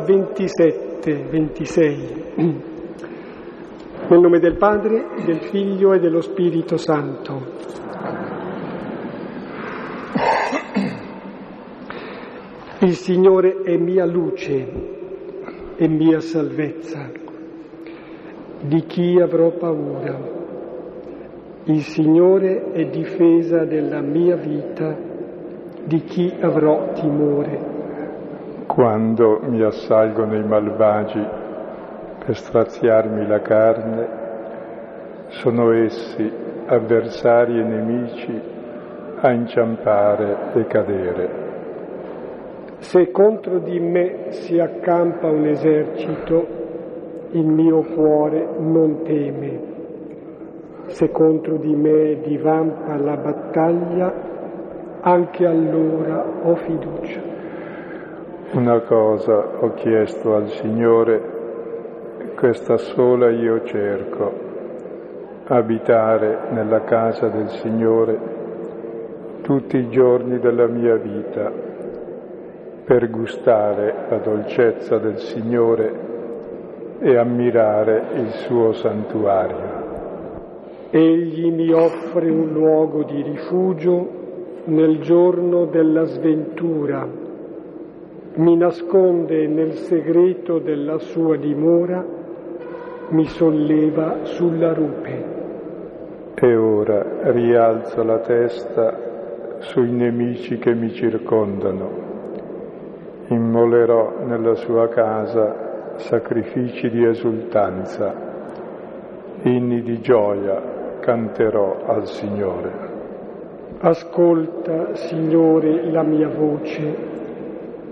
27, 0.00 1.28
26. 1.30 2.24
Nel 4.08 4.20
nome 4.20 4.38
del 4.38 4.56
Padre, 4.56 5.08
del 5.24 5.40
Figlio 5.42 5.92
e 5.92 5.98
dello 5.98 6.20
Spirito 6.20 6.76
Santo. 6.76 7.56
Il 12.80 12.94
Signore 12.94 13.62
è 13.62 13.76
mia 13.76 14.06
luce 14.06 14.66
e 15.76 15.88
mia 15.88 16.20
salvezza. 16.20 17.10
Di 18.60 18.82
chi 18.86 19.18
avrò 19.20 19.50
paura? 19.50 20.16
Il 21.64 21.82
Signore 21.82 22.70
è 22.72 22.86
difesa 22.86 23.64
della 23.64 24.00
mia 24.00 24.36
vita. 24.36 24.96
Di 25.84 26.02
chi 26.04 26.32
avrò 26.40 26.92
timore? 26.92 27.67
Quando 28.78 29.40
mi 29.42 29.60
assalgono 29.60 30.36
i 30.36 30.44
malvagi 30.44 31.26
per 32.24 32.36
straziarmi 32.36 33.26
la 33.26 33.40
carne, 33.40 34.08
sono 35.30 35.72
essi, 35.72 36.30
avversari 36.64 37.58
e 37.58 37.62
nemici, 37.64 38.40
a 39.16 39.32
inciampare 39.32 40.52
e 40.54 40.66
cadere. 40.68 41.28
Se 42.78 43.10
contro 43.10 43.58
di 43.58 43.80
me 43.80 44.30
si 44.30 44.60
accampa 44.60 45.26
un 45.26 45.46
esercito, 45.46 46.46
il 47.32 47.46
mio 47.46 47.82
cuore 47.82 48.46
non 48.60 49.02
teme. 49.02 49.60
Se 50.86 51.10
contro 51.10 51.56
di 51.56 51.74
me 51.74 52.20
divampa 52.20 52.96
la 52.96 53.16
battaglia, 53.16 54.14
anche 55.00 55.44
allora 55.44 56.24
ho 56.44 56.54
fiducia. 56.54 57.37
Una 58.50 58.80
cosa 58.80 59.46
ho 59.60 59.74
chiesto 59.74 60.34
al 60.34 60.48
Signore, 60.48 61.20
questa 62.34 62.78
sola 62.78 63.28
io 63.28 63.62
cerco, 63.64 64.32
abitare 65.48 66.48
nella 66.52 66.80
casa 66.80 67.28
del 67.28 67.50
Signore 67.50 68.18
tutti 69.42 69.76
i 69.76 69.90
giorni 69.90 70.38
della 70.38 70.66
mia 70.66 70.96
vita, 70.96 71.52
per 72.86 73.10
gustare 73.10 74.06
la 74.08 74.16
dolcezza 74.16 74.96
del 74.96 75.18
Signore 75.18 75.92
e 77.00 77.18
ammirare 77.18 78.02
il 78.14 78.30
suo 78.46 78.72
santuario. 78.72 79.76
Egli 80.88 81.52
mi 81.52 81.70
offre 81.70 82.30
un 82.30 82.50
luogo 82.50 83.02
di 83.02 83.20
rifugio 83.20 84.08
nel 84.64 85.00
giorno 85.00 85.66
della 85.66 86.04
sventura 86.04 87.26
mi 88.38 88.56
nasconde 88.56 89.48
nel 89.48 89.72
segreto 89.72 90.60
della 90.60 90.98
sua 90.98 91.36
dimora, 91.36 92.04
mi 93.08 93.24
solleva 93.26 94.18
sulla 94.22 94.72
rupe. 94.72 95.36
E 96.36 96.56
ora 96.56 97.32
rialzo 97.32 98.04
la 98.04 98.20
testa 98.20 99.56
sui 99.58 99.90
nemici 99.90 100.56
che 100.58 100.72
mi 100.72 100.92
circondano. 100.92 102.06
Immolerò 103.26 104.24
nella 104.24 104.54
sua 104.54 104.86
casa 104.86 105.96
sacrifici 105.96 106.88
di 106.90 107.04
esultanza, 107.04 108.14
inni 109.42 109.82
di 109.82 110.00
gioia 110.00 110.98
canterò 111.00 111.78
al 111.86 112.06
Signore. 112.06 112.86
Ascolta, 113.80 114.94
Signore, 114.94 115.90
la 115.90 116.04
mia 116.04 116.28
voce 116.28 117.17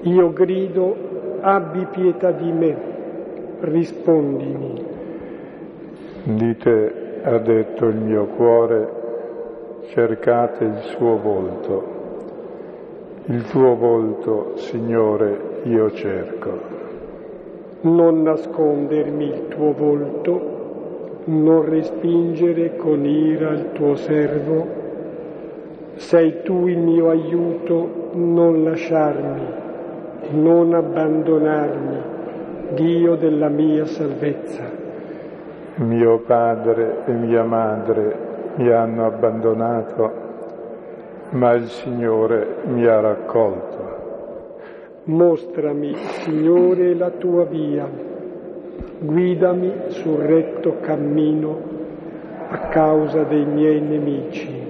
io 0.06 0.32
grido, 0.32 0.94
abbi 1.40 1.84
pietà 1.86 2.30
di 2.30 2.52
me, 2.52 2.76
rispondimi. 3.60 4.84
Di 6.22 6.56
te 6.56 6.92
ha 7.22 7.38
detto 7.38 7.86
il 7.86 7.96
mio 7.96 8.26
cuore, 8.36 8.88
cercate 9.88 10.64
il 10.64 10.78
suo 10.82 11.18
volto. 11.18 11.94
Il 13.24 13.42
tuo 13.48 13.74
volto, 13.74 14.52
Signore, 14.56 15.60
io 15.64 15.90
cerco. 15.90 16.74
Non 17.80 18.22
nascondermi 18.22 19.24
il 19.24 19.48
tuo 19.48 19.72
volto, 19.72 20.54
non 21.24 21.68
respingere 21.68 22.76
con 22.76 23.04
ira 23.04 23.50
il 23.50 23.72
tuo 23.72 23.96
servo. 23.96 24.84
Sei 25.96 26.42
tu 26.42 26.68
il 26.68 26.78
mio 26.78 27.10
aiuto, 27.10 28.10
non 28.12 28.62
lasciarmi 28.62 29.64
non 30.30 30.74
abbandonarmi, 30.74 32.14
Dio 32.74 33.14
della 33.16 33.48
mia 33.48 33.86
salvezza. 33.86 34.64
Mio 35.76 36.18
padre 36.20 37.04
e 37.06 37.12
mia 37.12 37.44
madre 37.44 38.16
mi 38.56 38.68
hanno 38.70 39.06
abbandonato, 39.06 40.12
ma 41.30 41.52
il 41.52 41.68
Signore 41.68 42.56
mi 42.64 42.86
ha 42.86 43.00
raccolto. 43.00 43.84
Mostrami, 45.04 45.94
Signore, 45.94 46.94
la 46.94 47.10
tua 47.10 47.44
via, 47.44 47.88
guidami 48.98 49.72
sul 49.88 50.18
retto 50.18 50.78
cammino 50.80 51.60
a 52.48 52.58
causa 52.68 53.22
dei 53.22 53.44
miei 53.44 53.80
nemici. 53.80 54.64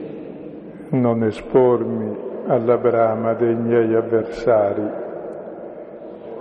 Non 0.90 1.24
espormi 1.24 2.16
alla 2.46 2.76
brama 2.76 3.32
dei 3.34 3.54
miei 3.54 3.94
avversari 3.94 5.04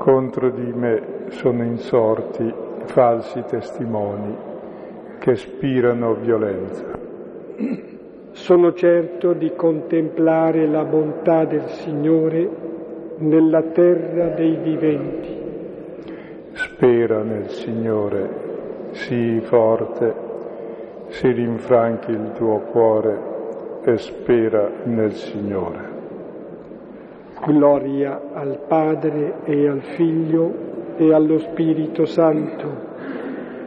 contro 0.06 0.52
di 0.52 0.72
me 0.72 1.02
sono 1.30 1.64
insorti 1.64 2.54
falsi 2.84 3.44
testimoni 3.48 4.38
che 5.18 5.36
spirano 5.36 6.14
violenza. 6.14 6.86
Sono 8.34 8.74
certo 8.74 9.34
di 9.34 9.54
contemplare 9.56 10.68
la 10.68 10.84
bontà 10.84 11.46
del 11.46 11.66
Signore 11.70 12.48
nella 13.18 13.64
terra 13.64 14.28
dei 14.28 14.56
viventi. 14.58 15.44
Spera 16.52 17.24
nel 17.24 17.50
Signore, 17.50 18.90
sii 18.92 19.40
forte, 19.40 20.14
si 21.08 21.32
rinfranchi 21.32 22.12
il 22.12 22.32
tuo 22.36 22.60
cuore 22.60 23.82
e 23.84 23.98
spera 23.98 24.70
nel 24.84 25.14
Signore. 25.14 25.95
Gloria 27.44 28.22
al 28.34 28.60
Padre 28.68 29.40
e 29.44 29.68
al 29.68 29.82
Figlio 29.96 30.96
e 30.98 31.14
allo 31.14 31.38
Spirito 31.40 32.06
Santo, 32.06 32.94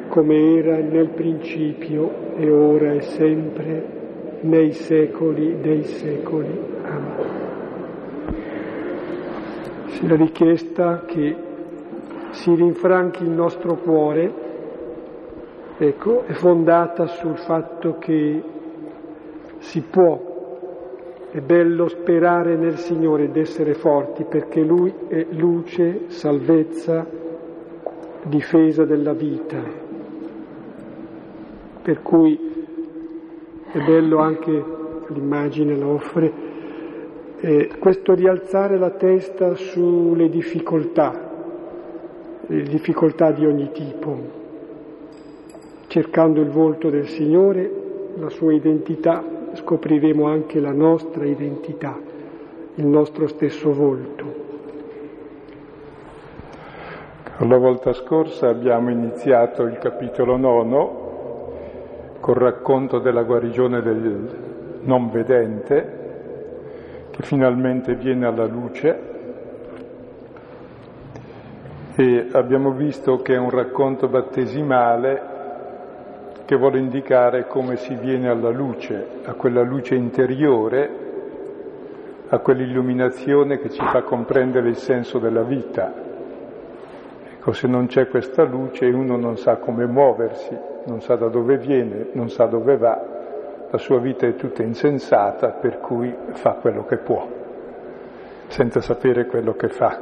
come 0.09 0.57
era 0.57 0.79
nel 0.79 1.11
principio 1.11 2.35
e 2.37 2.51
ora 2.51 2.93
e 2.93 3.01
sempre, 3.03 3.97
nei 4.41 4.73
secoli 4.73 5.61
dei 5.61 5.83
secoli. 5.85 6.59
Amen. 6.83 7.37
La 10.07 10.15
richiesta 10.15 11.03
che 11.07 11.37
si 12.31 12.55
rinfranchi 12.55 13.25
il 13.25 13.31
nostro 13.31 13.75
cuore, 13.77 14.33
ecco, 15.77 16.25
è 16.25 16.33
fondata 16.33 17.07
sul 17.07 17.37
fatto 17.37 17.99
che 17.99 18.43
si 19.59 19.81
può 19.83 20.38
è 21.31 21.41
bello 21.41 21.89
sperare 21.89 22.57
nel 22.57 22.79
Signore 22.79 23.25
ed 23.25 23.37
essere 23.37 23.75
forti 23.75 24.25
perché 24.25 24.63
Lui 24.63 24.93
è 25.09 25.27
luce, 25.31 26.05
salvezza, 26.07 27.07
difesa 28.23 28.85
della 28.85 29.13
vita. 29.13 29.63
Per 31.83 32.03
cui 32.03 32.39
è 33.71 33.79
bello 33.79 34.19
anche, 34.19 34.65
l'immagine 35.09 35.77
la 35.77 35.87
offre, 35.87 36.33
eh, 37.41 37.71
questo 37.79 38.15
rialzare 38.15 38.79
la 38.79 38.91
testa 38.91 39.55
sulle 39.55 40.31
difficoltà, 40.31 41.31
le 42.47 42.63
difficoltà 42.63 43.33
di 43.33 43.45
ogni 43.45 43.71
tipo, 43.73 44.17
cercando 45.89 46.41
il 46.41 46.49
volto 46.49 46.89
del 46.89 47.07
Signore, 47.07 47.71
la 48.17 48.31
sua 48.31 48.55
identità 48.55 49.37
scopriremo 49.55 50.27
anche 50.27 50.61
la 50.61 50.73
nostra 50.73 51.25
identità, 51.25 51.99
il 52.75 52.87
nostro 52.87 53.27
stesso 53.27 53.73
volto. 53.73 54.47
La 57.39 57.57
volta 57.57 57.93
scorsa 57.93 58.49
abbiamo 58.49 58.91
iniziato 58.91 59.63
il 59.63 59.79
capitolo 59.79 60.37
nono 60.37 61.07
col 62.21 62.35
racconto 62.35 62.99
della 62.99 63.23
guarigione 63.23 63.81
del 63.81 64.37
non 64.83 65.11
vedente 65.11 65.97
che 67.11 67.23
finalmente 67.23 67.95
viene 67.95 68.27
alla 68.27 68.47
luce 68.47 69.17
e 71.95 72.29
abbiamo 72.33 72.73
visto 72.73 73.17
che 73.19 73.35
è 73.35 73.39
un 73.39 73.51
racconto 73.51 74.09
battesimale 74.09 75.38
che 76.49 76.57
vuole 76.57 76.79
indicare 76.79 77.47
come 77.47 77.77
si 77.77 77.95
viene 77.95 78.31
alla 78.31 78.49
luce, 78.49 79.07
a 79.27 79.35
quella 79.35 79.61
luce 79.61 79.97
interiore, 79.97 80.91
a 82.27 82.39
quell'illuminazione 82.39 83.59
che 83.59 83.69
ci 83.69 83.85
fa 83.85 84.01
comprendere 84.01 84.71
il 84.71 84.77
senso 84.77 85.19
della 85.19 85.43
vita 85.43 86.07
Ecco, 87.49 87.53
se 87.53 87.67
non 87.67 87.87
c'è 87.87 88.09
questa 88.09 88.45
luce 88.45 88.85
uno 88.87 89.17
non 89.17 89.39
sa 89.39 89.57
come 89.57 89.87
muoversi, 89.87 90.55
non 90.85 91.01
sa 91.01 91.17
da 91.17 91.29
dove 91.29 91.57
viene, 91.57 92.09
non 92.13 92.29
sa 92.29 92.45
dove 92.45 92.77
va, 92.77 93.03
la 93.71 93.79
sua 93.79 93.99
vita 94.01 94.27
è 94.27 94.35
tutta 94.35 94.63
insensata, 94.63 95.53
per 95.53 95.79
cui 95.79 96.15
fa 96.33 96.55
quello 96.61 96.85
che 96.85 96.99
può, 96.99 97.27
senza 98.49 98.83
sapere 98.83 99.25
quello 99.25 99.55
che 99.55 99.69
fa. 99.69 99.99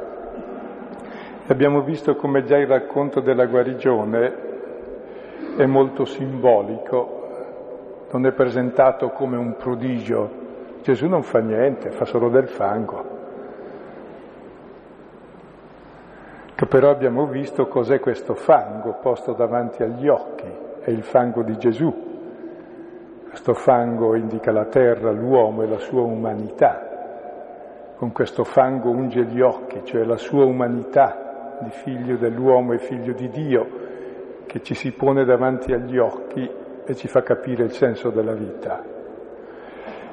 Abbiamo 1.47 1.83
visto 1.83 2.15
come 2.15 2.43
già 2.43 2.57
il 2.57 2.67
racconto 2.67 3.21
della 3.21 3.45
guarigione 3.45 4.56
è 5.57 5.65
molto 5.65 6.05
simbolico, 6.05 7.17
non 8.11 8.25
è 8.25 8.31
presentato 8.31 9.09
come 9.09 9.37
un 9.37 9.55
prodigio. 9.55 10.45
Gesù 10.81 11.07
non 11.07 11.23
fa 11.23 11.39
niente, 11.39 11.91
fa 11.91 12.05
solo 12.05 12.29
del 12.29 12.47
fango. 12.47 13.15
Che 16.55 16.65
però 16.65 16.89
abbiamo 16.89 17.25
visto 17.27 17.67
cos'è 17.67 17.99
questo 17.99 18.33
fango 18.33 18.97
posto 19.01 19.33
davanti 19.33 19.83
agli 19.83 20.07
occhi, 20.07 20.51
è 20.81 20.89
il 20.89 21.03
fango 21.03 21.43
di 21.43 21.57
Gesù. 21.57 22.05
Questo 23.27 23.53
fango 23.53 24.15
indica 24.15 24.51
la 24.51 24.65
terra, 24.65 25.11
l'uomo 25.11 25.61
e 25.61 25.67
la 25.67 25.77
sua 25.77 26.01
umanità. 26.01 27.93
Con 27.97 28.11
questo 28.11 28.43
fango 28.43 28.89
unge 28.89 29.23
gli 29.25 29.41
occhi, 29.41 29.81
cioè 29.83 30.03
la 30.03 30.17
sua 30.17 30.45
umanità 30.45 31.57
di 31.61 31.69
figlio 31.69 32.15
dell'uomo 32.15 32.73
e 32.73 32.79
figlio 32.79 33.13
di 33.13 33.29
Dio, 33.29 33.67
che 34.47 34.63
ci 34.63 34.73
si 34.73 34.91
pone 34.93 35.25
davanti 35.25 35.73
agli 35.73 35.97
occhi 35.97 36.49
e 36.85 36.95
ci 36.95 37.07
fa 37.07 37.21
capire 37.21 37.63
il 37.63 37.71
senso 37.71 38.09
della 38.09 38.33
vita. 38.33 38.81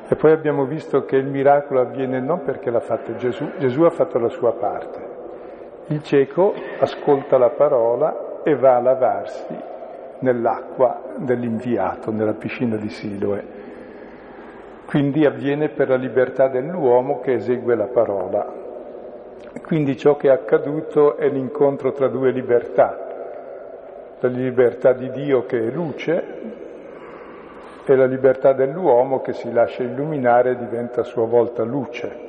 E 0.06 0.16
poi 0.16 0.32
abbiamo 0.32 0.66
visto 0.66 1.04
che 1.04 1.16
il 1.16 1.26
miracolo 1.26 1.80
avviene 1.80 2.20
non 2.20 2.42
perché 2.42 2.70
l'ha 2.70 2.80
fatto 2.80 3.16
Gesù, 3.16 3.52
Gesù 3.58 3.82
ha 3.82 3.90
fatto 3.90 4.18
la 4.18 4.28
sua 4.28 4.52
parte. 4.52 5.12
Il 5.86 6.02
cieco 6.02 6.52
ascolta 6.78 7.38
la 7.38 7.50
parola 7.50 8.42
e 8.42 8.54
va 8.54 8.76
a 8.76 8.80
lavarsi 8.80 9.56
nell'acqua 10.18 11.00
dell'inviato, 11.16 12.10
nella 12.10 12.34
piscina 12.34 12.76
di 12.76 12.88
Siloe. 12.88 13.62
Quindi 14.86 15.24
avviene 15.24 15.70
per 15.70 15.88
la 15.88 15.96
libertà 15.96 16.48
dell'uomo 16.48 17.20
che 17.20 17.34
esegue 17.34 17.74
la 17.74 17.86
parola. 17.86 18.62
Quindi 19.62 19.96
ciò 19.96 20.16
che 20.16 20.28
è 20.28 20.32
accaduto 20.32 21.16
è 21.16 21.28
l'incontro 21.28 21.92
tra 21.92 22.08
due 22.08 22.30
libertà, 22.30 23.03
la 24.24 24.30
libertà 24.30 24.94
di 24.94 25.10
Dio 25.10 25.44
che 25.44 25.58
è 25.58 25.70
luce 25.70 26.24
e 27.84 27.94
la 27.94 28.06
libertà 28.06 28.54
dell'uomo 28.54 29.20
che 29.20 29.34
si 29.34 29.52
lascia 29.52 29.82
illuminare 29.82 30.52
e 30.52 30.56
diventa 30.56 31.02
a 31.02 31.04
sua 31.04 31.26
volta 31.26 31.62
luce. 31.62 32.22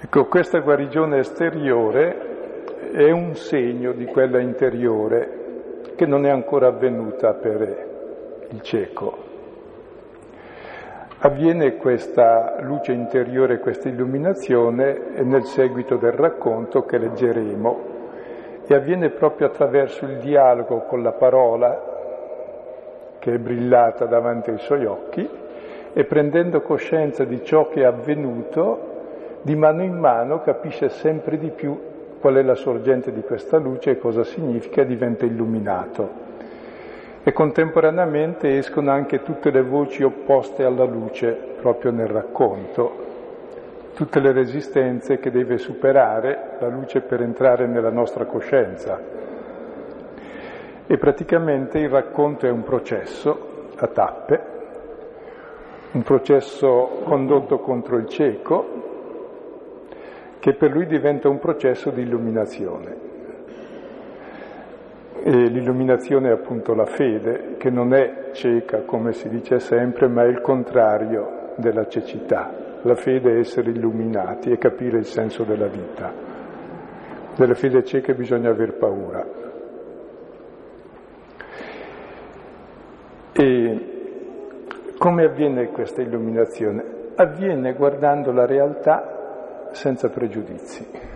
Ecco, 0.00 0.24
questa 0.26 0.60
guarigione 0.60 1.18
esteriore 1.18 2.92
è 2.92 3.10
un 3.10 3.34
segno 3.34 3.92
di 3.92 4.06
quella 4.06 4.40
interiore 4.40 5.82
che 5.96 6.06
non 6.06 6.24
è 6.24 6.30
ancora 6.30 6.68
avvenuta 6.68 7.34
per 7.34 8.46
il 8.48 8.60
cieco. 8.62 9.24
Avviene 11.18 11.76
questa 11.76 12.56
luce 12.60 12.92
interiore, 12.92 13.58
questa 13.58 13.88
illuminazione 13.88 15.20
nel 15.22 15.44
seguito 15.44 15.96
del 15.96 16.12
racconto 16.12 16.84
che 16.84 16.96
leggeremo 16.96 17.95
e 18.66 18.74
avviene 18.74 19.10
proprio 19.10 19.46
attraverso 19.46 20.04
il 20.06 20.16
dialogo 20.18 20.80
con 20.82 21.02
la 21.02 21.12
parola 21.12 21.94
che 23.18 23.34
è 23.34 23.38
brillata 23.38 24.06
davanti 24.06 24.50
ai 24.50 24.58
suoi 24.58 24.84
occhi 24.84 25.28
e 25.92 26.04
prendendo 26.04 26.60
coscienza 26.60 27.24
di 27.24 27.42
ciò 27.44 27.68
che 27.68 27.80
è 27.80 27.84
avvenuto, 27.84 28.94
di 29.42 29.54
mano 29.54 29.82
in 29.82 29.98
mano 29.98 30.42
capisce 30.42 30.88
sempre 30.88 31.38
di 31.38 31.50
più 31.50 31.78
qual 32.20 32.34
è 32.34 32.42
la 32.42 32.54
sorgente 32.54 33.12
di 33.12 33.22
questa 33.22 33.56
luce 33.56 33.92
e 33.92 33.98
cosa 33.98 34.24
significa 34.24 34.82
e 34.82 34.86
diventa 34.86 35.24
illuminato. 35.24 36.24
E 37.22 37.32
contemporaneamente 37.32 38.56
escono 38.56 38.90
anche 38.90 39.22
tutte 39.22 39.50
le 39.50 39.62
voci 39.62 40.02
opposte 40.02 40.64
alla 40.64 40.84
luce 40.84 41.32
proprio 41.32 41.90
nel 41.90 42.08
racconto, 42.08 43.04
tutte 43.96 44.20
le 44.20 44.32
resistenze 44.32 45.18
che 45.18 45.30
deve 45.30 45.56
superare 45.56 46.58
la 46.60 46.68
luce 46.68 47.00
per 47.00 47.22
entrare 47.22 47.66
nella 47.66 47.88
nostra 47.88 48.26
coscienza. 48.26 49.00
E 50.86 50.98
praticamente 50.98 51.78
il 51.78 51.88
racconto 51.88 52.44
è 52.46 52.50
un 52.50 52.62
processo 52.62 53.70
a 53.74 53.86
tappe, 53.86 54.40
un 55.92 56.02
processo 56.02 57.00
condotto 57.04 57.58
contro 57.60 57.96
il 57.96 58.06
cieco, 58.06 58.82
che 60.40 60.52
per 60.52 60.72
lui 60.72 60.84
diventa 60.84 61.30
un 61.30 61.38
processo 61.38 61.88
di 61.88 62.02
illuminazione. 62.02 62.96
E 65.22 65.30
l'illuminazione 65.30 66.28
è 66.28 66.32
appunto 66.32 66.74
la 66.74 66.84
fede, 66.84 67.54
che 67.56 67.70
non 67.70 67.94
è 67.94 68.28
cieca, 68.32 68.82
come 68.82 69.14
si 69.14 69.30
dice 69.30 69.58
sempre, 69.58 70.06
ma 70.06 70.24
è 70.24 70.26
il 70.26 70.42
contrario 70.42 71.52
della 71.56 71.88
cecità. 71.88 72.65
La 72.82 72.94
fede 72.94 73.34
è 73.34 73.38
essere 73.38 73.70
illuminati 73.70 74.50
e 74.50 74.58
capire 74.58 74.98
il 74.98 75.06
senso 75.06 75.44
della 75.44 75.66
vita. 75.66 76.12
Della 77.36 77.54
fede 77.54 77.84
cieca 77.84 78.12
bisogna 78.14 78.50
aver 78.50 78.74
paura. 78.76 79.26
E 83.32 83.94
come 84.98 85.24
avviene 85.24 85.68
questa 85.68 86.00
illuminazione? 86.00 86.84
Avviene 87.16 87.74
guardando 87.74 88.32
la 88.32 88.46
realtà 88.46 89.68
senza 89.72 90.08
pregiudizi. 90.08 91.14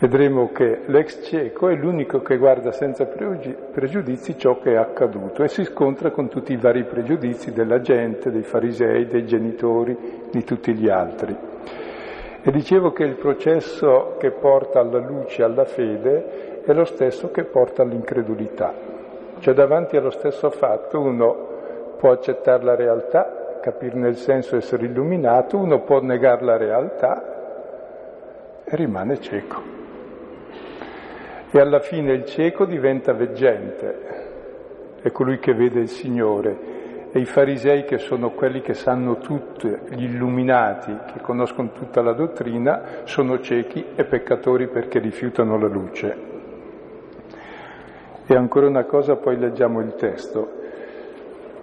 Vedremo 0.00 0.50
che 0.50 0.80
l'ex 0.86 1.22
cieco 1.26 1.68
è 1.68 1.74
l'unico 1.74 2.22
che 2.22 2.38
guarda 2.38 2.72
senza 2.72 3.04
pregiudizi 3.04 4.38
ciò 4.38 4.58
che 4.58 4.72
è 4.72 4.76
accaduto 4.76 5.42
e 5.42 5.48
si 5.48 5.62
scontra 5.64 6.10
con 6.10 6.28
tutti 6.28 6.54
i 6.54 6.56
vari 6.56 6.84
pregiudizi 6.84 7.52
della 7.52 7.82
gente, 7.82 8.30
dei 8.30 8.42
farisei, 8.42 9.06
dei 9.06 9.26
genitori, 9.26 10.28
di 10.30 10.42
tutti 10.42 10.72
gli 10.72 10.88
altri. 10.88 11.36
E 12.42 12.50
dicevo 12.50 12.92
che 12.92 13.04
il 13.04 13.16
processo 13.16 14.16
che 14.18 14.30
porta 14.30 14.80
alla 14.80 15.00
luce, 15.00 15.42
alla 15.42 15.66
fede, 15.66 16.62
è 16.64 16.72
lo 16.72 16.86
stesso 16.86 17.30
che 17.30 17.44
porta 17.44 17.82
all'incredulità. 17.82 18.72
Cioè 19.38 19.52
davanti 19.52 19.98
allo 19.98 20.10
stesso 20.10 20.48
fatto 20.48 20.98
uno 20.98 21.48
può 21.98 22.12
accettare 22.12 22.64
la 22.64 22.74
realtà, 22.74 23.58
capirne 23.60 24.08
il 24.08 24.16
senso, 24.16 24.56
essere 24.56 24.86
illuminato, 24.86 25.58
uno 25.58 25.82
può 25.82 26.00
negare 26.00 26.42
la 26.42 26.56
realtà 26.56 27.24
e 28.64 28.76
rimane 28.76 29.20
cieco 29.20 29.79
e 31.52 31.58
alla 31.58 31.80
fine 31.80 32.12
il 32.12 32.24
cieco 32.26 32.64
diventa 32.64 33.12
veggente, 33.12 34.98
è 35.02 35.10
colui 35.10 35.38
che 35.38 35.52
vede 35.52 35.80
il 35.80 35.88
Signore. 35.88 36.78
E 37.12 37.18
i 37.18 37.24
farisei, 37.24 37.84
che 37.84 37.98
sono 37.98 38.30
quelli 38.30 38.60
che 38.60 38.74
sanno 38.74 39.16
tutto, 39.16 39.66
gli 39.88 40.04
illuminati, 40.04 40.96
che 41.12 41.20
conoscono 41.20 41.72
tutta 41.72 42.02
la 42.02 42.12
dottrina, 42.12 43.02
sono 43.02 43.40
ciechi 43.40 43.84
e 43.96 44.04
peccatori 44.04 44.68
perché 44.68 45.00
rifiutano 45.00 45.58
la 45.58 45.66
luce. 45.66 46.16
E 48.26 48.34
ancora 48.36 48.68
una 48.68 48.84
cosa, 48.84 49.16
poi 49.16 49.36
leggiamo 49.36 49.80
il 49.80 49.94
testo. 49.94 50.48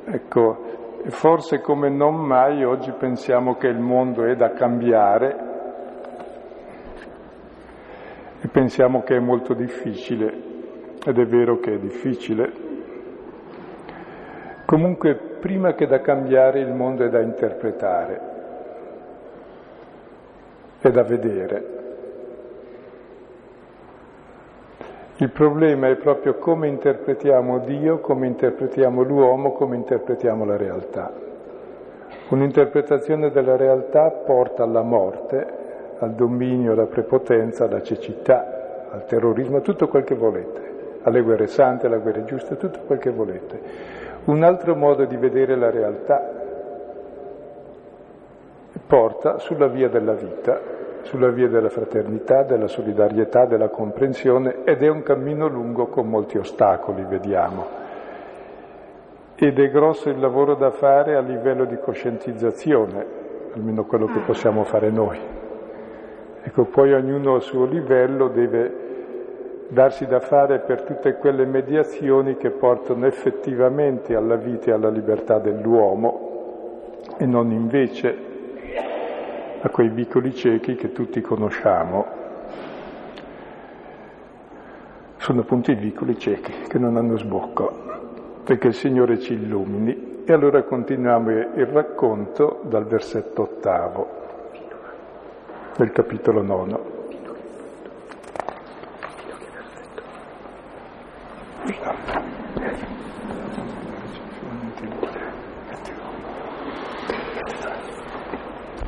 Ecco, 0.03 0.65
forse 1.05 1.61
come 1.61 1.89
non 1.89 2.15
mai 2.15 2.65
oggi 2.65 2.91
pensiamo 2.91 3.55
che 3.55 3.67
il 3.67 3.79
mondo 3.79 4.25
è 4.25 4.35
da 4.35 4.51
cambiare 4.51 5.47
e 8.39 8.47
pensiamo 8.47 9.01
che 9.03 9.15
è 9.15 9.19
molto 9.19 9.53
difficile, 9.53 10.31
ed 11.05 11.17
è 11.17 11.25
vero 11.25 11.59
che 11.59 11.73
è 11.73 11.77
difficile. 11.79 12.65
Comunque, 14.65 15.15
prima 15.39 15.73
che 15.73 15.87
da 15.87 16.01
cambiare, 16.01 16.59
il 16.59 16.73
mondo 16.73 17.05
è 17.05 17.09
da 17.09 17.21
interpretare, 17.21 18.21
è 20.79 20.89
da 20.91 21.03
vedere. 21.03 21.75
Il 25.19 25.31
problema 25.31 25.87
è 25.87 25.95
proprio 25.95 26.35
come 26.35 26.67
interpretiamo 26.67 27.59
Dio, 27.59 27.99
come 27.99 28.27
interpretiamo 28.27 29.01
l'uomo, 29.01 29.51
come 29.53 29.75
interpretiamo 29.75 30.45
la 30.45 30.57
realtà. 30.57 31.11
Un'interpretazione 32.29 33.31
della 33.31 33.55
realtà 33.55 34.11
porta 34.11 34.61
alla 34.61 34.83
morte 34.83 35.66
al 35.99 36.11
dominio, 36.13 36.73
alla 36.73 36.85
prepotenza, 36.85 37.65
alla 37.65 37.81
cecità, 37.81 38.87
al 38.91 39.05
terrorismo, 39.05 39.61
tutto 39.61 39.87
quel 39.87 40.03
che 40.03 40.15
volete, 40.15 40.99
alle 41.03 41.21
guerre 41.21 41.47
sante, 41.47 41.87
alle 41.87 41.99
guerre 41.99 42.23
giuste, 42.25 42.57
tutto 42.57 42.79
quel 42.85 42.99
che 42.99 43.11
volete. 43.11 43.59
Un 44.25 44.43
altro 44.43 44.75
modo 44.75 45.05
di 45.05 45.15
vedere 45.17 45.55
la 45.55 45.69
realtà 45.69 46.45
porta 48.85 49.39
sulla 49.39 49.67
via 49.67 49.89
della 49.89 50.13
vita, 50.13 50.59
sulla 51.01 51.29
via 51.29 51.47
della 51.47 51.69
fraternità, 51.69 52.43
della 52.43 52.67
solidarietà, 52.67 53.45
della 53.45 53.69
comprensione 53.69 54.63
ed 54.63 54.83
è 54.83 54.87
un 54.89 55.03
cammino 55.03 55.47
lungo 55.47 55.87
con 55.87 56.07
molti 56.07 56.37
ostacoli, 56.37 57.03
vediamo. 57.07 57.85
Ed 59.35 59.59
è 59.59 59.69
grosso 59.69 60.09
il 60.09 60.19
lavoro 60.19 60.55
da 60.55 60.71
fare 60.71 61.15
a 61.15 61.21
livello 61.21 61.65
di 61.65 61.77
coscientizzazione, 61.77 63.05
almeno 63.53 63.85
quello 63.85 64.07
che 64.07 64.19
possiamo 64.19 64.63
fare 64.63 64.89
noi 64.89 65.45
Ecco, 66.47 66.63
poi 66.63 66.93
ognuno 66.93 67.33
al 67.33 67.41
suo 67.41 67.65
livello 67.65 68.29
deve 68.29 69.65
darsi 69.67 70.05
da 70.05 70.21
fare 70.21 70.59
per 70.59 70.83
tutte 70.83 71.15
quelle 71.15 71.45
mediazioni 71.45 72.37
che 72.37 72.51
portano 72.51 73.05
effettivamente 73.05 74.15
alla 74.15 74.37
vita 74.37 74.69
e 74.69 74.73
alla 74.73 74.87
libertà 74.87 75.39
dell'uomo 75.39 77.01
e 77.17 77.25
non 77.25 77.51
invece 77.51 78.17
a 79.59 79.67
quei 79.67 79.89
vicoli 79.89 80.33
ciechi 80.33 80.75
che 80.75 80.93
tutti 80.93 81.19
conosciamo. 81.19 82.05
Sono 85.17 85.41
appunto 85.41 85.71
i 85.71 85.75
vicoli 85.75 86.17
ciechi 86.17 86.53
che 86.69 86.79
non 86.79 86.95
hanno 86.95 87.17
sbocco, 87.17 87.73
perché 88.45 88.67
il 88.67 88.73
Signore 88.73 89.19
ci 89.19 89.33
illumini. 89.33 90.23
E 90.23 90.31
allora 90.31 90.63
continuiamo 90.63 91.29
il 91.29 91.65
racconto 91.65 92.61
dal 92.63 92.85
versetto 92.85 93.41
ottavo 93.41 94.27
del 95.77 95.91
capitolo 95.91 96.41
nono. 96.41 96.95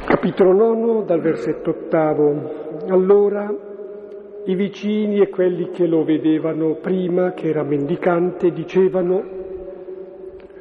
Capitolo 0.05 0.53
nono 0.53 1.01
dal 1.03 1.21
versetto 1.21 1.69
ottavo. 1.69 2.57
Allora 2.87 3.53
i 4.45 4.55
vicini 4.55 5.19
e 5.19 5.29
quelli 5.29 5.69
che 5.69 5.85
lo 5.85 6.03
vedevano 6.03 6.77
prima, 6.81 7.33
che 7.33 7.49
era 7.49 7.61
mendicante, 7.61 8.51
dicevano, 8.51 9.23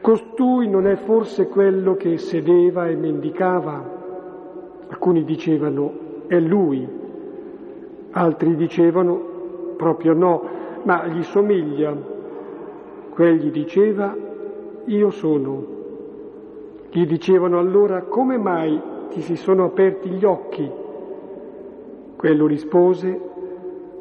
costui 0.02 0.68
non 0.68 0.87
è 0.87 0.97
forse 0.97 1.49
quello 1.49 1.94
che 1.94 2.18
sedeva 2.18 2.87
e 2.87 2.97
mendicava? 2.97 3.97
Alcuni 4.90 5.25
dicevano, 5.25 6.07
è 6.28 6.38
lui, 6.38 6.87
altri 8.12 8.54
dicevano, 8.54 9.75
proprio 9.76 10.12
no, 10.12 10.42
ma 10.85 11.06
gli 11.06 11.23
somiglia. 11.23 11.97
Quegli 13.11 13.50
diceva, 13.50 14.14
io 14.85 15.11
sono. 15.11 15.76
Gli 16.90 17.06
dicevano 17.06 17.58
allora, 17.58 18.02
come 18.02 18.38
mai 18.38 18.80
ti 19.11 19.20
si 19.23 19.37
sono 19.37 19.64
aperti 19.64 20.11
gli 20.11 20.25
occhi. 20.25 20.70
Quello 22.16 22.47
rispose, 22.47 23.20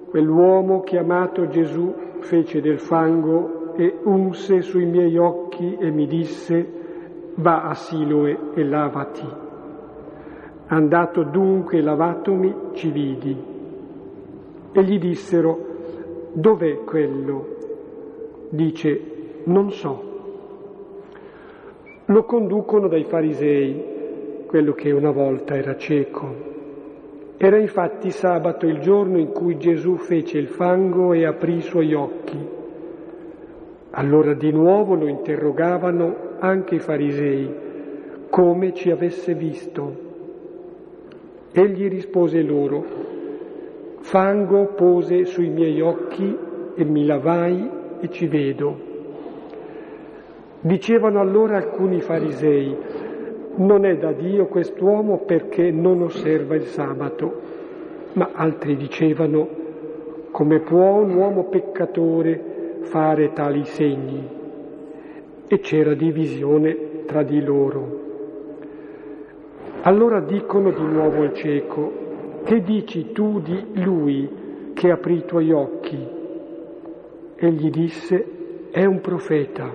quell'uomo 0.10 0.81
chiamato 0.81 1.48
Gesù 1.48 1.93
fece 2.19 2.62
del 2.62 2.79
fango 2.79 3.74
e 3.75 4.00
unse 4.03 4.62
sui 4.62 4.86
miei 4.86 5.17
occhi 5.17 5.77
e 5.79 5.91
mi 5.91 6.07
disse, 6.07 6.74
va 7.36 7.63
a 7.63 7.74
Siloe 7.74 8.51
e 8.53 8.63
lavati. 8.63 9.46
Andato 10.69 11.24
dunque 11.24 11.81
lavatomi, 11.81 12.53
ci 12.74 12.89
vidi. 12.89 13.38
E 14.74 14.83
gli 14.83 15.00
dissero, 15.00 15.57
dov'è 16.33 16.83
quello? 16.83 17.55
Dice, 18.50 19.01
non 19.45 19.71
so. 19.71 20.03
Lo 22.05 22.24
conducono 22.25 22.89
dai 22.89 23.05
farisei 23.05 24.45
quello 24.45 24.74
che 24.74 24.91
una 24.91 25.12
volta 25.12 25.55
era 25.55 25.77
cieco. 25.77 26.55
Era 27.38 27.57
infatti 27.57 28.12
sabato 28.12 28.65
il 28.65 28.79
giorno 28.79 29.19
in 29.19 29.31
cui 29.31 29.57
Gesù 29.57 29.95
fece 29.95 30.38
il 30.38 30.47
fango 30.47 31.13
e 31.13 31.25
aprì 31.25 31.55
i 31.57 31.62
suoi 31.62 31.93
occhi. 31.93 32.38
Allora 33.91 34.33
di 34.33 34.51
nuovo 34.51 34.95
lo 34.95 35.07
interrogavano 35.07 36.36
anche 36.39 36.75
i 36.75 36.79
farisei, 36.79 37.53
come 38.29 38.74
ci 38.74 38.91
avesse 38.91 39.33
visto. 39.33 40.06
Egli 41.51 41.88
rispose 41.89 42.42
loro, 42.42 42.86
fango 44.01 44.66
pose 44.75 45.25
sui 45.25 45.50
miei 45.50 45.82
occhi 45.82 46.38
e 46.75 46.84
mi 46.84 47.06
lavai 47.06 47.70
e 48.00 48.10
ci 48.10 48.27
vedo. 48.27 48.80
Dicevano 50.62 51.20
allora 51.20 51.58
alcuni 51.58 52.01
farisei, 52.01 52.75
non 53.56 53.86
è 53.86 53.98
da 53.98 54.12
Dio 54.12 54.48
quest'uomo 54.48 55.20
perché 55.20 55.72
non 55.72 56.01
osserva 56.01 56.56
il 56.56 56.66
sabato, 56.66 57.42
ma 58.13 58.32
altri 58.34 58.75
dicevano 58.75 59.48
come 60.32 60.60
può 60.60 60.98
un 60.98 61.16
uomo 61.16 61.46
peccatore 61.46 62.80
fare 62.82 63.34
tali 63.34 63.66
segni? 63.66 64.27
E 65.48 65.60
c'era 65.60 65.96
divisione 65.96 67.06
tra 67.06 67.24
di 67.24 67.42
loro. 67.42 68.06
Allora 69.88 70.20
dicono 70.20 70.72
di 70.72 70.84
nuovo 70.84 71.22
al 71.22 71.34
cieco, 71.34 72.41
che 72.44 72.60
dici 72.60 73.13
tu 73.13 73.39
di 73.39 73.72
lui 73.75 74.72
che 74.74 74.91
aprì 74.91 75.20
i 75.20 75.25
tuoi 75.25 75.53
occhi? 75.53 75.98
Egli 77.38 77.70
disse, 77.70 78.70
è 78.70 78.84
un 78.84 79.00
profeta. 79.00 79.74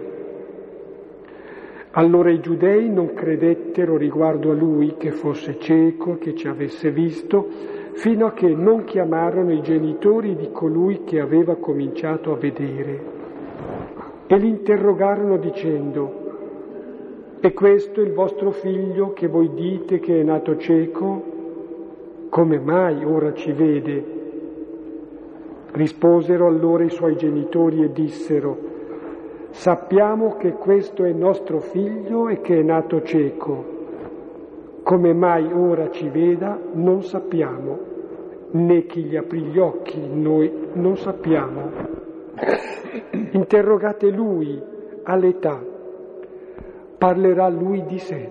Allora 1.93 2.31
i 2.31 2.41
giudei 2.41 2.91
non 2.91 3.15
credettero 3.15 3.97
riguardo 3.97 4.51
a 4.51 4.55
lui 4.55 4.97
che 4.99 5.13
fosse 5.13 5.59
cieco, 5.59 6.19
che 6.19 6.35
ci 6.35 6.47
avesse 6.47 6.91
visto, 6.91 7.49
fino 7.93 8.27
a 8.27 8.33
che 8.35 8.49
non 8.49 8.85
chiamarono 8.85 9.51
i 9.51 9.63
genitori 9.63 10.37
di 10.37 10.51
colui 10.53 11.05
che 11.05 11.21
aveva 11.21 11.57
cominciato 11.57 12.35
a 12.35 12.37
vedere 12.37 13.21
e 14.27 14.37
li 14.37 14.49
interrogarono 14.49 15.39
dicendo, 15.39 16.22
è 17.43 17.53
questo 17.55 18.01
il 18.01 18.13
vostro 18.13 18.53
figlio 18.53 19.13
che 19.15 19.27
voi 19.27 19.53
dite 19.53 19.99
che 19.99 20.21
è 20.21 20.23
nato 20.23 20.57
cieco? 20.59 21.23
Come 22.29 22.61
mai 22.61 23.05
ora 23.05 23.35
ci 23.35 23.51
vede? 23.51 24.05
Risposero 25.73 26.47
allora 26.47 26.85
i 26.85 26.91
suoi 26.91 27.17
genitori 27.17 27.83
e 27.83 27.91
dissero, 27.91 28.71
Sappiamo 29.51 30.37
che 30.37 30.53
questo 30.53 31.03
è 31.03 31.11
nostro 31.11 31.59
figlio 31.59 32.29
e 32.29 32.41
che 32.41 32.61
è 32.61 32.63
nato 32.63 33.03
cieco. 33.03 33.65
Come 34.85 35.13
mai 35.13 35.53
ora 35.53 35.91
ci 35.91 36.09
veda 36.09 36.57
non 36.75 37.03
sappiamo, 37.03 37.79
né 38.53 38.87
chi 38.87 39.03
gli 39.03 39.17
aprì 39.17 39.41
gli 39.41 39.59
occhi 39.59 40.01
noi 40.01 40.69
non 40.75 40.97
sappiamo. 40.97 41.71
Interrogate 43.33 44.11
lui 44.11 44.63
all'età, 45.03 45.72
parlerà 47.03 47.49
lui 47.49 47.85
di 47.85 47.99
sé. 47.99 48.31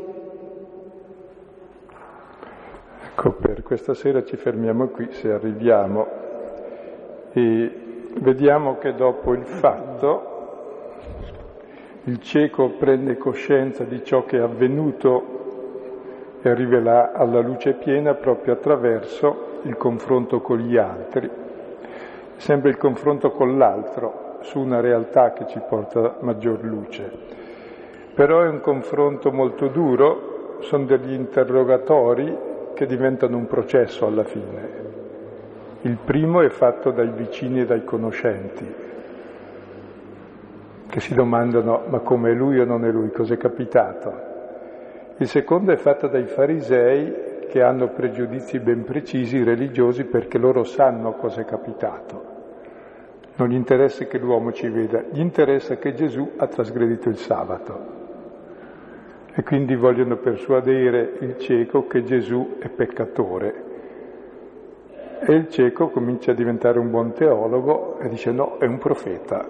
Ecco, 3.04 3.32
per 3.34 3.64
questa 3.64 3.94
sera 3.94 4.24
ci 4.24 4.38
fermiamo 4.38 4.88
qui 4.88 5.12
se 5.12 5.30
arriviamo 5.30 6.08
e 7.34 7.72
vediamo 8.20 8.78
che 8.78 8.96
dopo 8.96 9.34
il 9.34 9.44
fatto 9.44 10.30
il 12.06 12.22
cieco 12.22 12.70
prende 12.70 13.18
coscienza 13.18 13.84
di 13.84 14.06
ciò 14.06 14.24
che 14.24 14.38
è 14.38 14.42
avvenuto 14.42 16.40
e 16.42 16.50
arriverà 16.50 17.12
alla 17.12 17.42
luce 17.42 17.74
piena 17.74 18.14
proprio 18.14 18.54
attraverso 18.54 19.60
il 19.64 19.76
confronto 19.76 20.40
con 20.40 20.60
gli 20.60 20.78
altri. 20.78 21.30
Sempre 22.38 22.70
il 22.70 22.78
confronto 22.78 23.32
con 23.32 23.58
l'altro 23.58 24.38
su 24.44 24.60
una 24.62 24.80
realtà 24.80 25.34
che 25.34 25.46
ci 25.48 25.60
porta 25.68 26.16
maggior 26.22 26.64
luce. 26.64 27.41
Però 28.14 28.42
è 28.42 28.48
un 28.48 28.60
confronto 28.60 29.32
molto 29.32 29.68
duro, 29.68 30.58
sono 30.60 30.86
degli 30.86 31.14
interrogatori 31.14 32.38
che 32.74 32.86
diventano 32.86 33.38
un 33.38 33.48
processo 33.48 34.06
alla 34.06 34.24
fine. 34.24 34.90
Il 35.82 35.98
primo 36.04 36.42
è 36.42 36.50
fatto 36.50 36.92
dai 36.92 37.10
vicini 37.10 37.62
e 37.62 37.66
dai 37.66 37.84
conoscenti, 37.84 38.74
che 40.88 41.00
si 41.00 41.14
domandano 41.14 41.84
ma 41.88 42.00
come 42.00 42.32
è 42.32 42.34
lui 42.34 42.60
o 42.60 42.66
non 42.66 42.86
è 42.86 42.92
lui, 42.92 43.12
cos'è 43.12 43.38
capitato. 43.38 44.30
Il 45.18 45.28
secondo 45.28 45.72
è 45.72 45.78
fatto 45.78 46.08
dai 46.08 46.26
farisei 46.26 47.46
che 47.48 47.62
hanno 47.62 47.90
pregiudizi 47.90 48.60
ben 48.60 48.84
precisi 48.84 49.42
religiosi 49.44 50.04
perché 50.04 50.38
loro 50.38 50.64
sanno 50.64 51.14
cos'è 51.14 51.46
capitato. 51.46 52.30
Non 53.36 53.48
gli 53.48 53.56
interessa 53.56 54.06
che 54.06 54.18
l'uomo 54.18 54.52
ci 54.52 54.68
veda, 54.68 55.04
gli 55.12 55.20
interessa 55.20 55.78
che 55.78 55.94
Gesù 55.94 56.32
ha 56.38 56.48
trasgredito 56.48 57.10
il 57.10 57.18
sabato. 57.18 58.01
E 59.34 59.44
quindi 59.44 59.76
vogliono 59.76 60.18
persuadere 60.18 61.14
il 61.20 61.38
cieco 61.38 61.88
che 61.88 62.04
Gesù 62.04 62.58
è 62.60 62.68
peccatore. 62.68 63.64
E 65.22 65.34
il 65.34 65.48
cieco 65.50 65.90
comincia 65.90 66.32
a 66.32 66.34
diventare 66.36 66.80
un 66.80 66.90
buon 66.90 67.14
teologo 67.14 67.98
e 68.00 68.10
dice 68.10 68.32
no, 68.32 68.58
è 68.58 68.66
un 68.66 68.78
profeta. 68.78 69.48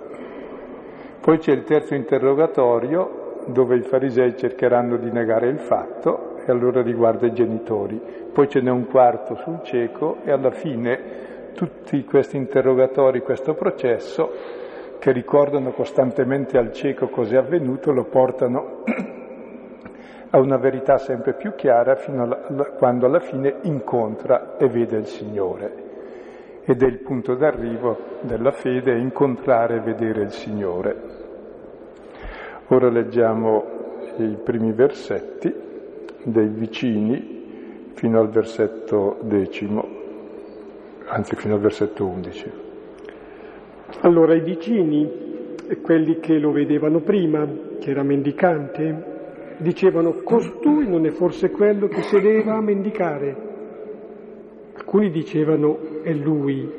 Poi 1.20 1.38
c'è 1.40 1.54
il 1.54 1.64
terzo 1.64 1.96
interrogatorio 1.96 3.44
dove 3.48 3.78
i 3.78 3.82
farisei 3.82 4.38
cercheranno 4.38 4.98
di 4.98 5.10
negare 5.12 5.48
il 5.48 5.58
fatto 5.58 6.36
e 6.46 6.52
allora 6.52 6.84
riguarda 6.84 7.26
i 7.26 7.34
genitori. 7.34 8.00
Poi 8.32 8.48
ce 8.50 8.62
n'è 8.62 8.70
un 8.70 8.86
quarto 8.86 9.36
sul 9.36 9.62
cieco 9.64 10.18
e 10.24 10.32
alla 10.32 10.52
fine 10.52 11.54
tutti 11.54 12.04
questi 12.04 12.38
interrogatori, 12.38 13.22
questo 13.22 13.56
processo, 13.56 14.32
che 15.00 15.12
ricordano 15.12 15.72
costantemente 15.72 16.60
al 16.60 16.72
cieco 16.72 17.08
cosa 17.08 17.36
è 17.36 17.38
avvenuto, 17.38 17.92
lo 17.92 18.04
portano 18.04 18.84
a 20.34 20.40
una 20.40 20.58
verità 20.58 20.98
sempre 20.98 21.34
più 21.34 21.54
chiara 21.56 21.96
fino 21.96 22.24
alla, 22.24 22.38
quando 22.78 23.06
alla 23.06 23.20
fine 23.20 23.58
incontra 23.64 24.58
e 24.58 24.68
vede 24.68 24.98
il 24.98 25.06
Signore. 25.06 25.90
Ed 26.64 26.82
è 26.82 26.86
il 26.86 27.00
punto 27.00 27.36
d'arrivo 27.36 27.98
della 28.22 28.52
fede, 28.52 28.98
incontrare 28.98 29.78
e 29.78 29.80
vedere 29.82 30.22
il 30.22 30.32
Signore. 30.32 30.96
Ora 32.68 32.90
leggiamo 32.90 33.64
i 34.18 34.38
primi 34.42 34.72
versetti 34.72 35.54
dei 36.24 36.48
vicini 36.48 37.90
fino 37.94 38.20
al 38.20 38.30
versetto 38.30 39.18
decimo, 39.24 39.86
anzi 41.08 41.36
fino 41.36 41.56
al 41.56 41.60
versetto 41.60 42.06
undici. 42.06 42.50
Allora 44.02 44.34
i 44.34 44.40
vicini, 44.40 45.58
quelli 45.82 46.20
che 46.20 46.38
lo 46.38 46.52
vedevano 46.52 47.00
prima, 47.00 47.46
che 47.80 47.90
era 47.90 48.04
mendicante, 48.04 49.20
dicevano 49.62 50.14
costui 50.24 50.88
non 50.88 51.06
è 51.06 51.12
forse 51.12 51.52
quello 51.52 51.88
che 51.88 52.02
sedeva 52.02 52.56
a 52.56 52.62
mendicare. 52.62 53.50
Alcuni 54.74 55.12
dicevano 55.12 56.02
è 56.02 56.12
lui, 56.14 56.70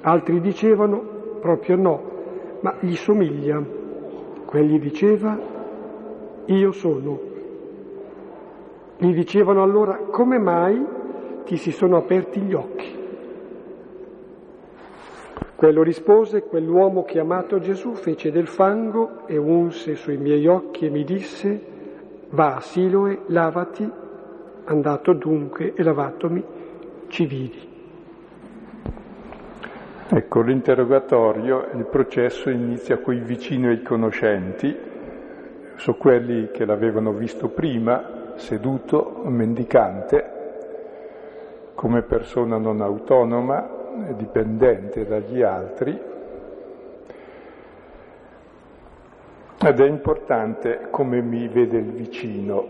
altri 0.00 0.40
dicevano 0.40 1.36
proprio 1.40 1.76
no, 1.76 2.02
ma 2.60 2.76
gli 2.80 2.94
somiglia. 2.94 3.62
Quelli 4.46 4.78
diceva 4.78 5.38
io 6.46 6.72
sono. 6.72 7.20
Gli 8.96 9.12
dicevano 9.12 9.62
allora 9.62 9.96
come 10.10 10.38
mai 10.38 10.84
ti 11.44 11.56
si 11.56 11.70
sono 11.70 11.96
aperti 11.98 12.40
gli 12.40 12.54
occhi? 12.54 12.96
Quello 15.54 15.82
rispose, 15.82 16.44
quell'uomo 16.44 17.02
chiamato 17.02 17.58
Gesù 17.58 17.94
fece 17.94 18.30
del 18.30 18.46
fango 18.46 19.26
e 19.26 19.36
unse 19.36 19.96
sui 19.96 20.16
miei 20.16 20.46
occhi 20.46 20.86
e 20.86 20.90
mi 20.90 21.02
disse, 21.02 21.77
va 22.30 22.56
a 22.56 22.60
Siloe, 22.60 23.22
lavati, 23.26 23.90
andato 24.64 25.12
dunque 25.12 25.72
e 25.74 25.82
lavatomi, 25.82 26.44
ci 27.08 27.26
vidi. 27.26 27.66
Ecco, 30.10 30.40
l'interrogatorio, 30.40 31.68
il 31.74 31.84
processo 31.84 32.48
inizia 32.50 32.98
con 32.98 33.14
i 33.14 33.20
vicini 33.20 33.68
e 33.68 33.72
i 33.72 33.82
conoscenti, 33.82 34.74
su 35.76 35.96
quelli 35.96 36.50
che 36.50 36.64
l'avevano 36.64 37.12
visto 37.12 37.48
prima, 37.48 38.32
seduto, 38.36 39.22
mendicante, 39.24 40.36
come 41.74 42.02
persona 42.02 42.56
non 42.58 42.80
autonoma, 42.80 43.76
dipendente 44.16 45.06
dagli 45.06 45.42
altri, 45.42 45.98
Ed 49.60 49.80
è 49.80 49.86
importante 49.86 50.86
come 50.90 51.20
mi 51.20 51.48
vede 51.48 51.78
il 51.78 51.90
vicino, 51.90 52.64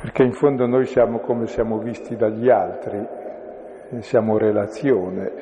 perché 0.00 0.24
in 0.24 0.32
fondo 0.32 0.66
noi 0.66 0.86
siamo 0.86 1.20
come 1.20 1.46
siamo 1.46 1.78
visti 1.78 2.16
dagli 2.16 2.50
altri, 2.50 3.06
siamo 4.00 4.38
relazione 4.38 5.32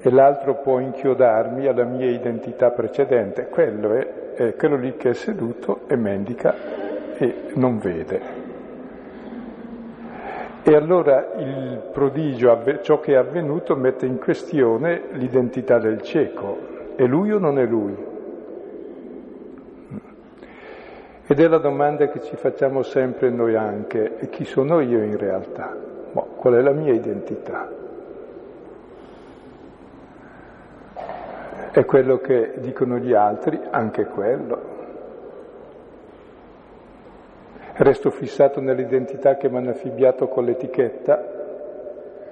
e 0.00 0.10
l'altro 0.10 0.62
può 0.62 0.78
inchiodarmi 0.78 1.66
alla 1.66 1.84
mia 1.84 2.10
identità 2.10 2.70
precedente, 2.70 3.48
quello 3.48 3.92
è, 3.92 4.32
è 4.32 4.54
quello 4.54 4.76
lì 4.76 4.96
che 4.96 5.10
è 5.10 5.14
seduto 5.14 5.80
e 5.86 5.96
mendica 5.96 6.54
e 7.14 7.50
non 7.56 7.76
vede. 7.76 8.46
E 10.62 10.74
allora 10.74 11.32
il 11.36 11.90
prodigio, 11.92 12.58
ciò 12.80 13.00
che 13.00 13.12
è 13.12 13.16
avvenuto, 13.16 13.76
mette 13.76 14.06
in 14.06 14.18
questione 14.18 15.08
l'identità 15.12 15.78
del 15.78 16.00
cieco, 16.00 16.76
è 16.98 17.06
lui 17.06 17.30
o 17.30 17.38
non 17.38 17.60
è 17.60 17.64
lui? 17.64 17.96
Ed 21.28 21.38
è 21.38 21.46
la 21.46 21.58
domanda 21.58 22.08
che 22.08 22.20
ci 22.22 22.34
facciamo 22.34 22.82
sempre 22.82 23.30
noi 23.30 23.54
anche, 23.54 24.18
e 24.18 24.28
chi 24.28 24.44
sono 24.44 24.80
io 24.80 25.00
in 25.04 25.16
realtà? 25.16 25.76
Boh, 26.10 26.26
qual 26.34 26.54
è 26.54 26.60
la 26.60 26.72
mia 26.72 26.92
identità? 26.92 27.70
È 31.70 31.84
quello 31.84 32.18
che 32.18 32.54
dicono 32.56 32.98
gli 32.98 33.12
altri, 33.12 33.60
anche 33.70 34.06
quello. 34.06 34.60
Resto 37.74 38.10
fissato 38.10 38.60
nell'identità 38.60 39.36
che 39.36 39.48
mi 39.48 39.58
hanno 39.58 39.70
affibbiato 39.70 40.26
con 40.26 40.44
l'etichetta, 40.44 41.36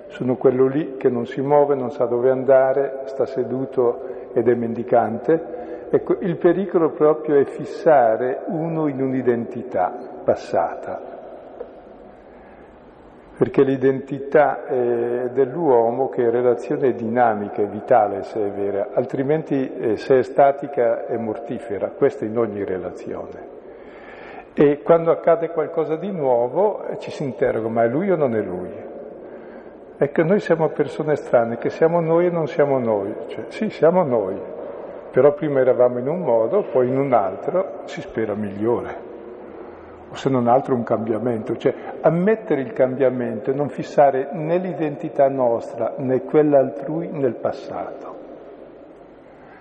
sono 0.08 0.34
quello 0.34 0.66
lì 0.66 0.96
che 0.96 1.08
non 1.08 1.24
si 1.24 1.40
muove, 1.40 1.76
non 1.76 1.92
sa 1.92 2.06
dove 2.06 2.30
andare, 2.30 3.02
sta 3.04 3.26
seduto 3.26 4.05
ed 4.36 4.48
è 4.48 4.54
mendicante, 4.54 5.88
ecco, 5.88 6.18
il 6.20 6.36
pericolo 6.36 6.90
proprio 6.90 7.36
è 7.36 7.44
fissare 7.44 8.42
uno 8.48 8.86
in 8.86 9.00
un'identità 9.00 10.20
passata, 10.22 11.00
perché 13.38 13.62
l'identità 13.62 14.66
è 14.66 15.30
dell'uomo 15.32 16.10
che 16.10 16.26
è 16.26 16.30
relazione 16.30 16.92
dinamica 16.92 17.62
e 17.62 17.66
vitale 17.66 18.24
se 18.24 18.44
è 18.44 18.50
vera, 18.50 18.88
altrimenti 18.92 19.72
eh, 19.72 19.96
se 19.96 20.18
è 20.18 20.22
statica 20.22 21.06
è 21.06 21.16
mortifera, 21.16 21.92
questo 21.96 22.26
in 22.26 22.36
ogni 22.36 22.62
relazione. 22.62 23.54
E 24.52 24.82
quando 24.82 25.12
accade 25.12 25.48
qualcosa 25.48 25.96
di 25.96 26.10
nuovo 26.10 26.84
eh, 26.84 26.98
ci 26.98 27.10
si 27.10 27.24
interroga, 27.24 27.68
ma 27.68 27.84
è 27.84 27.88
lui 27.88 28.10
o 28.10 28.16
non 28.16 28.34
è 28.34 28.42
lui? 28.42 28.85
È 29.96 30.10
che 30.10 30.22
noi 30.22 30.40
siamo 30.40 30.68
persone 30.68 31.16
strane, 31.16 31.56
che 31.56 31.70
siamo 31.70 32.00
noi 32.00 32.26
e 32.26 32.30
non 32.30 32.46
siamo 32.46 32.78
noi. 32.78 33.14
Cioè, 33.28 33.44
sì, 33.48 33.70
siamo 33.70 34.02
noi, 34.02 34.38
però 35.10 35.32
prima 35.32 35.60
eravamo 35.60 35.98
in 35.98 36.08
un 36.08 36.20
modo, 36.20 36.64
poi 36.70 36.88
in 36.88 36.98
un 36.98 37.12
altro, 37.14 37.80
si 37.84 38.02
spera 38.02 38.34
migliore. 38.34 39.04
O 40.10 40.14
se 40.14 40.28
non 40.28 40.46
altro 40.48 40.74
un 40.74 40.82
cambiamento. 40.82 41.56
Cioè, 41.56 41.74
ammettere 42.02 42.60
il 42.60 42.72
cambiamento 42.72 43.50
e 43.50 43.54
non 43.54 43.70
fissare 43.70 44.28
né 44.32 44.58
l'identità 44.58 45.28
nostra 45.28 45.94
né 45.96 46.22
quella 46.22 46.58
altrui 46.58 47.08
nel 47.08 47.34
passato. 47.34 48.14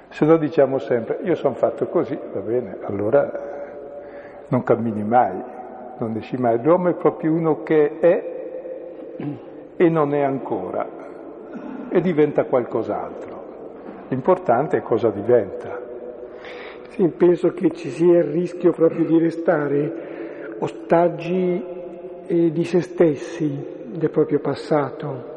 Se 0.10 0.26
no 0.26 0.38
diciamo 0.38 0.78
sempre, 0.80 1.20
io 1.24 1.36
sono 1.36 1.56
fatto 1.56 1.88
così, 1.88 2.18
va 2.34 2.40
bene, 2.42 2.78
allora 2.84 3.30
non 4.48 4.64
cammini 4.64 5.04
mai, 5.04 5.42
non 5.98 6.16
esci 6.18 6.38
mai. 6.38 6.62
L'uomo 6.62 6.90
è 6.90 6.94
proprio 6.94 7.34
uno 7.34 7.64
che 7.64 8.00
è 8.00 8.34
e 9.78 9.90
non 9.90 10.14
è 10.14 10.22
ancora 10.22 11.04
e 11.90 12.02
diventa 12.02 12.46
qualcos'altro. 12.46 13.44
L'importante 14.10 14.78
è 14.78 14.82
cosa 14.82 15.10
diventa. 15.10 15.82
Sì, 16.90 17.08
penso 17.10 17.50
che 17.50 17.72
ci 17.72 17.90
sia 17.90 18.20
il 18.20 18.26
rischio 18.26 18.72
proprio 18.72 19.06
di 19.06 19.18
restare 19.18 20.56
ostaggi 20.60 21.64
eh, 22.28 22.52
di 22.52 22.64
se 22.64 22.82
stessi, 22.82 23.66
del 23.86 24.10
proprio 24.10 24.40
passato, 24.40 25.34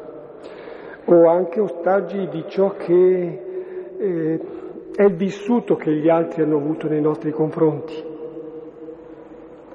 o 1.05 1.27
anche 1.27 1.59
ostaggi 1.59 2.27
di 2.29 2.45
ciò 2.47 2.75
che 2.75 3.41
eh, 3.97 4.39
è 4.95 5.03
il 5.03 5.15
vissuto 5.15 5.75
che 5.75 5.91
gli 5.93 6.09
altri 6.09 6.43
hanno 6.43 6.57
avuto 6.57 6.87
nei 6.87 7.01
nostri 7.01 7.31
confronti. 7.31 8.07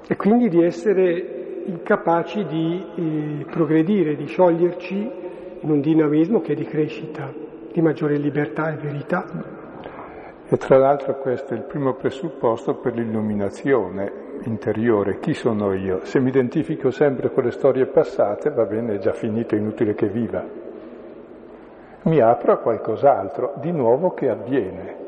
E 0.07 0.15
quindi 0.15 0.49
di 0.49 0.63
essere 0.63 1.34
incapaci 1.65 2.45
di 2.45 2.85
eh, 2.95 3.45
progredire, 3.49 4.15
di 4.15 4.25
scioglierci 4.25 5.11
in 5.61 5.69
un 5.69 5.81
dinamismo 5.81 6.41
che 6.41 6.53
è 6.53 6.55
di 6.55 6.65
crescita, 6.65 7.31
di 7.71 7.81
maggiore 7.81 8.17
libertà 8.17 8.71
e 8.71 8.75
verità. 8.75 9.25
E 10.47 10.57
tra 10.57 10.77
l'altro 10.77 11.17
questo 11.17 11.53
è 11.53 11.57
il 11.57 11.63
primo 11.63 11.95
presupposto 11.95 12.75
per 12.75 12.93
l'illuminazione 12.93 14.11
interiore. 14.43 15.19
Chi 15.19 15.33
sono 15.33 15.73
io? 15.73 16.01
Se 16.03 16.19
mi 16.19 16.29
identifico 16.29 16.91
sempre 16.91 17.31
con 17.31 17.43
le 17.43 17.51
storie 17.51 17.87
passate, 17.87 18.51
va 18.51 18.65
bene, 18.65 18.95
è 18.95 18.97
già 18.99 19.13
finito, 19.13 19.55
è 19.55 19.57
inutile 19.57 19.95
che 19.95 20.07
viva. 20.07 20.45
Mi 22.03 22.19
apro 22.19 22.51
a 22.51 22.57
qualcos'altro 22.57 23.55
di 23.59 23.71
nuovo 23.71 24.11
che 24.11 24.29
avviene. 24.29 25.03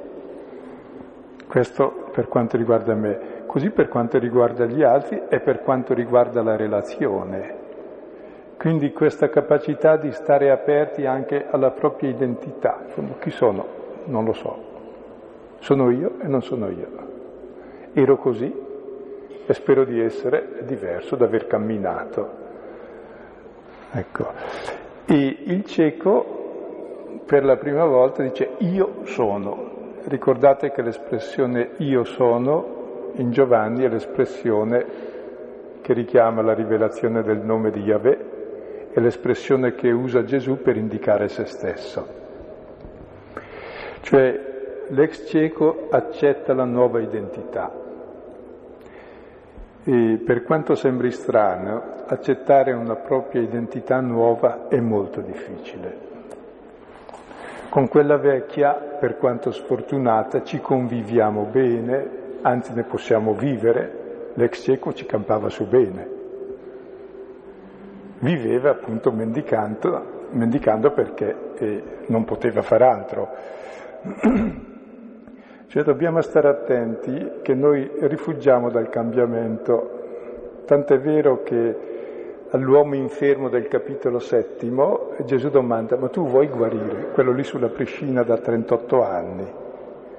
Questo 1.47 2.09
per 2.11 2.27
quanto 2.27 2.57
riguarda 2.57 2.95
me 2.95 3.36
così 3.47 3.71
per 3.71 3.87
quanto 3.87 4.19
riguarda 4.19 4.65
gli 4.65 4.83
altri 4.83 5.23
e 5.29 5.39
per 5.39 5.63
quanto 5.63 5.93
riguarda 5.95 6.43
la 6.43 6.55
relazione. 6.55 7.65
Quindi 8.57 8.91
questa 8.91 9.29
capacità 9.29 9.97
di 9.97 10.11
stare 10.11 10.51
aperti 10.51 11.05
anche 11.05 11.45
alla 11.49 11.71
propria 11.71 12.09
identità. 12.09 12.85
Chi 13.19 13.31
sono? 13.31 13.65
Non 14.05 14.25
lo 14.25 14.33
so. 14.33 14.57
Sono 15.59 15.89
io 15.89 16.19
e 16.19 16.27
non 16.27 16.41
sono 16.41 16.67
io. 16.69 16.87
Ero 17.93 18.17
così 18.17 18.53
e 19.45 19.53
spero 19.53 19.85
di 19.85 19.99
essere 20.01 20.59
diverso, 20.63 21.15
di 21.15 21.23
aver 21.23 21.47
camminato. 21.47 22.29
Ecco. 23.91 24.25
E 25.05 25.37
il 25.45 25.63
cieco 25.65 27.21
per 27.25 27.45
la 27.45 27.57
prima 27.57 27.85
volta 27.85 28.23
dice 28.23 28.51
io 28.57 29.05
sono. 29.05 29.75
Ricordate 30.03 30.71
che 30.71 30.81
l'espressione 30.81 31.71
io 31.77 32.03
sono 32.03 32.76
in 33.17 33.31
Giovanni 33.31 33.83
è 33.83 33.89
l'espressione 33.89 34.85
che 35.81 35.93
richiama 35.93 36.41
la 36.41 36.53
rivelazione 36.53 37.21
del 37.21 37.39
nome 37.39 37.71
di 37.71 37.81
Yahweh, 37.81 38.89
è 38.91 38.99
l'espressione 38.99 39.75
che 39.75 39.91
usa 39.91 40.23
Gesù 40.23 40.61
per 40.61 40.75
indicare 40.75 41.27
se 41.27 41.45
stesso. 41.45 42.07
Cioè 44.01 44.39
l'ex 44.87 45.27
cieco 45.27 45.87
accetta 45.89 46.53
la 46.53 46.65
nuova 46.65 46.99
identità 46.99 47.85
E 49.89 50.21
per 50.21 50.43
quanto 50.43 50.75
sembri 50.75 51.11
strano, 51.11 52.03
accettare 52.07 52.73
una 52.73 52.95
propria 52.95 53.41
identità 53.41 54.01
nuova 54.01 54.67
è 54.67 54.81
molto 54.81 55.21
difficile. 55.21 56.05
Con 57.69 57.87
quella 57.87 58.17
vecchia, 58.17 58.73
per 58.73 59.15
quanto 59.15 59.51
sfortunata, 59.51 60.43
ci 60.43 60.59
conviviamo 60.59 61.43
bene, 61.43 62.26
anzi 62.41 62.73
ne 62.73 62.83
possiamo 62.83 63.33
vivere. 63.33 64.05
L'ex 64.33 64.61
cieco 64.61 64.93
ci 64.93 65.05
campava 65.05 65.49
su 65.49 65.65
bene. 65.67 66.15
Viveva 68.19 68.71
appunto 68.71 69.11
mendicando, 69.11 70.27
mendicando 70.31 70.91
perché 70.91 71.35
eh, 71.57 71.83
non 72.07 72.25
poteva 72.25 72.61
far 72.61 72.81
altro. 72.81 73.29
Cioè 75.69 75.83
dobbiamo 75.83 76.21
stare 76.21 76.47
attenti 76.47 77.39
che 77.41 77.53
noi 77.53 77.91
rifugiamo 77.99 78.69
dal 78.69 78.87
cambiamento. 78.87 80.61
Tant'è 80.65 80.97
vero 80.97 81.43
che 81.43 81.75
all'uomo 82.51 82.95
infermo 82.95 83.49
del 83.49 83.67
capitolo 83.67 84.19
settimo 84.19 85.11
Gesù 85.25 85.49
domanda 85.49 85.97
ma 85.97 86.07
tu 86.07 86.25
vuoi 86.25 86.47
guarire? 86.47 87.11
Quello 87.11 87.33
lì 87.33 87.43
sulla 87.43 87.67
piscina 87.67 88.23
da 88.23 88.37
38 88.37 89.03
anni. 89.03 89.45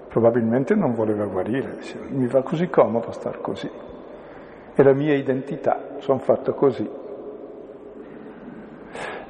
Probabilmente 0.08 0.74
non 0.74 0.94
voleva 0.94 1.26
guarire, 1.26 1.76
dice, 1.76 1.98
mi 2.08 2.26
va 2.26 2.42
così 2.42 2.68
comodo 2.68 3.12
star 3.12 3.40
così. 3.40 3.70
È 4.74 4.82
la 4.82 4.92
mia 4.92 5.14
identità, 5.14 5.96
sono 5.98 6.18
fatto 6.18 6.54
così. 6.54 6.88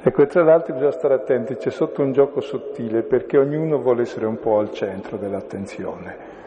Ecco, 0.01 0.25
tra 0.27 0.43
l'altro 0.43 0.73
bisogna 0.73 0.91
stare 0.91 1.13
attenti, 1.15 1.57
c'è 1.57 1.69
sotto 1.69 2.01
un 2.01 2.13
gioco 2.13 2.39
sottile 2.39 3.01
perché 3.01 3.37
ognuno 3.37 3.81
vuole 3.81 4.03
essere 4.03 4.25
un 4.25 4.39
po' 4.39 4.59
al 4.59 4.71
centro 4.71 5.17
dell'attenzione. 5.17 6.37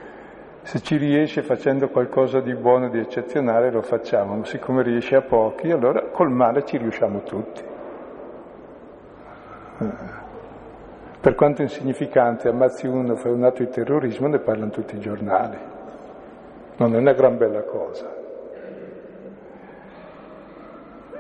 Se 0.63 0.81
ci 0.81 0.97
riesce 0.97 1.43
facendo 1.43 1.89
qualcosa 1.89 2.41
di 2.41 2.55
buono, 2.55 2.89
di 2.89 2.99
eccezionale, 2.99 3.71
lo 3.71 3.83
facciamo, 3.83 4.37
ma 4.37 4.45
siccome 4.47 4.83
riesce 4.83 5.17
a 5.17 5.21
pochi, 5.21 5.71
allora 5.71 6.03
col 6.05 6.31
male 6.31 6.65
ci 6.65 6.79
riusciamo 6.79 7.23
tutti. 7.25 7.63
Per 11.23 11.37
quanto 11.37 11.63
insignificante, 11.63 12.49
ammazzi 12.49 12.89
uno, 12.89 13.15
fai 13.15 13.31
un 13.31 13.45
atto 13.45 13.63
di 13.63 13.71
terrorismo, 13.71 14.27
ne 14.27 14.41
parlano 14.41 14.73
tutti 14.73 14.97
i 14.97 14.99
giornali. 14.99 15.57
Non 16.79 16.97
è 16.97 16.99
una 16.99 17.13
gran 17.13 17.39
bella 17.39 17.63
cosa. 17.63 18.13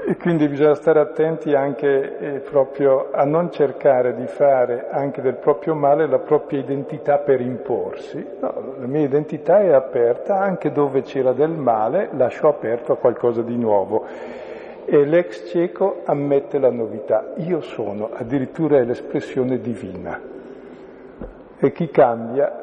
E 0.05 0.17
quindi 0.17 0.49
bisogna 0.49 0.75
stare 0.75 0.99
attenti 0.99 1.55
anche 1.55 2.19
eh, 2.19 2.41
proprio 2.41 3.13
a 3.13 3.23
non 3.23 3.53
cercare 3.53 4.17
di 4.17 4.27
fare 4.27 4.89
anche 4.91 5.23
del 5.23 5.37
proprio 5.37 5.77
male 5.77 6.09
la 6.09 6.19
propria 6.19 6.59
identità 6.59 7.19
per 7.19 7.41
imporsi. 7.41 8.27
No, 8.41 8.75
la 8.81 8.87
mia 8.87 9.03
identità 9.03 9.61
è 9.61 9.69
aperta, 9.69 10.37
anche 10.37 10.73
dove 10.73 11.03
c'era 11.03 11.33
del 11.33 11.53
male 11.53 12.09
lascio 12.17 12.49
aperto 12.49 12.91
a 12.91 12.97
qualcosa 12.97 13.43
di 13.43 13.57
nuovo. 13.57 14.05
E 14.85 15.05
l'ex 15.05 15.49
cieco 15.49 16.03
ammette 16.05 16.59
la 16.59 16.71
novità. 16.71 17.33
Io 17.37 17.61
sono, 17.61 18.11
addirittura 18.13 18.79
è 18.79 18.85
l'espressione 18.85 19.59
divina. 19.59 20.21
E 21.59 21.73
chi 21.73 21.89
cambia 21.91 22.63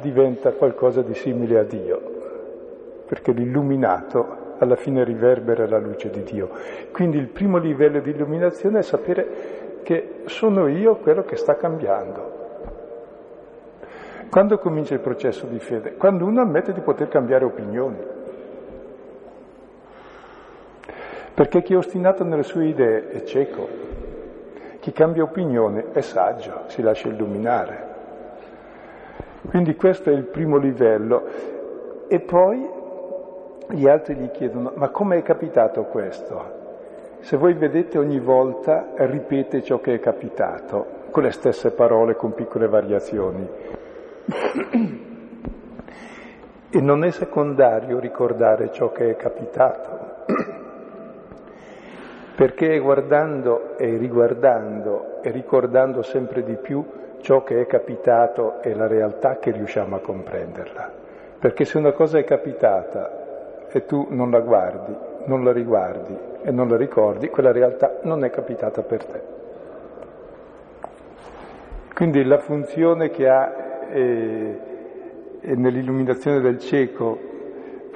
diventa 0.00 0.52
qualcosa 0.52 1.02
di 1.02 1.14
simile 1.14 1.58
a 1.58 1.64
Dio, 1.64 2.00
perché 3.06 3.32
l'illuminato 3.32 4.46
alla 4.58 4.76
fine 4.76 5.04
riverbera 5.04 5.66
la 5.66 5.78
luce 5.78 6.10
di 6.10 6.22
Dio. 6.22 6.50
Quindi 6.92 7.18
il 7.18 7.28
primo 7.28 7.58
livello 7.58 8.00
di 8.00 8.10
illuminazione 8.10 8.78
è 8.78 8.82
sapere 8.82 9.26
che 9.82 10.20
sono 10.26 10.66
io 10.68 10.96
quello 10.96 11.22
che 11.22 11.36
sta 11.36 11.56
cambiando. 11.56 12.36
Quando 14.30 14.58
comincia 14.58 14.94
il 14.94 15.00
processo 15.00 15.46
di 15.46 15.58
fede? 15.58 15.94
Quando 15.94 16.26
uno 16.26 16.42
ammette 16.42 16.72
di 16.72 16.80
poter 16.80 17.08
cambiare 17.08 17.44
opinioni. 17.44 17.96
Perché 21.38 21.62
chi 21.62 21.72
è 21.72 21.76
ostinato 21.76 22.24
nelle 22.24 22.42
sue 22.42 22.66
idee 22.66 23.10
è 23.10 23.22
cieco, 23.22 23.68
chi 24.80 24.90
cambia 24.90 25.22
opinione 25.22 25.92
è 25.92 26.00
saggio, 26.00 26.64
si 26.66 26.82
lascia 26.82 27.06
illuminare. 27.06 27.86
Quindi 29.48 29.76
questo 29.76 30.10
è 30.10 30.14
il 30.14 30.24
primo 30.24 30.56
livello. 30.56 31.22
E 32.08 32.18
poi 32.18 32.68
gli 33.68 33.86
altri 33.86 34.16
gli 34.16 34.32
chiedono, 34.32 34.72
ma 34.74 34.88
come 34.88 35.18
è 35.18 35.22
capitato 35.22 35.84
questo? 35.84 36.56
Se 37.20 37.36
voi 37.36 37.54
vedete 37.54 37.98
ogni 37.98 38.18
volta 38.18 38.88
ripete 38.96 39.62
ciò 39.62 39.78
che 39.78 39.94
è 39.94 40.00
capitato, 40.00 40.86
con 41.12 41.22
le 41.22 41.30
stesse 41.30 41.70
parole, 41.70 42.16
con 42.16 42.34
piccole 42.34 42.66
variazioni. 42.66 43.48
e 46.68 46.80
non 46.80 47.04
è 47.04 47.10
secondario 47.12 48.00
ricordare 48.00 48.72
ciò 48.72 48.90
che 48.90 49.10
è 49.10 49.14
capitato, 49.14 50.16
perché 52.38 52.76
è 52.76 52.80
guardando 52.80 53.76
e 53.76 53.96
riguardando 53.96 55.20
e 55.22 55.30
ricordando 55.32 56.02
sempre 56.02 56.44
di 56.44 56.54
più 56.54 56.86
ciò 57.20 57.42
che 57.42 57.60
è 57.60 57.66
capitato 57.66 58.62
e 58.62 58.76
la 58.76 58.86
realtà 58.86 59.38
che 59.38 59.50
riusciamo 59.50 59.96
a 59.96 59.98
comprenderla. 59.98 60.92
Perché 61.36 61.64
se 61.64 61.78
una 61.78 61.90
cosa 61.90 62.16
è 62.18 62.22
capitata 62.22 63.66
e 63.68 63.84
tu 63.86 64.06
non 64.10 64.30
la 64.30 64.38
guardi, 64.38 64.94
non 65.24 65.42
la 65.42 65.50
riguardi 65.50 66.16
e 66.40 66.52
non 66.52 66.68
la 66.68 66.76
ricordi, 66.76 67.28
quella 67.28 67.50
realtà 67.50 67.98
non 68.02 68.22
è 68.22 68.30
capitata 68.30 68.82
per 68.82 69.04
te. 69.04 69.22
Quindi 71.92 72.22
la 72.22 72.38
funzione 72.38 73.10
che 73.10 73.28
ha 73.28 73.52
eh, 73.90 74.58
nell'illuminazione 75.40 76.38
del 76.38 76.60
cieco 76.60 77.18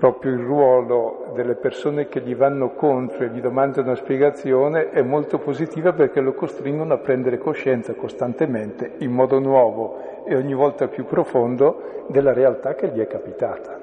proprio 0.03 0.33
il 0.33 0.41
ruolo 0.41 1.31
delle 1.33 1.55
persone 1.55 2.09
che 2.09 2.23
gli 2.23 2.35
vanno 2.35 2.71
contro 2.71 3.23
e 3.23 3.29
gli 3.29 3.41
domandano 3.41 3.91
una 3.91 3.97
spiegazione 3.97 4.91
è 4.91 5.01
molto 5.01 5.39
positiva 5.39 5.93
perché 5.93 6.21
lo 6.21 6.33
costringono 6.33 6.95
a 6.95 6.99
prendere 6.99 7.39
coscienza 7.39 7.95
costantemente, 7.95 8.95
in 8.99 9.13
modo 9.13 9.39
nuovo 9.39 10.25
e 10.27 10.35
ogni 10.35 10.55
volta 10.55 10.89
più 10.89 11.05
profondo, 11.05 12.07
della 12.09 12.33
realtà 12.33 12.75
che 12.75 12.89
gli 12.89 12.99
è 12.99 13.07
capitata. 13.07 13.79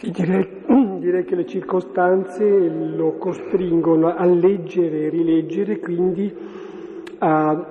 Direi, 0.00 0.64
direi, 0.98 1.24
che 1.24 1.36
le 1.36 1.46
circostanze 1.46 2.44
lo 2.44 3.18
costringono 3.18 4.16
a 4.16 4.24
leggere 4.24 5.04
e 5.04 5.08
rileggere, 5.10 5.78
quindi 5.78 6.36
a 7.18 7.66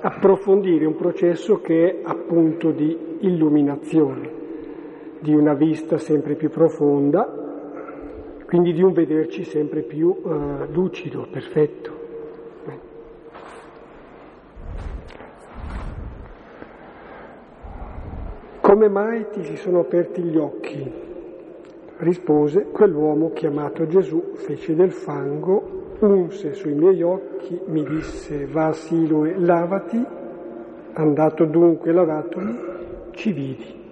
approfondire 0.00 0.86
un 0.86 0.94
processo 0.94 1.60
che 1.60 1.90
è 1.90 1.98
appunto 2.04 2.70
di 2.70 3.16
illuminazione, 3.22 4.37
di 5.20 5.34
una 5.34 5.54
vista 5.54 5.98
sempre 5.98 6.34
più 6.34 6.50
profonda, 6.50 7.46
quindi 8.46 8.72
di 8.72 8.82
un 8.82 8.92
vederci 8.92 9.44
sempre 9.44 9.82
più 9.82 10.08
uh, 10.08 10.70
lucido, 10.70 11.26
perfetto. 11.30 11.96
Come 18.60 18.88
mai 18.88 19.24
ti 19.32 19.44
si 19.44 19.56
sono 19.56 19.80
aperti 19.80 20.20
gli 20.20 20.36
occhi? 20.36 20.92
Rispose, 21.96 22.66
quell'uomo 22.70 23.32
chiamato 23.32 23.86
Gesù 23.86 24.34
fece 24.34 24.74
del 24.74 24.92
fango, 24.92 25.96
unse 26.00 26.52
sui 26.52 26.74
miei 26.74 27.02
occhi, 27.02 27.58
mi 27.66 27.82
disse, 27.82 28.46
va 28.46 28.66
a 28.66 28.72
Siloe, 28.72 29.38
lavati, 29.38 30.04
andato 30.92 31.44
dunque 31.44 31.92
lavatomi, 31.92 32.58
ci 33.12 33.32
vidi. 33.32 33.87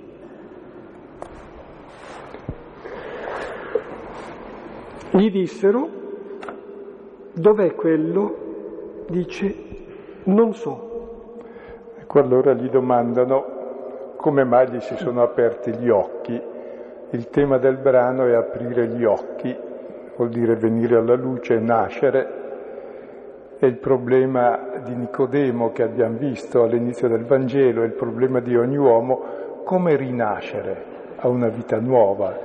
Gli 5.11 5.31
dissero, 5.31 5.89
dov'è 7.33 7.75
quello? 7.75 9.05
Dice, 9.09 9.55
non 10.25 10.55
so. 10.55 11.45
Ecco 11.99 12.19
allora 12.19 12.53
gli 12.55 12.69
domandano 12.69 13.55
come 14.17 14.45
mai 14.45 14.69
gli 14.71 14.81
si 14.81 14.97
sono 14.97 15.23
aperti 15.23 15.73
gli 15.75 15.89
occhi 15.89 16.55
il 17.11 17.31
tema 17.31 17.59
del 17.59 17.77
brano 17.77 18.27
è 18.27 18.35
aprire 18.35 18.89
gli 18.89 19.05
occhi, 19.05 19.57
vuol 20.17 20.29
dire 20.29 20.57
venire 20.57 20.97
alla 20.97 21.15
luce, 21.15 21.59
nascere. 21.61 22.45
È 23.59 23.65
il 23.65 23.77
problema 23.77 24.81
di 24.85 24.93
Nicodemo 24.95 25.71
che 25.71 25.85
abbiamo 25.85 26.19
visto 26.19 26.65
all'inizio 26.65 27.07
del 27.07 27.25
Vangelo, 27.25 27.83
è 27.83 27.87
il 27.87 27.93
problema 27.93 28.41
di 28.41 28.57
ogni 28.57 28.77
uomo, 28.77 29.23
come 29.65 29.95
rinascere 29.95 30.95
a 31.17 31.29
una 31.29 31.49
vita 31.49 31.79
nuova, 31.79 32.37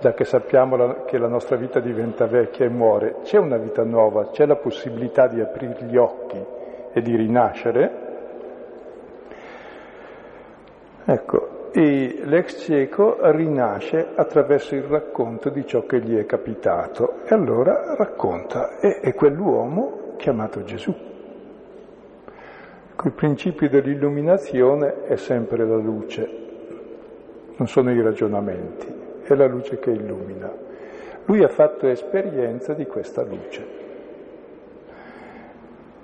già 0.00 0.14
che 0.14 0.24
sappiamo 0.24 1.04
che 1.04 1.18
la 1.18 1.28
nostra 1.28 1.56
vita 1.56 1.78
diventa 1.78 2.26
vecchia 2.26 2.64
e 2.64 2.70
muore. 2.70 3.16
C'è 3.22 3.38
una 3.38 3.58
vita 3.58 3.84
nuova, 3.84 4.30
c'è 4.30 4.46
la 4.46 4.56
possibilità 4.56 5.28
di 5.28 5.40
aprire 5.40 5.84
gli 5.84 5.96
occhi 5.96 6.42
e 6.92 7.02
di 7.02 7.14
rinascere. 7.14 8.08
Ecco, 11.04 11.70
e 11.72 12.20
l'ex 12.24 12.62
cieco 12.64 13.18
rinasce 13.30 14.08
attraverso 14.14 14.74
il 14.74 14.82
racconto 14.84 15.50
di 15.50 15.64
ciò 15.66 15.82
che 15.82 16.00
gli 16.00 16.16
è 16.16 16.24
capitato 16.26 17.22
e 17.24 17.34
allora 17.34 17.94
racconta, 17.96 18.78
e 18.80 19.00
è 19.00 19.14
quell'uomo 19.14 20.14
chiamato 20.16 20.64
Gesù. 20.64 20.94
Il 23.02 23.12
principio 23.12 23.68
dell'illuminazione 23.68 25.04
è 25.04 25.16
sempre 25.16 25.66
la 25.66 25.76
luce, 25.76 26.28
non 27.56 27.66
sono 27.66 27.90
i 27.90 28.02
ragionamenti, 28.02 28.99
è 29.34 29.36
la 29.36 29.46
luce 29.46 29.78
che 29.78 29.90
illumina. 29.90 30.50
Lui 31.26 31.42
ha 31.42 31.48
fatto 31.48 31.86
esperienza 31.86 32.74
di 32.74 32.86
questa 32.86 33.22
luce. 33.22 33.78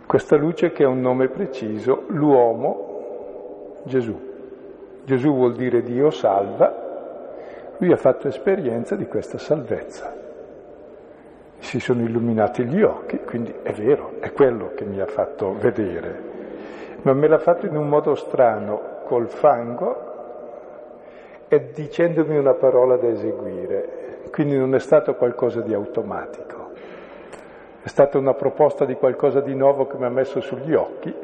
Questa 0.07 0.37
luce 0.37 0.71
che 0.71 0.85
ha 0.85 0.89
un 0.89 1.01
nome 1.01 1.29
preciso, 1.29 2.05
l'uomo 2.09 3.83
Gesù. 3.85 4.19
Gesù 5.05 5.35
vuol 5.35 5.55
dire 5.55 5.83
Dio 5.83 6.11
salva, 6.11 6.85
lui 7.79 7.93
ha 7.93 7.97
fatto 7.97 8.29
esperienza 8.29 8.97
di 8.97 9.07
questa 9.07 9.39
salvezza. 9.39 10.15
Si 11.59 11.81
sono 11.81 12.03
illuminati 12.03 12.65
gli 12.65 12.83
occhi, 12.83 13.19
quindi 13.19 13.55
è 13.63 13.73
vero, 13.73 14.15
è 14.21 14.33
quello 14.33 14.73
che 14.75 14.85
mi 14.85 15.01
ha 15.01 15.07
fatto 15.07 15.55
vedere, 15.59 16.23
ma 17.03 17.13
me 17.13 17.29
l'ha 17.29 17.39
fatto 17.39 17.67
in 17.67 17.77
un 17.77 17.89
modo 17.89 18.15
strano, 18.15 19.03
col 19.05 19.29
fango 19.29 20.06
e 21.49 21.71
dicendomi 21.73 22.37
una 22.37 22.55
parola 22.55 22.97
da 22.97 23.09
eseguire, 23.09 24.21
quindi 24.31 24.57
non 24.57 24.75
è 24.75 24.81
stato 24.81 25.15
qualcosa 25.15 25.61
di 25.61 25.73
automatico. 25.73 26.71
È 27.83 27.89
stata 27.89 28.19
una 28.19 28.35
proposta 28.35 28.85
di 28.85 28.95
qualcosa 28.95 29.41
di 29.41 29.55
nuovo 29.55 29.87
che 29.87 29.97
mi 29.97 30.07
ha 30.07 30.11
messo 30.11 30.41
sugli 30.41 30.75
occhi 30.75 31.15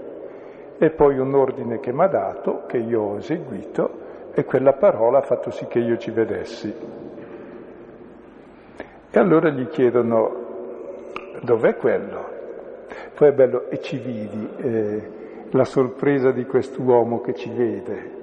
e 0.79 0.91
poi 0.91 1.19
un 1.19 1.35
ordine 1.35 1.81
che 1.81 1.93
mi 1.93 2.03
ha 2.03 2.07
dato, 2.07 2.63
che 2.67 2.77
io 2.77 3.01
ho 3.01 3.17
eseguito 3.17 4.01
e 4.33 4.45
quella 4.45 4.73
parola 4.73 5.19
ha 5.19 5.23
fatto 5.23 5.51
sì 5.51 5.67
che 5.67 5.81
io 5.81 5.97
ci 5.97 6.11
vedessi. 6.11 6.75
E 9.11 9.19
allora 9.19 9.51
gli 9.51 9.67
chiedono 9.69 10.37
dov'è 11.43 11.77
quello? 11.77 12.31
Poi 13.15 13.29
è 13.29 13.33
bello, 13.33 13.69
e 13.69 13.81
ci 13.81 13.99
vidi 13.99 14.49
eh, 14.57 15.11
la 15.51 15.65
sorpresa 15.65 16.31
di 16.31 16.47
quest'uomo 16.47 17.21
che 17.21 17.35
ci 17.35 17.51
vede. 17.51 18.22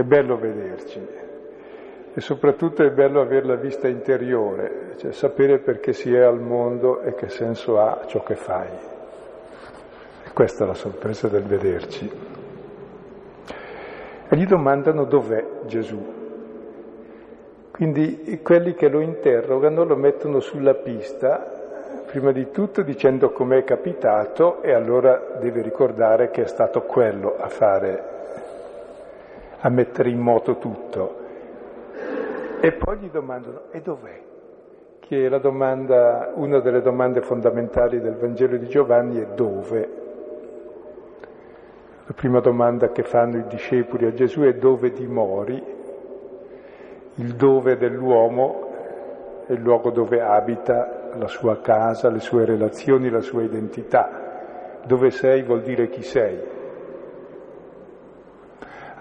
È 0.00 0.02
bello 0.02 0.38
vederci 0.38 1.06
e 2.14 2.20
soprattutto 2.22 2.82
è 2.82 2.90
bello 2.90 3.20
avere 3.20 3.44
la 3.44 3.56
vista 3.56 3.86
interiore, 3.86 4.94
cioè 4.96 5.12
sapere 5.12 5.58
perché 5.58 5.92
si 5.92 6.14
è 6.14 6.20
al 6.20 6.40
mondo 6.40 7.02
e 7.02 7.14
che 7.14 7.28
senso 7.28 7.78
ha 7.78 8.04
ciò 8.06 8.22
che 8.22 8.34
fai. 8.34 8.68
E 10.24 10.30
questa 10.32 10.64
è 10.64 10.66
la 10.66 10.72
sorpresa 10.72 11.28
del 11.28 11.42
vederci. 11.42 12.10
E 14.26 14.36
gli 14.36 14.46
domandano 14.46 15.04
dov'è 15.04 15.44
Gesù. 15.66 16.02
Quindi 17.70 18.40
quelli 18.42 18.72
che 18.72 18.88
lo 18.88 19.00
interrogano 19.00 19.84
lo 19.84 19.96
mettono 19.96 20.40
sulla 20.40 20.76
pista, 20.76 22.04
prima 22.06 22.32
di 22.32 22.50
tutto 22.50 22.80
dicendo 22.80 23.32
com'è 23.32 23.64
capitato 23.64 24.62
e 24.62 24.72
allora 24.72 25.36
deve 25.38 25.60
ricordare 25.60 26.30
che 26.30 26.44
è 26.44 26.46
stato 26.46 26.84
quello 26.84 27.36
a 27.38 27.48
fare, 27.48 28.19
a 29.60 29.68
mettere 29.68 30.10
in 30.10 30.18
moto 30.18 30.58
tutto. 30.58 31.18
E 32.60 32.72
poi 32.72 32.98
gli 32.98 33.10
domandano, 33.10 33.62
e 33.70 33.80
dov'è? 33.80 34.20
Che 34.98 35.28
la 35.28 35.38
domanda, 35.38 36.32
una 36.34 36.60
delle 36.60 36.82
domande 36.82 37.20
fondamentali 37.20 38.00
del 38.00 38.16
Vangelo 38.16 38.56
di 38.56 38.68
Giovanni 38.68 39.20
è 39.20 39.26
dove? 39.34 39.88
La 42.06 42.12
prima 42.14 42.40
domanda 42.40 42.90
che 42.90 43.02
fanno 43.02 43.38
i 43.38 43.46
discepoli 43.46 44.06
a 44.06 44.12
Gesù 44.12 44.42
è 44.42 44.54
dove 44.54 44.90
dimori? 44.92 45.62
Il 47.16 47.34
dove 47.34 47.76
dell'uomo 47.76 48.68
è 49.46 49.52
il 49.52 49.60
luogo 49.60 49.90
dove 49.90 50.20
abita, 50.20 51.10
la 51.14 51.26
sua 51.26 51.60
casa, 51.60 52.08
le 52.08 52.20
sue 52.20 52.44
relazioni, 52.44 53.10
la 53.10 53.20
sua 53.20 53.42
identità. 53.42 54.78
Dove 54.84 55.10
sei 55.10 55.42
vuol 55.42 55.62
dire 55.62 55.88
chi 55.88 56.02
sei. 56.02 56.58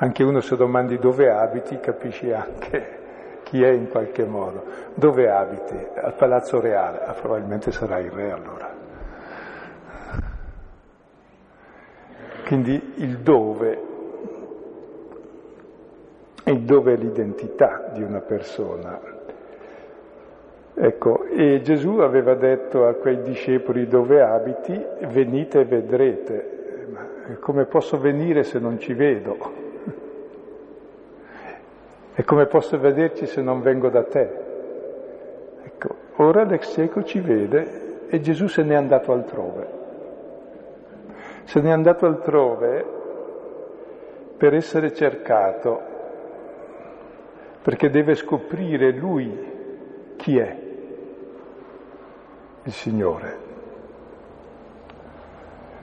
Anche 0.01 0.23
uno 0.23 0.39
se 0.39 0.55
domandi 0.55 0.97
dove 0.97 1.29
abiti 1.29 1.77
capisci 1.81 2.31
anche 2.31 2.97
chi 3.43 3.61
è 3.61 3.69
in 3.69 3.89
qualche 3.89 4.23
modo. 4.23 4.63
Dove 4.93 5.29
abiti? 5.29 5.75
Al 5.95 6.13
Palazzo 6.13 6.61
Reale? 6.61 7.01
Ah, 7.03 7.11
probabilmente 7.13 7.71
sarà 7.71 7.99
il 7.99 8.09
re 8.09 8.31
allora. 8.31 8.77
Quindi 12.45 12.93
il 12.95 13.17
dove, 13.17 13.81
il 16.45 16.61
dove 16.61 16.93
è 16.93 16.95
l'identità 16.95 17.89
di 17.93 18.01
una 18.01 18.21
persona. 18.21 18.99
Ecco, 20.73 21.25
e 21.25 21.61
Gesù 21.61 21.97
aveva 21.97 22.35
detto 22.35 22.87
a 22.87 22.93
quei 22.93 23.21
discepoli 23.21 23.85
dove 23.85 24.21
abiti, 24.21 24.81
venite 25.07 25.59
e 25.59 25.65
vedrete. 25.65 26.87
Ma 26.93 27.35
come 27.39 27.65
posso 27.65 27.99
venire 27.99 28.43
se 28.43 28.59
non 28.59 28.79
ci 28.79 28.93
vedo? 28.93 29.67
E 32.19 32.25
come 32.25 32.47
posso 32.47 32.77
vederci 32.77 33.25
se 33.27 33.41
non 33.41 33.61
vengo 33.61 33.87
da 33.87 34.03
te? 34.03 34.29
Ecco, 35.63 35.95
ora 36.17 36.43
l'ex 36.43 36.73
cieco 36.73 37.01
ci 37.01 37.21
vede 37.21 38.07
e 38.09 38.19
Gesù 38.19 38.47
se 38.47 38.61
n'è 38.61 38.75
andato 38.75 39.13
altrove. 39.13 39.67
Se 41.45 41.61
n'è 41.61 41.71
andato 41.71 42.05
altrove 42.05 42.85
per 44.35 44.53
essere 44.53 44.91
cercato, 44.91 45.81
perché 47.61 47.89
deve 47.89 48.15
scoprire 48.15 48.91
lui 48.91 50.13
chi 50.17 50.37
è 50.39 50.57
il 52.63 52.71
Signore. 52.73 53.37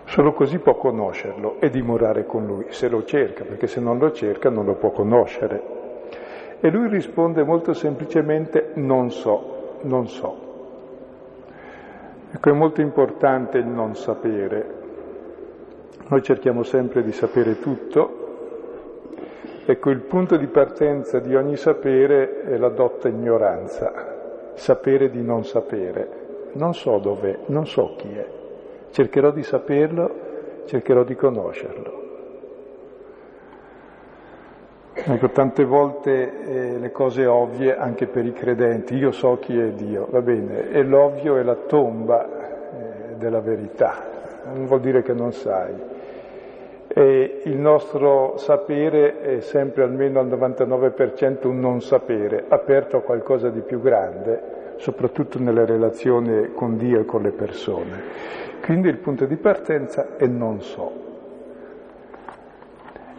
Solo 0.04 0.34
così 0.34 0.58
può 0.58 0.74
conoscerlo 0.74 1.58
e 1.60 1.70
dimorare 1.70 2.26
con 2.26 2.44
lui, 2.44 2.66
se 2.68 2.90
lo 2.90 3.04
cerca, 3.04 3.42
perché 3.42 3.66
se 3.66 3.80
non 3.80 3.96
lo 3.96 4.12
cerca 4.12 4.50
non 4.50 4.66
lo 4.66 4.74
può 4.74 4.90
conoscere. 4.90 5.75
E 6.60 6.70
lui 6.70 6.88
risponde 6.88 7.44
molto 7.44 7.74
semplicemente 7.74 8.70
non 8.74 9.10
so, 9.10 9.78
non 9.82 10.08
so. 10.08 10.44
Ecco, 12.32 12.50
è 12.50 12.52
molto 12.52 12.80
importante 12.80 13.58
il 13.58 13.66
non 13.66 13.94
sapere. 13.94 14.74
Noi 16.08 16.22
cerchiamo 16.22 16.62
sempre 16.62 17.02
di 17.02 17.12
sapere 17.12 17.58
tutto. 17.58 18.24
Ecco, 19.64 19.90
il 19.90 20.00
punto 20.00 20.36
di 20.36 20.46
partenza 20.46 21.18
di 21.18 21.34
ogni 21.34 21.56
sapere 21.56 22.42
è 22.42 22.56
la 22.56 22.68
dotta 22.68 23.08
ignoranza, 23.08 24.52
sapere 24.54 25.10
di 25.10 25.22
non 25.22 25.44
sapere. 25.44 26.24
Non 26.52 26.74
so 26.74 26.98
dov'è, 26.98 27.38
non 27.46 27.66
so 27.66 27.94
chi 27.96 28.12
è. 28.16 28.26
Cercherò 28.90 29.30
di 29.30 29.42
saperlo, 29.42 30.64
cercherò 30.66 31.04
di 31.04 31.16
conoscerlo. 31.16 31.95
Ecco, 34.98 35.28
tante 35.28 35.64
volte 35.64 36.40
eh, 36.46 36.78
le 36.78 36.90
cose 36.90 37.26
ovvie 37.26 37.76
anche 37.76 38.06
per 38.06 38.24
i 38.24 38.32
credenti, 38.32 38.96
io 38.96 39.12
so 39.12 39.36
chi 39.38 39.56
è 39.56 39.68
Dio, 39.72 40.08
va 40.10 40.22
bene, 40.22 40.70
e 40.70 40.82
l'ovvio 40.82 41.36
è 41.36 41.42
la 41.42 41.54
tomba 41.54 42.24
eh, 42.24 43.16
della 43.16 43.40
verità, 43.40 44.02
non 44.54 44.66
vuol 44.66 44.80
dire 44.80 45.02
che 45.02 45.12
non 45.12 45.32
sai. 45.32 45.74
E 46.88 47.42
il 47.44 47.58
nostro 47.58 48.38
sapere 48.38 49.20
è 49.20 49.40
sempre 49.40 49.82
almeno 49.82 50.18
al 50.18 50.28
99% 50.28 51.46
un 51.46 51.60
non 51.60 51.82
sapere, 51.82 52.46
aperto 52.48 52.96
a 52.96 53.02
qualcosa 53.02 53.50
di 53.50 53.60
più 53.60 53.82
grande, 53.82 54.74
soprattutto 54.76 55.38
nelle 55.38 55.66
relazioni 55.66 56.52
con 56.54 56.78
Dio 56.78 57.00
e 57.00 57.04
con 57.04 57.20
le 57.20 57.32
persone. 57.32 58.02
Quindi 58.62 58.88
il 58.88 58.98
punto 58.98 59.26
di 59.26 59.36
partenza 59.36 60.16
è 60.16 60.26
non 60.26 60.62
so. 60.62 61.04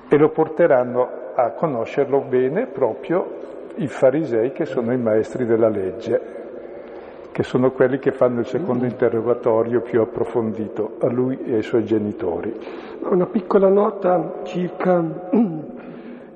E 0.10 0.18
lo 0.18 0.30
porteranno 0.30 1.26
a 1.40 1.52
conoscerlo 1.52 2.22
bene 2.22 2.66
proprio 2.66 3.46
i 3.76 3.88
farisei 3.88 4.52
che 4.54 4.66
sono 4.66 4.92
i 4.92 4.98
maestri 4.98 5.46
della 5.46 5.70
legge, 5.70 6.20
che 7.32 7.44
sono 7.44 7.72
quelli 7.72 8.00
che 8.00 8.12
fanno 8.12 8.40
il 8.40 8.48
secondo 8.48 8.86
interrogatorio 8.86 9.82
più 9.82 10.02
approfondito 10.02 10.96
a 11.00 11.08
lui 11.12 11.38
e 11.46 11.54
ai 11.54 11.62
suoi 11.62 11.86
genitori. 11.86 12.52
Una 13.02 13.28
piccola 13.28 13.70
nota 13.70 14.40
circa 14.46 15.30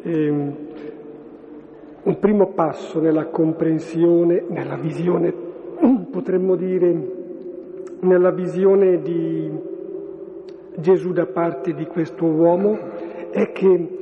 eh, 0.03 0.29
un 2.03 2.19
primo 2.19 2.51
passo 2.53 2.99
nella 2.99 3.25
comprensione, 3.25 4.43
nella 4.49 4.75
visione, 4.75 5.33
potremmo 6.11 6.55
dire, 6.55 6.95
nella 8.01 8.31
visione 8.31 9.01
di 9.01 9.49
Gesù 10.75 11.11
da 11.11 11.25
parte 11.25 11.73
di 11.73 11.87
questo 11.87 12.23
uomo 12.25 12.77
è 13.31 13.51
che 13.51 14.00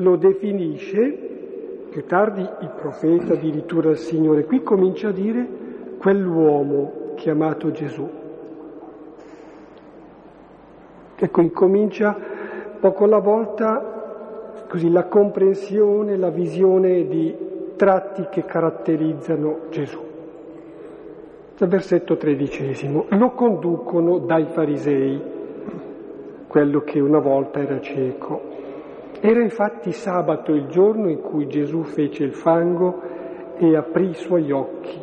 lo 0.00 0.16
definisce, 0.16 1.28
più 1.90 2.04
tardi 2.04 2.40
il 2.40 2.72
profeta, 2.76 3.34
addirittura 3.34 3.90
il 3.90 3.98
Signore, 3.98 4.44
qui 4.44 4.62
comincia 4.62 5.08
a 5.08 5.12
dire 5.12 5.46
quell'uomo 5.98 7.12
chiamato 7.14 7.70
Gesù. 7.70 8.08
Ecco, 11.16 11.40
incomincia 11.42 12.16
poco 12.80 13.04
alla 13.04 13.18
volta 13.18 14.64
così 14.68 14.90
la 14.90 15.04
comprensione, 15.04 16.16
la 16.16 16.30
visione 16.30 17.06
di 17.06 17.36
tratti 17.76 18.26
che 18.30 18.44
caratterizzano 18.44 19.68
Gesù. 19.70 20.08
Versetto 21.58 22.16
tredicesimo, 22.16 23.04
lo 23.10 23.32
conducono 23.32 24.18
dai 24.20 24.46
farisei, 24.46 25.20
quello 26.46 26.80
che 26.80 27.00
una 27.00 27.18
volta 27.18 27.60
era 27.60 27.78
cieco. 27.80 28.59
Era 29.22 29.42
infatti 29.42 29.92
sabato 29.92 30.54
il 30.54 30.68
giorno 30.68 31.10
in 31.10 31.20
cui 31.20 31.46
Gesù 31.46 31.82
fece 31.82 32.24
il 32.24 32.32
fango 32.32 33.02
e 33.58 33.76
aprì 33.76 34.08
i 34.08 34.14
suoi 34.14 34.50
occhi. 34.50 34.98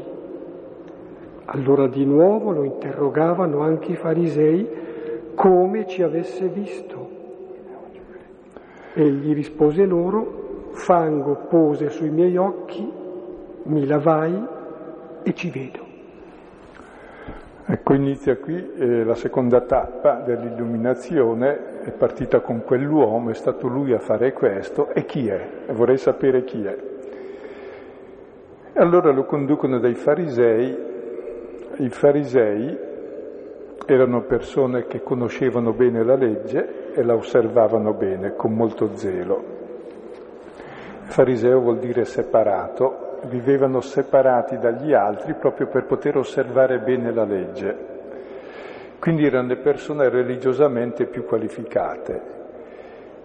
Allora 1.46 1.88
di 1.88 2.04
nuovo 2.04 2.52
lo 2.52 2.64
interrogavano 2.64 3.62
anche 3.62 3.92
i 3.92 3.96
farisei 3.96 4.68
come 5.36 5.86
ci 5.86 6.02
avesse 6.02 6.48
visto. 6.48 7.10
Egli 8.96 9.36
rispose 9.36 9.86
loro, 9.86 10.72
fango 10.72 11.46
pose 11.48 11.90
sui 11.90 12.10
miei 12.10 12.36
occhi, 12.38 12.92
mi 13.66 13.86
lavai 13.86 14.46
e 15.22 15.34
ci 15.36 15.52
vedo. 15.52 15.87
Ecco, 17.70 17.94
inizia 17.96 18.38
qui 18.38 18.76
eh, 18.78 19.04
la 19.04 19.14
seconda 19.16 19.60
tappa 19.60 20.22
dell'illuminazione, 20.22 21.82
è 21.82 21.92
partita 21.92 22.40
con 22.40 22.64
quell'uomo, 22.64 23.30
è 23.30 23.34
stato 23.34 23.68
lui 23.68 23.92
a 23.92 24.00
fare 24.00 24.32
questo, 24.32 24.94
e 24.94 25.04
chi 25.04 25.28
è? 25.28 25.50
E 25.68 25.74
vorrei 25.74 25.98
sapere 25.98 26.46
chi 26.46 26.64
è. 26.64 26.78
Allora 28.76 29.12
lo 29.12 29.26
conducono 29.26 29.80
dai 29.80 29.96
farisei, 29.96 30.78
i 31.80 31.90
farisei 31.90 32.78
erano 33.86 34.22
persone 34.22 34.86
che 34.86 35.04
conoscevano 35.04 35.74
bene 35.74 36.06
la 36.06 36.16
legge 36.16 36.94
e 36.94 37.04
la 37.04 37.16
osservavano 37.16 37.92
bene, 37.92 38.34
con 38.36 38.54
molto 38.54 38.96
zelo. 38.96 39.44
Fariseo 41.02 41.60
vuol 41.60 41.80
dire 41.80 42.06
separato, 42.06 43.07
vivevano 43.26 43.82
separati 43.82 44.58
dagli 44.58 44.94
altri 44.94 45.34
proprio 45.34 45.68
per 45.68 45.86
poter 45.86 46.18
osservare 46.18 46.80
bene 46.80 47.12
la 47.12 47.24
legge. 47.24 47.96
Quindi 49.00 49.26
erano 49.26 49.48
le 49.48 49.58
persone 49.58 50.10
religiosamente 50.10 51.06
più 51.06 51.26
qualificate. 51.26 52.36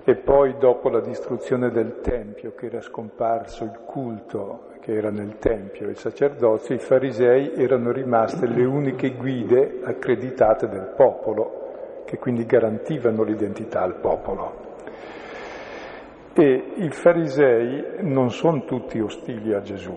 E 0.05 0.17
poi 0.17 0.57
dopo 0.59 0.89
la 0.89 1.01
distruzione 1.01 1.71
del 1.71 2.01
Tempio, 2.01 2.55
che 2.55 2.67
era 2.67 2.81
scomparso 2.81 3.65
il 3.65 3.79
culto 3.85 4.71
che 4.81 4.97
era 4.97 5.11
nel 5.11 5.39
Tempio, 5.39 5.89
il 5.89 5.97
sacerdozio, 5.97 6.75
i 6.75 6.81
farisei 6.81 7.53
erano 7.55 7.93
rimaste 7.93 8.49
le 8.49 8.65
uniche 8.65 9.13
guide 9.13 9.79
accreditate 9.85 10.69
del 10.69 10.93
popolo, 10.97 12.03
che 12.05 12.19
quindi 12.19 12.45
garantivano 12.45 13.23
l'identità 13.23 13.83
al 13.83 13.95
popolo. 13.95 14.72
E 16.35 16.65
i 16.77 16.89
farisei 16.91 17.99
non 18.01 18.31
sono 18.31 18.65
tutti 18.65 18.99
ostili 18.99 19.53
a 19.53 19.61
Gesù. 19.61 19.95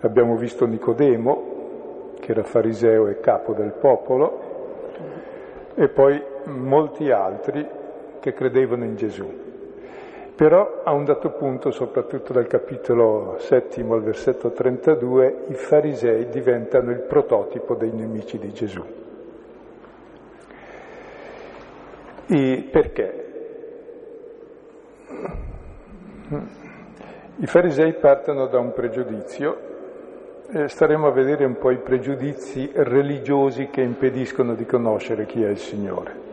Abbiamo 0.00 0.36
visto 0.36 0.66
Nicodemo, 0.66 2.14
che 2.18 2.32
era 2.32 2.42
fariseo 2.42 3.06
e 3.06 3.20
capo 3.20 3.52
del 3.52 3.72
popolo, 3.72 4.48
e 5.76 5.88
poi 5.88 6.20
molti 6.46 7.10
altri 7.10 7.64
che 8.18 8.32
credevano 8.32 8.84
in 8.84 8.96
Gesù. 8.96 9.48
Però 10.34 10.80
a 10.82 10.92
un 10.92 11.04
dato 11.04 11.30
punto, 11.30 11.70
soprattutto 11.70 12.32
dal 12.32 12.46
capitolo 12.46 13.36
settimo 13.38 13.94
al 13.94 14.02
versetto 14.02 14.50
32, 14.50 15.44
i 15.48 15.54
farisei 15.54 16.28
diventano 16.28 16.90
il 16.90 17.02
prototipo 17.02 17.74
dei 17.74 17.92
nemici 17.92 18.38
di 18.38 18.50
Gesù. 18.52 18.82
E 22.26 22.68
perché? 22.70 23.29
I 27.36 27.46
farisei 27.46 27.94
partono 27.94 28.46
da 28.46 28.58
un 28.58 28.72
pregiudizio 28.72 29.68
e 30.52 30.68
staremo 30.68 31.06
a 31.06 31.10
vedere 31.10 31.44
un 31.44 31.56
po' 31.58 31.70
i 31.70 31.78
pregiudizi 31.78 32.70
religiosi 32.74 33.68
che 33.70 33.80
impediscono 33.80 34.54
di 34.54 34.66
conoscere 34.66 35.26
chi 35.26 35.42
è 35.42 35.48
il 35.48 35.58
Signore. 35.58 36.28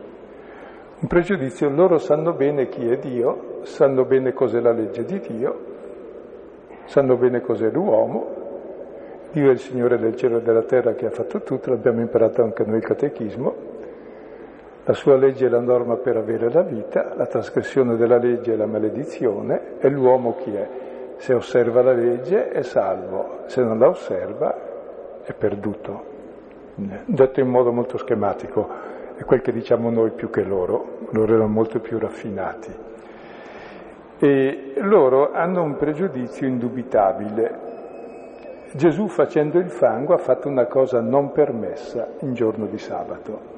Un 1.00 1.06
pregiudizio, 1.08 1.68
loro 1.70 1.98
sanno 1.98 2.32
bene 2.32 2.68
chi 2.68 2.88
è 2.88 2.98
Dio, 2.98 3.60
sanno 3.62 4.04
bene 4.04 4.32
cos'è 4.32 4.60
la 4.60 4.72
legge 4.72 5.04
di 5.04 5.20
Dio, 5.20 5.60
sanno 6.86 7.16
bene 7.16 7.40
cos'è 7.40 7.70
l'uomo, 7.70 8.34
Dio 9.30 9.48
è 9.48 9.52
il 9.52 9.60
Signore 9.60 9.98
del 9.98 10.16
cielo 10.16 10.38
e 10.38 10.42
della 10.42 10.62
terra 10.62 10.94
che 10.94 11.06
ha 11.06 11.10
fatto 11.10 11.42
tutto, 11.42 11.70
l'abbiamo 11.70 12.00
imparato 12.00 12.42
anche 12.42 12.64
noi 12.64 12.78
il 12.78 12.84
catechismo, 12.84 13.67
la 14.88 14.94
sua 14.94 15.16
legge 15.16 15.44
è 15.44 15.48
la 15.50 15.60
norma 15.60 15.96
per 15.96 16.16
avere 16.16 16.50
la 16.50 16.62
vita, 16.62 17.12
la 17.14 17.26
trasgressione 17.26 17.96
della 17.96 18.16
legge 18.16 18.54
è 18.54 18.56
la 18.56 18.64
maledizione 18.64 19.74
e 19.80 19.90
l'uomo 19.90 20.36
chi 20.36 20.54
è? 20.54 20.66
Se 21.18 21.34
osserva 21.34 21.82
la 21.82 21.92
legge 21.92 22.48
è 22.48 22.62
salvo, 22.62 23.40
se 23.48 23.62
non 23.62 23.78
la 23.78 23.88
osserva 23.88 25.20
è 25.22 25.34
perduto. 25.34 26.04
Detto 27.04 27.38
in 27.38 27.48
modo 27.48 27.70
molto 27.70 27.98
schematico, 27.98 28.66
è 29.14 29.24
quel 29.24 29.42
che 29.42 29.52
diciamo 29.52 29.90
noi 29.90 30.12
più 30.12 30.30
che 30.30 30.42
loro, 30.42 31.00
loro 31.10 31.34
erano 31.34 31.48
molto 31.48 31.80
più 31.80 31.98
raffinati. 31.98 32.74
E 34.20 34.72
loro 34.76 35.32
hanno 35.32 35.64
un 35.64 35.76
pregiudizio 35.76 36.46
indubitabile. 36.46 37.58
Gesù 38.72 39.08
facendo 39.08 39.58
il 39.58 39.68
fango 39.68 40.14
ha 40.14 40.18
fatto 40.18 40.48
una 40.48 40.64
cosa 40.64 41.02
non 41.02 41.30
permessa 41.30 42.08
in 42.20 42.32
giorno 42.32 42.64
di 42.64 42.78
sabato 42.78 43.57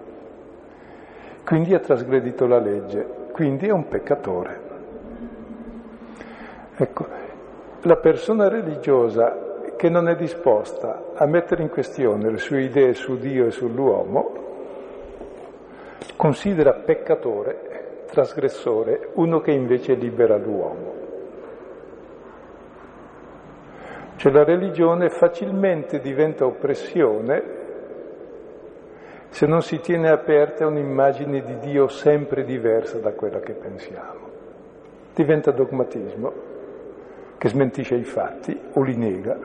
quindi 1.45 1.75
ha 1.75 1.81
trasgredito 1.81 2.47
la 2.47 2.59
legge, 2.59 3.07
quindi 3.33 3.67
è 3.67 3.73
un 3.73 3.89
peccatore. 3.89 4.61
Ecco, 6.77 7.07
la 7.83 7.97
persona 7.97 8.49
religiosa 8.49 9.49
che 9.77 9.89
non 9.89 10.09
è 10.09 10.17
disposta 10.17 11.13
a 11.15 11.27
mettere 11.27 11.63
in 11.63 11.71
questione 11.71 12.31
le 12.31 12.39
sue 12.39 12.63
idee 12.63 12.95
su 12.95 13.17
Dio 13.17 13.47
e 13.47 13.51
sull'uomo, 13.51 14.33
considera 16.17 16.73
peccatore, 16.73 18.05
trasgressore, 18.11 19.11
uno 19.15 19.41
che 19.41 19.53
invece 19.53 19.95
libera 19.95 20.37
l'uomo. 20.37 20.95
Cioè 24.17 24.33
la 24.33 24.45
religione 24.45 25.09
facilmente 25.09 25.99
diventa 26.01 26.45
oppressione 26.45 27.60
se 29.31 29.47
non 29.47 29.63
si 29.63 29.81
tiene 29.81 30.11
aperta 30.11 30.67
un'immagine 30.67 31.43
di 31.43 31.59
Dio 31.59 31.89
sempre 31.89 32.45
diversa 32.45 32.99
da 32.99 33.13
quella 33.13 33.41
che 33.41 33.53
pensiamo. 33.53 34.29
Diventa 35.15 35.51
dogmatismo 35.51 36.33
che 37.39 37.49
smentisce 37.49 37.95
i 37.95 38.05
fatti 38.05 38.59
o 38.75 38.83
li 38.83 38.97
nega 38.97 39.39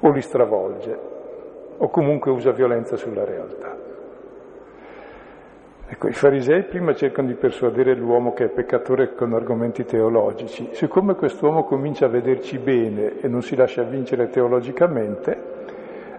o 0.00 0.10
li 0.10 0.22
stravolge 0.22 0.98
o 1.78 1.88
comunque 1.90 2.30
usa 2.30 2.52
violenza 2.52 2.96
sulla 2.96 3.24
realtà. 3.24 3.76
Ecco, 5.88 6.08
i 6.08 6.12
farisei 6.12 6.64
prima 6.64 6.94
cercano 6.94 7.28
di 7.28 7.34
persuadere 7.34 7.94
l'uomo 7.94 8.32
che 8.32 8.46
è 8.46 8.48
peccatore 8.48 9.14
con 9.14 9.34
argomenti 9.34 9.84
teologici. 9.84 10.70
Siccome 10.72 11.14
quest'uomo 11.14 11.64
comincia 11.64 12.06
a 12.06 12.08
vederci 12.08 12.58
bene 12.58 13.20
e 13.20 13.28
non 13.28 13.42
si 13.42 13.54
lascia 13.54 13.82
vincere 13.82 14.28
teologicamente, 14.28 15.55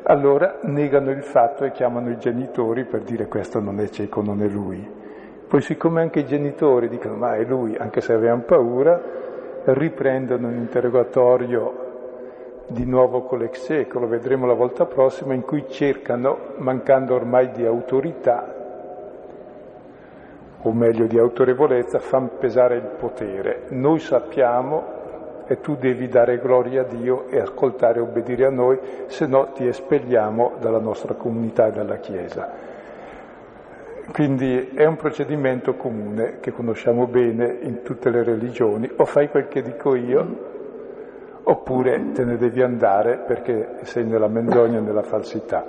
allora 0.09 0.59
negano 0.61 1.11
il 1.11 1.23
fatto 1.23 1.65
e 1.65 1.71
chiamano 1.71 2.09
i 2.09 2.17
genitori 2.17 2.85
per 2.85 3.01
dire 3.01 3.27
questo 3.27 3.59
non 3.59 3.79
è 3.79 3.89
cieco, 3.89 4.21
non 4.21 4.41
è 4.41 4.47
lui. 4.47 4.95
Poi 5.47 5.61
siccome 5.61 6.01
anche 6.01 6.19
i 6.19 6.25
genitori 6.25 6.87
dicono 6.87 7.15
ma 7.15 7.35
è 7.35 7.43
lui, 7.43 7.75
anche 7.75 8.01
se 8.01 8.13
avevano 8.13 8.43
paura, 8.43 9.01
riprendono 9.65 10.47
un 10.47 10.55
interrogatorio 10.55 11.85
di 12.67 12.85
nuovo 12.85 13.21
con 13.23 13.39
l'ex 13.39 13.87
lo 13.93 14.07
vedremo 14.07 14.45
la 14.45 14.53
volta 14.53 14.85
prossima, 14.85 15.33
in 15.33 15.41
cui 15.41 15.65
cercano, 15.69 16.53
mancando 16.57 17.15
ormai 17.15 17.51
di 17.51 17.65
autorità, 17.65 18.53
o 20.61 20.73
meglio 20.73 21.05
di 21.05 21.17
autorevolezza, 21.17 21.99
fanno 21.99 22.31
pesare 22.39 22.75
il 22.75 22.95
potere. 22.97 23.63
Noi 23.69 23.99
sappiamo 23.99 24.96
e 25.47 25.61
tu 25.61 25.75
devi 25.75 26.07
dare 26.07 26.39
gloria 26.39 26.81
a 26.81 26.83
Dio 26.83 27.27
e 27.29 27.39
ascoltare 27.39 27.99
e 27.99 28.01
obbedire 28.01 28.45
a 28.45 28.49
noi, 28.49 28.77
se 29.07 29.25
no 29.25 29.51
ti 29.53 29.65
espelliamo 29.65 30.55
dalla 30.59 30.79
nostra 30.79 31.13
comunità 31.13 31.67
e 31.67 31.71
dalla 31.71 31.97
Chiesa. 31.97 32.75
Quindi 34.11 34.71
è 34.73 34.85
un 34.85 34.95
procedimento 34.95 35.75
comune 35.75 36.39
che 36.39 36.51
conosciamo 36.51 37.07
bene 37.07 37.57
in 37.61 37.81
tutte 37.81 38.09
le 38.09 38.23
religioni, 38.23 38.89
o 38.97 39.05
fai 39.05 39.29
quel 39.29 39.47
che 39.47 39.61
dico 39.61 39.95
io, 39.95 40.55
oppure 41.43 42.11
te 42.13 42.23
ne 42.25 42.37
devi 42.37 42.61
andare 42.61 43.17
perché 43.25 43.79
sei 43.83 44.05
nella 44.05 44.27
menzogna 44.27 44.77
e 44.77 44.81
nella 44.81 45.03
falsità. 45.03 45.65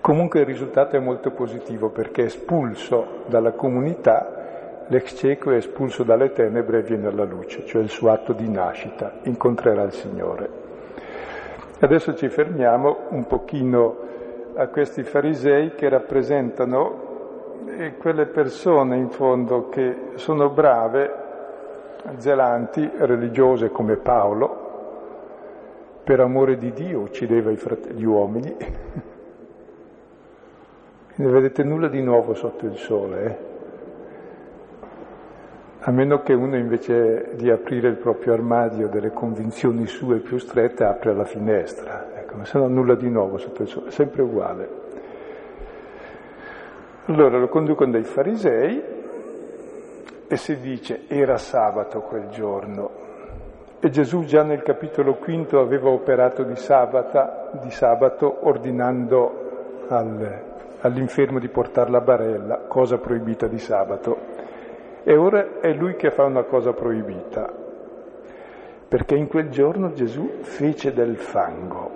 Comunque 0.00 0.40
il 0.40 0.46
risultato 0.46 0.96
è 0.96 1.00
molto 1.00 1.30
positivo 1.32 1.88
perché 1.88 2.24
espulso 2.24 3.24
dalla 3.26 3.52
comunità 3.52 4.35
l'ex 4.88 5.16
cieco 5.16 5.50
è 5.50 5.56
espulso 5.56 6.04
dalle 6.04 6.32
tenebre 6.32 6.78
e 6.78 6.82
viene 6.82 7.08
alla 7.08 7.24
luce, 7.24 7.64
cioè 7.64 7.82
il 7.82 7.88
suo 7.88 8.10
atto 8.10 8.32
di 8.32 8.48
nascita, 8.48 9.20
incontrerà 9.22 9.82
il 9.82 9.92
Signore. 9.92 10.64
Adesso 11.78 12.14
ci 12.14 12.28
fermiamo 12.28 13.08
un 13.10 13.26
pochino 13.26 13.96
a 14.54 14.68
questi 14.68 15.02
farisei 15.02 15.74
che 15.74 15.88
rappresentano 15.88 17.54
eh, 17.66 17.96
quelle 17.96 18.26
persone 18.26 18.96
in 18.96 19.10
fondo 19.10 19.68
che 19.68 20.12
sono 20.14 20.48
brave, 20.50 21.24
zelanti, 22.16 22.88
religiose 22.96 23.70
come 23.70 23.96
Paolo, 23.96 24.64
per 26.04 26.20
amore 26.20 26.56
di 26.56 26.72
Dio 26.72 27.00
uccideva 27.00 27.50
gli 27.50 28.04
uomini. 28.04 28.56
Non 31.18 31.32
vedete 31.32 31.62
nulla 31.62 31.88
di 31.88 32.02
nuovo 32.02 32.34
sotto 32.34 32.66
il 32.66 32.76
sole, 32.76 33.24
eh? 33.24 33.55
A 35.88 35.92
meno 35.92 36.20
che 36.22 36.32
uno 36.32 36.56
invece 36.56 37.36
di 37.36 37.48
aprire 37.48 37.86
il 37.86 37.94
proprio 37.94 38.32
armadio 38.32 38.88
delle 38.88 39.12
convinzioni 39.12 39.86
sue 39.86 40.18
più 40.18 40.36
strette 40.36 40.82
apre 40.82 41.14
la 41.14 41.24
finestra, 41.24 42.08
ecco, 42.12 42.38
ma 42.38 42.44
se 42.44 42.58
no 42.58 42.66
nulla 42.66 42.96
di 42.96 43.08
nuovo 43.08 43.38
sotto 43.38 43.88
sempre 43.88 44.22
uguale. 44.22 44.68
Allora 47.04 47.38
lo 47.38 47.46
conducono 47.46 47.92
dai 47.92 48.02
farisei 48.02 48.82
e 50.26 50.36
si 50.36 50.58
dice 50.58 51.02
era 51.06 51.38
sabato 51.38 52.00
quel 52.00 52.30
giorno 52.30 52.90
e 53.78 53.88
Gesù 53.88 54.24
già 54.24 54.42
nel 54.42 54.64
capitolo 54.64 55.14
quinto 55.14 55.60
aveva 55.60 55.88
operato 55.88 56.42
di, 56.42 56.56
sabata, 56.56 57.50
di 57.62 57.70
sabato 57.70 58.38
ordinando 58.40 59.86
al, 59.86 60.42
all'infermo 60.80 61.38
di 61.38 61.48
portare 61.48 61.90
la 61.92 62.00
barella, 62.00 62.64
cosa 62.66 62.98
proibita 62.98 63.46
di 63.46 63.60
sabato. 63.60 64.45
E 65.08 65.16
ora 65.16 65.60
è 65.60 65.72
lui 65.72 65.94
che 65.94 66.10
fa 66.10 66.24
una 66.24 66.42
cosa 66.42 66.72
proibita, 66.72 67.48
perché 68.88 69.14
in 69.14 69.28
quel 69.28 69.50
giorno 69.50 69.92
Gesù 69.92 70.40
fece 70.40 70.92
del 70.92 71.16
fango. 71.16 71.90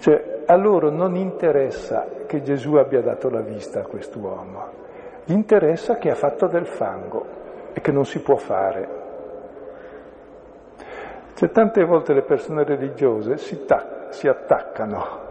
Cioè, 0.00 0.42
a 0.44 0.56
loro 0.56 0.90
non 0.90 1.14
interessa 1.14 2.08
che 2.26 2.42
Gesù 2.42 2.74
abbia 2.74 3.00
dato 3.00 3.30
la 3.30 3.42
vista 3.42 3.78
a 3.78 3.86
quest'uomo, 3.86 4.66
gli 5.24 5.34
interessa 5.34 5.98
che 5.98 6.10
ha 6.10 6.16
fatto 6.16 6.48
del 6.48 6.66
fango 6.66 7.24
e 7.72 7.80
che 7.80 7.92
non 7.92 8.04
si 8.04 8.20
può 8.20 8.34
fare. 8.34 8.88
Cioè, 11.34 11.48
tante 11.50 11.84
volte 11.84 12.12
le 12.12 12.22
persone 12.22 12.64
religiose 12.64 13.36
si, 13.36 13.64
ta- 13.64 14.08
si 14.10 14.26
attaccano 14.26 15.23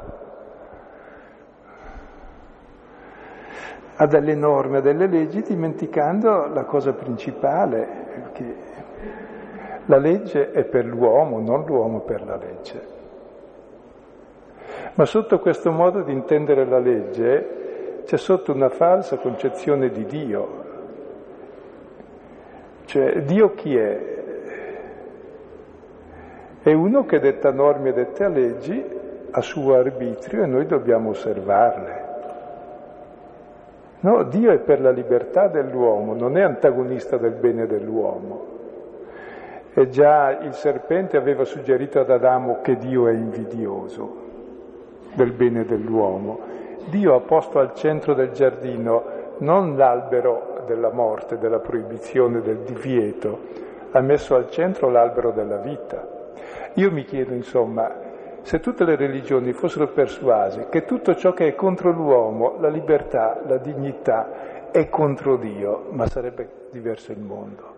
a 3.95 4.07
delle 4.07 4.35
norme, 4.35 4.77
a 4.77 4.81
delle 4.81 5.07
leggi, 5.07 5.41
dimenticando 5.41 6.47
la 6.47 6.63
cosa 6.63 6.93
principale, 6.93 7.87
che 8.33 8.55
la 9.85 9.97
legge 9.97 10.51
è 10.51 10.63
per 10.63 10.85
l'uomo, 10.85 11.39
non 11.39 11.65
l'uomo 11.65 11.99
per 11.99 12.23
la 12.25 12.37
legge. 12.37 12.91
Ma 14.95 15.05
sotto 15.05 15.39
questo 15.39 15.71
modo 15.71 16.01
di 16.01 16.11
intendere 16.11 16.65
la 16.65 16.79
legge 16.79 18.01
c'è 18.05 18.17
sotto 18.17 18.53
una 18.53 18.69
falsa 18.69 19.17
concezione 19.17 19.89
di 19.89 20.05
Dio. 20.05 20.61
Cioè, 22.85 23.21
Dio 23.23 23.53
chi 23.53 23.75
è? 23.75 24.11
È 26.61 26.71
uno 26.71 27.05
che 27.05 27.19
detta 27.19 27.51
norme 27.51 27.89
e 27.89 27.93
detta 27.93 28.27
leggi 28.27 28.83
a 29.31 29.41
suo 29.41 29.75
arbitrio 29.75 30.43
e 30.43 30.47
noi 30.47 30.65
dobbiamo 30.65 31.09
osservarle. 31.09 32.12
No, 34.03 34.23
Dio 34.23 34.51
è 34.51 34.57
per 34.57 34.81
la 34.81 34.91
libertà 34.91 35.47
dell'uomo, 35.47 36.13
non 36.13 36.35
è 36.35 36.41
antagonista 36.41 37.15
del 37.15 37.35
bene 37.35 37.65
dell'uomo. 37.67 38.45
E 39.73 39.87
già 39.87 40.39
il 40.41 40.53
serpente 40.53 41.15
aveva 41.15 41.45
suggerito 41.45 42.01
ad 42.01 42.09
Adamo 42.09 42.59
che 42.61 42.75
Dio 42.75 43.07
è 43.07 43.13
invidioso 43.13 44.15
del 45.13 45.31
bene 45.31 45.63
dell'uomo. 45.63 46.39
Dio 46.89 47.15
ha 47.15 47.21
posto 47.21 47.59
al 47.59 47.73
centro 47.75 48.13
del 48.13 48.31
giardino 48.31 49.03
non 49.37 49.77
l'albero 49.77 50.63
della 50.67 50.91
morte, 50.91 51.37
della 51.37 51.59
proibizione, 51.59 52.41
del 52.41 52.57
divieto, 52.57 53.39
ha 53.91 54.01
messo 54.01 54.35
al 54.35 54.49
centro 54.49 54.89
l'albero 54.89 55.31
della 55.31 55.57
vita. 55.57 56.05
Io 56.73 56.91
mi 56.91 57.05
chiedo, 57.05 57.33
insomma, 57.33 57.89
se 58.43 58.59
tutte 58.59 58.83
le 58.83 58.97
religioni 58.97 59.53
fossero 59.53 59.87
persuase 59.87 60.67
che 60.69 60.83
tutto 60.83 61.15
ciò 61.15 61.33
che 61.33 61.47
è 61.47 61.55
contro 61.55 61.91
l'uomo, 61.91 62.57
la 62.59 62.67
libertà, 62.67 63.41
la 63.45 63.57
dignità, 63.57 64.69
è 64.69 64.89
contro 64.89 65.37
Dio, 65.37 65.85
ma 65.91 66.07
sarebbe 66.07 66.67
diverso 66.71 67.13
il 67.13 67.19
mondo. 67.19 67.71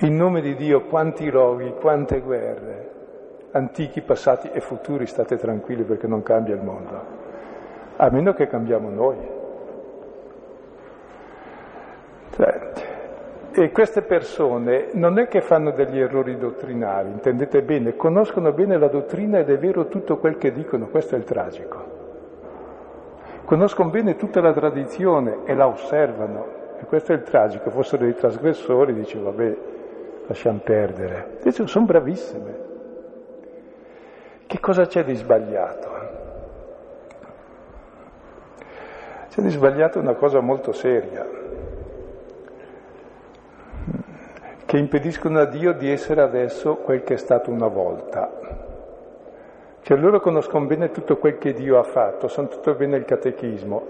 In 0.00 0.16
nome 0.16 0.40
di 0.40 0.54
Dio 0.54 0.84
quanti 0.84 1.28
roghi, 1.28 1.74
quante 1.80 2.20
guerre, 2.20 2.90
antichi, 3.50 4.00
passati 4.00 4.48
e 4.52 4.60
futuri, 4.60 5.06
state 5.06 5.36
tranquilli 5.36 5.82
perché 5.82 6.06
non 6.06 6.22
cambia 6.22 6.54
il 6.54 6.62
mondo, 6.62 7.02
a 7.96 8.08
meno 8.10 8.32
che 8.32 8.46
cambiamo 8.46 8.90
noi. 8.90 9.16
Cioè, 12.30 12.70
e 13.52 13.72
queste 13.72 14.02
persone 14.02 14.88
non 14.92 15.18
è 15.18 15.26
che 15.26 15.40
fanno 15.40 15.70
degli 15.70 15.98
errori 15.98 16.36
dottrinali, 16.36 17.10
intendete 17.10 17.62
bene, 17.62 17.96
conoscono 17.96 18.52
bene 18.52 18.78
la 18.78 18.88
dottrina 18.88 19.38
ed 19.38 19.50
è 19.50 19.58
vero 19.58 19.88
tutto 19.88 20.18
quel 20.18 20.36
che 20.36 20.52
dicono, 20.52 20.88
questo 20.88 21.14
è 21.14 21.18
il 21.18 21.24
tragico. 21.24 21.96
Conoscono 23.44 23.88
bene 23.88 24.16
tutta 24.16 24.40
la 24.40 24.52
tradizione 24.52 25.38
e 25.44 25.54
la 25.54 25.66
osservano, 25.66 26.46
e 26.80 26.84
questo 26.84 27.12
è 27.12 27.14
il 27.16 27.22
tragico. 27.22 27.70
Fossero 27.70 28.04
dei 28.04 28.14
trasgressori, 28.14 28.92
dice 28.92 29.18
vabbè, 29.18 29.56
lasciamo 30.26 30.60
perdere. 30.62 31.38
Invece 31.38 31.66
sono 31.66 31.86
bravissime. 31.86 32.66
Che 34.46 34.60
cosa 34.60 34.86
c'è 34.86 35.04
di 35.04 35.14
sbagliato? 35.14 35.88
C'è 39.30 39.40
di 39.42 39.50
sbagliato 39.50 39.98
una 39.98 40.14
cosa 40.14 40.40
molto 40.40 40.72
seria. 40.72 41.37
Che 44.68 44.76
impediscono 44.76 45.38
a 45.38 45.46
Dio 45.46 45.72
di 45.72 45.90
essere 45.90 46.20
adesso 46.20 46.74
quel 46.74 47.02
che 47.02 47.14
è 47.14 47.16
stato 47.16 47.50
una 47.50 47.68
volta. 47.68 48.30
Cioè 49.80 49.96
loro 49.96 50.20
conoscono 50.20 50.66
bene 50.66 50.90
tutto 50.90 51.16
quel 51.16 51.38
che 51.38 51.54
Dio 51.54 51.78
ha 51.78 51.82
fatto, 51.84 52.28
sanno 52.28 52.48
tutto 52.48 52.74
bene 52.74 52.98
il 52.98 53.06
catechismo, 53.06 53.86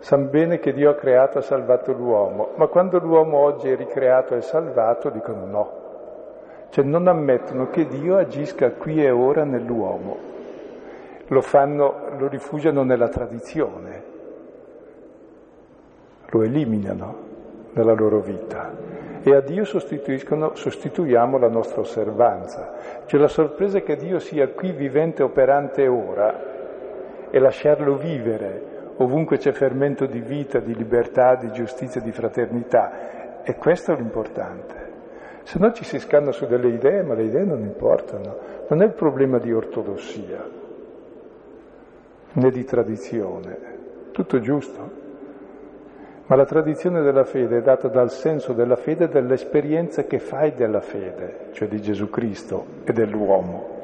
sanno 0.00 0.26
bene 0.26 0.58
che 0.58 0.72
Dio 0.72 0.90
ha 0.90 0.96
creato 0.96 1.38
e 1.38 1.42
salvato 1.42 1.92
l'uomo, 1.92 2.48
ma 2.56 2.66
quando 2.66 2.98
l'uomo 2.98 3.36
oggi 3.36 3.68
è 3.68 3.76
ricreato 3.76 4.34
e 4.34 4.40
salvato 4.40 5.08
dicono 5.08 5.46
no, 5.46 5.72
cioè 6.70 6.84
non 6.84 7.06
ammettono 7.06 7.70
che 7.70 7.86
Dio 7.86 8.16
agisca 8.16 8.72
qui 8.72 9.04
e 9.04 9.12
ora 9.12 9.44
nell'uomo, 9.44 10.16
lo 11.28 11.40
fanno, 11.42 12.08
lo 12.18 12.26
rifugiano 12.26 12.82
nella 12.82 13.08
tradizione, 13.08 14.02
lo 16.28 16.42
eliminano 16.42 17.14
nella 17.70 17.92
loro 17.92 18.18
vita 18.18 18.95
e 19.28 19.34
a 19.34 19.40
Dio 19.40 19.64
sostituiamo 19.64 21.36
la 21.36 21.48
nostra 21.48 21.80
osservanza. 21.80 23.02
Cioè 23.06 23.18
la 23.18 23.26
sorpresa 23.26 23.80
che 23.80 23.96
Dio 23.96 24.20
sia 24.20 24.50
qui 24.50 24.70
vivente, 24.70 25.24
operante 25.24 25.88
ora 25.88 27.28
e 27.28 27.36
lasciarlo 27.40 27.96
vivere 27.96 28.94
ovunque 28.98 29.38
c'è 29.38 29.50
fermento 29.50 30.06
di 30.06 30.20
vita, 30.20 30.60
di 30.60 30.76
libertà, 30.76 31.34
di 31.34 31.50
giustizia, 31.50 32.00
di 32.00 32.12
fraternità. 32.12 33.42
E 33.42 33.56
questo 33.56 33.92
è 33.92 33.96
l'importante. 33.96 34.92
Se 35.42 35.58
no 35.58 35.72
ci 35.72 35.82
si 35.82 35.98
scanna 35.98 36.30
su 36.30 36.46
delle 36.46 36.68
idee, 36.68 37.02
ma 37.02 37.14
le 37.14 37.24
idee 37.24 37.44
non 37.44 37.62
importano. 37.62 38.38
Non 38.68 38.80
è 38.80 38.84
il 38.84 38.94
problema 38.94 39.38
di 39.38 39.52
ortodossia, 39.52 40.48
né 42.32 42.50
di 42.50 42.64
tradizione. 42.64 43.58
Tutto 44.12 44.38
giusto. 44.38 45.05
Ma 46.28 46.34
la 46.34 46.44
tradizione 46.44 47.02
della 47.02 47.22
fede 47.22 47.58
è 47.58 47.62
data 47.62 47.86
dal 47.86 48.10
senso 48.10 48.52
della 48.52 48.74
fede 48.74 49.08
dall'esperienza 49.08 50.04
che 50.04 50.18
fai 50.18 50.54
della 50.54 50.80
fede, 50.80 51.50
cioè 51.52 51.68
di 51.68 51.80
Gesù 51.80 52.10
Cristo 52.10 52.64
e 52.82 52.92
dell'uomo. 52.92 53.74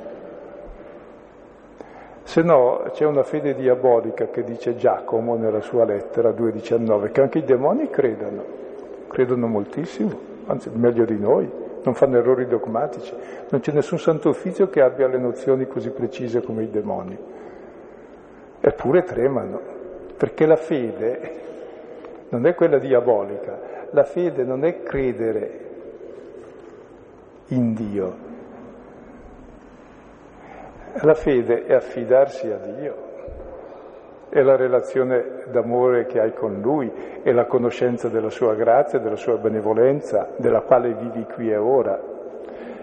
Se 2.25 2.43
no 2.43 2.83
c'è 2.93 3.05
una 3.05 3.23
fede 3.23 3.55
diabolica 3.55 4.27
che 4.27 4.43
dice 4.43 4.75
Giacomo 4.75 5.37
nella 5.37 5.61
sua 5.61 5.85
lettera 5.85 6.31
2.19, 6.31 7.13
che 7.13 7.21
anche 7.21 7.39
i 7.39 7.45
demoni 7.45 7.89
credono, 7.91 8.45
credono 9.07 9.47
moltissimo, 9.47 10.11
anzi 10.47 10.69
meglio 10.75 11.05
di 11.05 11.19
noi, 11.19 11.49
non 11.85 11.95
fanno 11.95 12.19
errori 12.19 12.49
dogmatici, 12.49 13.15
non 13.51 13.61
c'è 13.61 13.71
nessun 13.71 14.01
santo 14.01 14.31
ufficio 14.31 14.69
che 14.69 14.81
abbia 14.81 15.07
le 15.07 15.19
nozioni 15.19 15.69
così 15.69 15.91
precise 15.91 16.43
come 16.43 16.65
i 16.65 16.71
demoni. 16.71 17.17
Eppure 18.61 19.05
tremano, 19.05 19.61
perché 20.17 20.47
la 20.47 20.57
fede 20.57 21.51
non 22.33 22.47
è 22.47 22.55
quella 22.55 22.79
diabolica. 22.79 23.59
La 23.91 24.05
fede 24.05 24.43
non 24.45 24.65
è 24.65 24.83
credere 24.83 25.61
in 27.49 27.75
Dio. 27.75 28.31
La 31.03 31.15
fede 31.15 31.65
è 31.65 31.75
affidarsi 31.75 32.51
a 32.51 32.59
Dio, 32.59 32.95
è 34.29 34.43
la 34.43 34.57
relazione 34.57 35.45
d'amore 35.51 36.05
che 36.05 36.21
hai 36.21 36.33
con 36.35 36.61
Lui, 36.61 36.91
è 37.23 37.33
la 37.33 37.47
conoscenza 37.47 38.09
della 38.09 38.29
sua 38.29 38.55
grazia, 38.55 38.99
della 38.99 39.17
sua 39.17 39.37
benevolenza, 39.37 40.33
della 40.37 40.61
quale 40.61 40.95
vivi 40.95 41.25
qui 41.25 41.51
e 41.51 41.57
ora. 41.57 41.99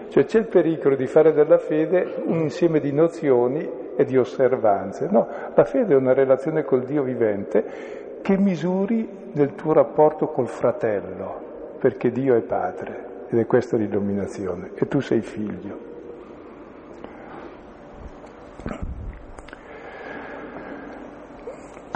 Cioè 0.08 0.24
c'è 0.24 0.38
il 0.40 0.48
pericolo 0.48 0.96
di 0.96 1.06
fare 1.06 1.32
della 1.32 1.58
fede 1.58 2.22
un 2.24 2.40
insieme 2.40 2.80
di 2.80 2.92
nozioni 2.92 3.94
e 3.96 4.04
di 4.04 4.16
osservanze. 4.16 5.06
No, 5.08 5.28
la 5.54 5.64
fede 5.64 5.94
è 5.94 5.96
una 5.96 6.12
relazione 6.12 6.64
col 6.64 6.82
Dio 6.82 7.04
vivente 7.04 8.09
che 8.22 8.36
misuri 8.38 9.08
nel 9.32 9.54
tuo 9.54 9.72
rapporto 9.72 10.28
col 10.28 10.48
fratello, 10.48 11.48
perché 11.78 12.10
Dio 12.10 12.36
è 12.36 12.40
padre 12.40 13.08
ed 13.28 13.38
è 13.38 13.46
questa 13.46 13.76
l'illuminazione 13.76 14.72
e 14.74 14.88
tu 14.88 15.00
sei 15.00 15.20
figlio. 15.20 15.88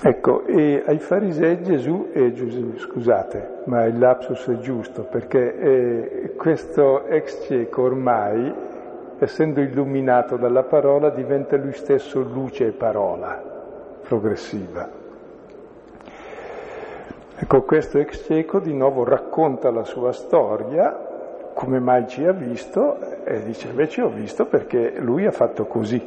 Ecco, 0.07 0.45
e 0.45 0.83
ai 0.85 0.99
farisei 0.99 1.63
Gesù, 1.63 2.11
è 2.13 2.31
Gesù, 2.33 2.77
scusate, 2.77 3.63
ma 3.65 3.85
il 3.85 3.99
lapsus 3.99 4.49
è 4.51 4.59
giusto, 4.59 5.05
perché 5.05 5.59
eh, 5.59 6.35
questo 6.37 7.07
ex 7.07 7.47
cieco 7.47 7.83
ormai, 7.85 8.53
essendo 9.19 9.63
illuminato 9.63 10.37
dalla 10.37 10.63
parola, 10.63 11.09
diventa 11.09 11.57
lui 11.57 11.73
stesso 11.73 12.21
luce 12.21 12.67
e 12.67 12.73
parola 12.73 13.43
progressiva. 14.03 15.04
Ecco, 17.45 17.61
questo 17.65 17.99
ex 17.99 18.25
cieco 18.25 18.59
di 18.59 18.73
nuovo 18.73 19.05
racconta 19.05 19.71
la 19.71 19.85
sua 19.85 20.13
storia, 20.13 21.51
come 21.53 21.79
mai 21.79 22.09
ci 22.09 22.25
ha 22.25 22.33
visto, 22.33 23.23
e 23.23 23.43
dice 23.43 23.69
invece 23.69 24.01
ho 24.01 24.09
visto 24.09 24.47
perché 24.47 24.95
lui 24.99 25.27
ha 25.27 25.31
fatto 25.31 25.67
così. 25.67 26.03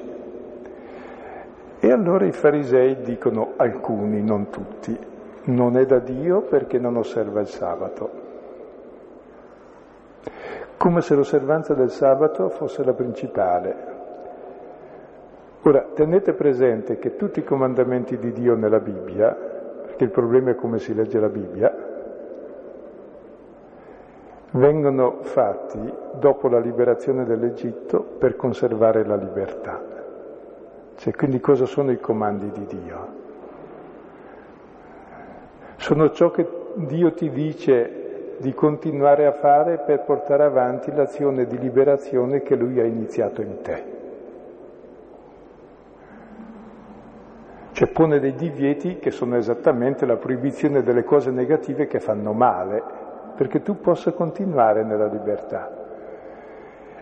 E 1.79 1.91
allora 1.91 2.25
i 2.25 2.31
farisei 2.31 3.01
dicono 3.03 3.53
alcuni, 3.57 4.23
non 4.23 4.49
tutti, 4.49 4.97
non 5.43 5.77
è 5.77 5.85
da 5.85 5.99
Dio 5.99 6.41
perché 6.41 6.79
non 6.79 6.97
osserva 6.97 7.39
il 7.39 7.47
sabato. 7.47 8.09
Come 10.75 11.01
se 11.01 11.13
l'osservanza 11.13 11.75
del 11.75 11.91
sabato 11.91 12.49
fosse 12.49 12.83
la 12.83 12.93
principale. 12.93 13.75
Ora, 15.61 15.85
tenete 15.93 16.33
presente 16.33 16.97
che 16.97 17.15
tutti 17.15 17.41
i 17.41 17.43
comandamenti 17.43 18.17
di 18.17 18.31
Dio 18.31 18.55
nella 18.55 18.79
Bibbia, 18.79 19.56
perché 19.97 20.03
il 20.03 20.11
problema 20.11 20.51
è 20.51 20.55
come 20.55 20.77
si 20.77 20.93
legge 20.93 21.19
la 21.19 21.27
Bibbia, 21.27 21.75
vengono 24.51 25.17
fatti 25.21 25.91
dopo 26.19 26.47
la 26.47 26.59
liberazione 26.59 27.25
dell'Egitto 27.25 28.03
per 28.03 28.35
conservare 28.35 29.03
la 29.03 29.15
libertà. 29.15 29.81
Cioè, 30.97 31.15
quindi 31.15 31.39
cosa 31.39 31.65
sono 31.65 31.91
i 31.91 31.99
comandi 31.99 32.51
di 32.51 32.65
Dio? 32.67 33.07
Sono 35.77 36.11
ciò 36.11 36.29
che 36.29 36.47
Dio 36.75 37.13
ti 37.13 37.31
dice 37.31 38.35
di 38.37 38.53
continuare 38.53 39.25
a 39.25 39.31
fare 39.31 39.79
per 39.79 40.03
portare 40.03 40.43
avanti 40.43 40.93
l'azione 40.93 41.47
di 41.47 41.57
liberazione 41.57 42.43
che 42.43 42.55
Lui 42.55 42.79
ha 42.79 42.85
iniziato 42.85 43.41
in 43.41 43.61
te. 43.63 43.96
Cioè 47.77 47.89
pone 47.89 48.19
dei 48.19 48.33
divieti 48.33 48.97
che 48.97 49.11
sono 49.11 49.37
esattamente 49.37 50.07
la 50.07 50.15
proibizione 50.15 50.81
delle 50.81 51.03
cose 51.03 51.29
negative 51.29 51.85
che 51.85 51.99
fanno 51.99 52.33
male, 52.33 52.81
perché 53.35 53.61
tu 53.61 53.79
possa 53.79 54.13
continuare 54.13 54.83
nella 54.83 55.05
libertà. 55.05 55.69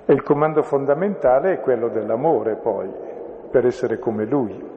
E 0.04 0.12
il 0.12 0.22
comando 0.22 0.64
fondamentale 0.64 1.54
è 1.54 1.60
quello 1.62 1.88
dell'amore 1.88 2.56
poi, 2.56 2.92
per 3.50 3.66
essere 3.66 4.00
come 4.00 4.26
lui. 4.26 4.70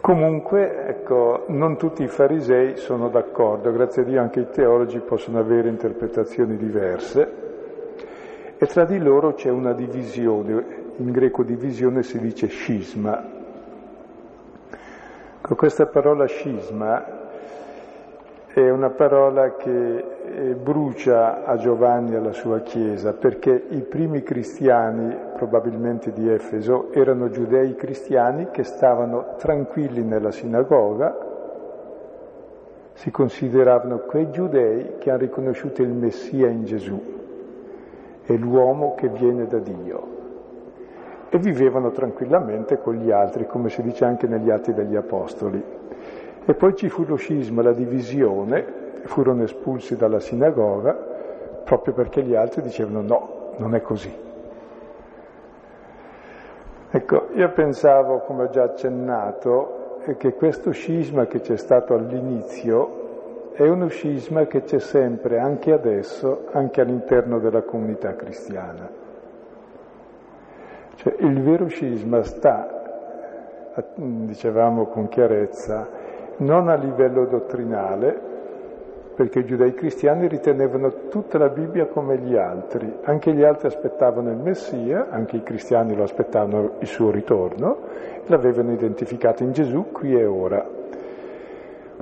Comunque, 0.00 0.86
ecco, 0.86 1.42
non 1.48 1.76
tutti 1.76 2.04
i 2.04 2.06
farisei 2.06 2.76
sono 2.76 3.08
d'accordo, 3.08 3.72
grazie 3.72 4.02
a 4.02 4.04
Dio 4.04 4.20
anche 4.20 4.38
i 4.38 4.48
teologi 4.48 5.00
possono 5.00 5.40
avere 5.40 5.68
interpretazioni 5.68 6.56
diverse 6.56 7.46
e 8.58 8.66
tra 8.66 8.84
di 8.84 8.98
loro 8.98 9.34
c'è 9.34 9.50
una 9.50 9.72
divisione, 9.72 10.86
in 10.98 11.12
greco 11.12 11.42
divisione 11.42 12.02
si 12.02 12.18
dice 12.18 12.48
scisma. 12.48 13.36
Con 15.40 15.56
questa 15.56 15.86
parola 15.86 16.26
scisma 16.26 17.16
è 18.52 18.68
una 18.68 18.90
parola 18.90 19.54
che 19.54 20.04
eh, 20.24 20.54
brucia 20.54 21.44
a 21.44 21.56
Giovanni 21.56 22.14
e 22.14 22.16
alla 22.16 22.32
sua 22.32 22.60
Chiesa, 22.60 23.12
perché 23.12 23.66
i 23.70 23.82
primi 23.82 24.22
cristiani, 24.22 25.16
probabilmente 25.36 26.12
di 26.12 26.28
Efeso, 26.28 26.92
erano 26.92 27.30
giudei 27.30 27.76
cristiani 27.76 28.48
che 28.50 28.64
stavano 28.64 29.36
tranquilli 29.38 30.02
nella 30.02 30.32
sinagoga, 30.32 31.16
si 32.94 33.12
consideravano 33.12 33.98
quei 33.98 34.30
giudei 34.32 34.96
che 34.98 35.10
hanno 35.10 35.20
riconosciuto 35.20 35.82
il 35.82 35.90
Messia 35.90 36.48
in 36.48 36.64
Gesù, 36.64 37.00
è 38.24 38.32
l'uomo 38.34 38.96
che 38.96 39.08
viene 39.08 39.46
da 39.46 39.58
Dio. 39.58 40.17
E 41.30 41.38
vivevano 41.38 41.90
tranquillamente 41.90 42.78
con 42.78 42.94
gli 42.94 43.10
altri, 43.10 43.46
come 43.46 43.68
si 43.68 43.82
dice 43.82 44.04
anche 44.04 44.26
negli 44.26 44.50
Atti 44.50 44.72
degli 44.72 44.96
Apostoli. 44.96 45.62
E 46.44 46.54
poi 46.54 46.74
ci 46.74 46.88
fu 46.88 47.04
lo 47.04 47.16
scisma, 47.16 47.62
la 47.62 47.72
divisione, 47.72 48.86
furono 49.02 49.42
espulsi 49.42 49.96
dalla 49.96 50.20
sinagoga 50.20 51.16
proprio 51.68 51.92
perché 51.92 52.22
gli 52.22 52.34
altri 52.34 52.62
dicevano 52.62 53.02
no, 53.02 53.52
non 53.58 53.74
è 53.74 53.82
così. 53.82 54.10
Ecco, 56.90 57.28
io 57.34 57.52
pensavo, 57.52 58.20
come 58.20 58.44
ho 58.44 58.48
già 58.48 58.62
accennato, 58.62 59.98
che 60.16 60.32
questo 60.32 60.70
scisma 60.70 61.26
che 61.26 61.40
c'è 61.40 61.58
stato 61.58 61.92
all'inizio 61.92 63.50
è 63.52 63.68
uno 63.68 63.88
scisma 63.88 64.46
che 64.46 64.62
c'è 64.62 64.78
sempre, 64.78 65.38
anche 65.38 65.72
adesso, 65.72 66.46
anche 66.52 66.80
all'interno 66.80 67.38
della 67.38 67.60
comunità 67.60 68.14
cristiana. 68.14 68.97
Cioè, 71.00 71.14
il 71.20 71.40
vero 71.42 71.68
scisma 71.68 72.24
sta, 72.24 72.66
dicevamo 73.94 74.86
con 74.86 75.06
chiarezza, 75.06 75.86
non 76.38 76.68
a 76.68 76.74
livello 76.74 77.24
dottrinale, 77.26 78.20
perché 79.14 79.38
i 79.38 79.44
giudei 79.44 79.74
cristiani 79.74 80.26
ritenevano 80.26 81.06
tutta 81.08 81.38
la 81.38 81.50
Bibbia 81.50 81.86
come 81.86 82.18
gli 82.18 82.34
altri, 82.34 82.92
anche 83.04 83.32
gli 83.32 83.44
altri 83.44 83.68
aspettavano 83.68 84.30
il 84.30 84.38
Messia, 84.38 85.06
anche 85.08 85.36
i 85.36 85.44
cristiani 85.44 85.94
lo 85.94 86.02
aspettavano 86.02 86.72
il 86.80 86.86
suo 86.88 87.12
ritorno, 87.12 87.78
l'avevano 88.26 88.72
identificato 88.72 89.44
in 89.44 89.52
Gesù 89.52 89.92
qui 89.92 90.18
e 90.18 90.26
ora. 90.26 90.68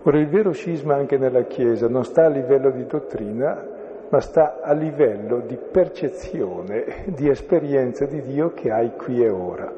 Ora 0.05 0.19
il 0.19 0.29
vero 0.29 0.53
scisma 0.53 0.95
anche 0.95 1.19
nella 1.19 1.43
Chiesa 1.43 1.87
non 1.87 2.03
sta 2.03 2.25
a 2.25 2.29
livello 2.29 2.71
di 2.71 2.87
dottrina, 2.87 3.76
ma 4.09 4.21
sta 4.21 4.61
a 4.63 4.73
livello 4.73 5.41
di 5.41 5.57
percezione, 5.57 7.05
di 7.07 7.29
esperienza 7.29 8.07
di 8.07 8.23
Dio 8.23 8.53
che 8.53 8.71
hai 8.71 8.95
qui 8.95 9.23
e 9.23 9.29
ora. 9.29 9.73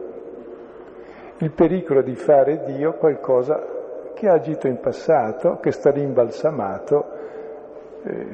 Il 1.38 1.50
pericolo 1.52 2.02
di 2.02 2.14
fare 2.14 2.64
Dio 2.64 2.94
qualcosa 2.94 3.76
che 4.14 4.28
ha 4.28 4.34
agito 4.34 4.66
in 4.66 4.80
passato, 4.80 5.58
che 5.60 5.70
sta 5.70 5.90
rimbalsamato, 5.90 7.06
eh, 8.02 8.26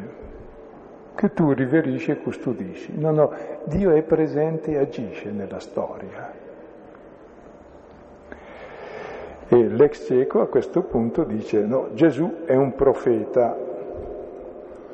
che 1.15 1.33
tu 1.33 1.53
riverisci 1.53 2.11
e 2.11 2.19
custodisci. 2.19 2.99
No, 2.99 3.11
no, 3.11 3.33
Dio 3.65 3.91
è 3.91 4.03
presente 4.03 4.73
e 4.73 4.79
agisce 4.79 5.31
nella 5.31 5.61
storia. 5.61 6.33
E 9.47 9.69
l'ex 9.69 10.07
cieco 10.07 10.41
a 10.41 10.49
questo 10.49 10.83
punto 10.83 11.23
dice, 11.23 11.61
no, 11.61 11.91
Gesù 11.93 12.45
è 12.47 12.55
un 12.57 12.75
profeta, 12.75 13.55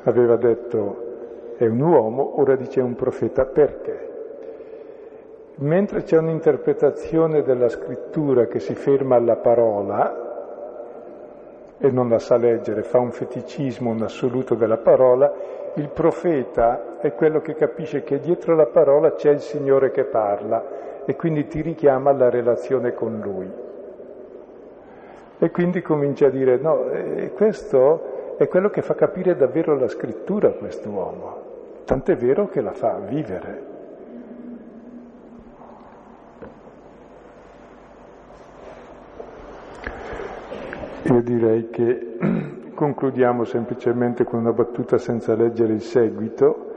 aveva 0.03 0.35
detto 0.35 1.09
è 1.57 1.65
un 1.67 1.79
uomo, 1.79 2.39
ora 2.39 2.55
dice 2.55 2.81
un 2.81 2.95
profeta 2.95 3.45
perché? 3.45 4.09
Mentre 5.57 6.01
c'è 6.01 6.17
un'interpretazione 6.17 7.43
della 7.43 7.69
scrittura 7.69 8.47
che 8.47 8.59
si 8.59 8.73
ferma 8.73 9.15
alla 9.15 9.35
parola, 9.35 10.21
e 11.77 11.89
non 11.89 12.09
la 12.09 12.19
sa 12.19 12.37
leggere, 12.37 12.83
fa 12.83 12.99
un 12.99 13.11
feticismo, 13.11 13.89
un 13.89 14.03
assoluto 14.03 14.55
della 14.55 14.77
parola, 14.77 15.33
il 15.75 15.89
profeta 15.89 16.99
è 16.99 17.13
quello 17.13 17.41
che 17.41 17.55
capisce 17.55 18.03
che 18.03 18.19
dietro 18.19 18.55
la 18.55 18.67
parola 18.67 19.13
c'è 19.13 19.31
il 19.31 19.39
Signore 19.39 19.89
che 19.89 20.03
parla 20.03 21.03
e 21.05 21.15
quindi 21.15 21.47
ti 21.47 21.61
richiama 21.61 22.11
alla 22.11 22.29
relazione 22.29 22.93
con 22.93 23.19
Lui. 23.19 23.49
E 25.39 25.49
quindi 25.49 25.81
comincia 25.81 26.27
a 26.27 26.29
dire, 26.29 26.57
no, 26.57 26.87
eh, 26.91 27.31
questo 27.33 28.10
è 28.43 28.47
quello 28.47 28.69
che 28.69 28.81
fa 28.81 28.95
capire 28.95 29.35
davvero 29.35 29.77
la 29.77 29.87
scrittura 29.87 30.47
a 30.47 30.53
quest'uomo, 30.53 31.83
tant'è 31.85 32.15
vero 32.15 32.47
che 32.47 32.61
la 32.61 32.71
fa 32.71 32.97
vivere. 32.97 33.69
Io 41.03 41.21
direi 41.21 41.69
che 41.69 42.17
concludiamo 42.73 43.43
semplicemente 43.43 44.23
con 44.23 44.39
una 44.39 44.53
battuta 44.53 44.97
senza 44.97 45.35
leggere 45.35 45.73
il 45.73 45.81
seguito. 45.81 46.69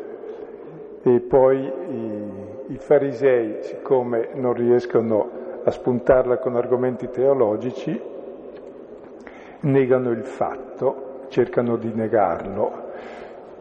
E 1.02 1.20
poi 1.20 1.64
i, 1.64 2.72
i 2.72 2.76
farisei, 2.76 3.62
siccome 3.62 4.30
non 4.34 4.52
riescono 4.52 5.30
a 5.64 5.70
spuntarla 5.70 6.38
con 6.38 6.56
argomenti 6.56 7.08
teologici, 7.08 7.98
negano 9.60 10.10
il 10.10 10.24
fatto, 10.24 11.03
cercano 11.34 11.76
di 11.76 11.90
negarlo. 11.92 12.82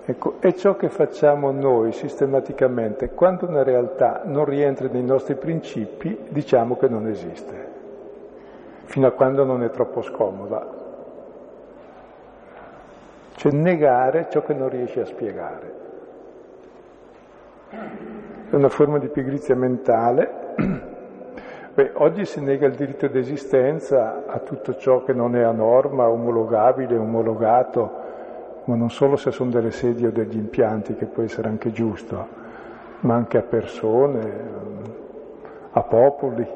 Ecco, 0.05 0.35
è 0.39 0.53
ciò 0.53 0.75
che 0.75 0.89
facciamo 0.89 1.49
noi 1.49 1.91
sistematicamente. 1.91 3.09
Quando 3.09 3.47
una 3.47 3.63
realtà 3.63 4.21
non 4.25 4.45
rientra 4.45 4.87
nei 4.91 5.03
nostri 5.03 5.33
principi, 5.33 6.25
diciamo 6.29 6.77
che 6.77 6.87
non 6.87 7.07
esiste 7.07 7.71
fino 8.85 9.07
a 9.07 9.11
quando 9.11 9.43
non 9.43 9.63
è 9.63 9.71
troppo 9.71 10.03
scomoda. 10.03 10.81
Cioè 13.35 13.51
negare 13.51 14.27
ciò 14.29 14.43
che 14.43 14.53
non 14.53 14.69
riesci 14.69 14.99
a 14.99 15.05
spiegare. 15.05 15.81
È 18.49 18.53
una 18.53 18.69
forma 18.69 18.99
di 18.99 19.07
pigrizia 19.07 19.55
mentale, 19.55 20.91
Beh, 21.75 21.89
oggi 21.95 22.23
si 22.25 22.39
nega 22.39 22.67
il 22.67 22.75
diritto 22.75 23.07
d'esistenza 23.07 24.25
a 24.27 24.37
tutto 24.37 24.75
ciò 24.75 25.03
che 25.03 25.11
non 25.11 25.35
è 25.35 25.41
a 25.41 25.49
norma, 25.49 26.07
omologabile, 26.07 26.95
omologato, 26.95 27.91
ma 28.65 28.75
non 28.75 28.91
solo 28.91 29.15
se 29.15 29.31
sono 29.31 29.49
delle 29.49 29.71
sedie 29.71 30.09
o 30.09 30.11
degli 30.11 30.37
impianti, 30.37 30.93
che 30.93 31.07
può 31.07 31.23
essere 31.23 31.47
anche 31.47 31.71
giusto, 31.71 32.27
ma 32.99 33.15
anche 33.15 33.39
a 33.39 33.41
persone, 33.41 34.31
a 35.71 35.81
popoli. 35.81 36.47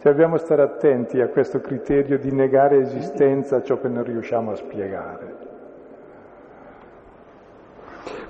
Cioè 0.00 0.12
dobbiamo 0.12 0.38
stare 0.38 0.62
attenti 0.62 1.20
a 1.20 1.28
questo 1.28 1.60
criterio 1.60 2.18
di 2.18 2.32
negare 2.32 2.78
esistenza 2.78 3.56
a 3.56 3.62
ciò 3.62 3.78
che 3.78 3.88
non 3.88 4.02
riusciamo 4.02 4.52
a 4.52 4.56
spiegare. 4.56 5.34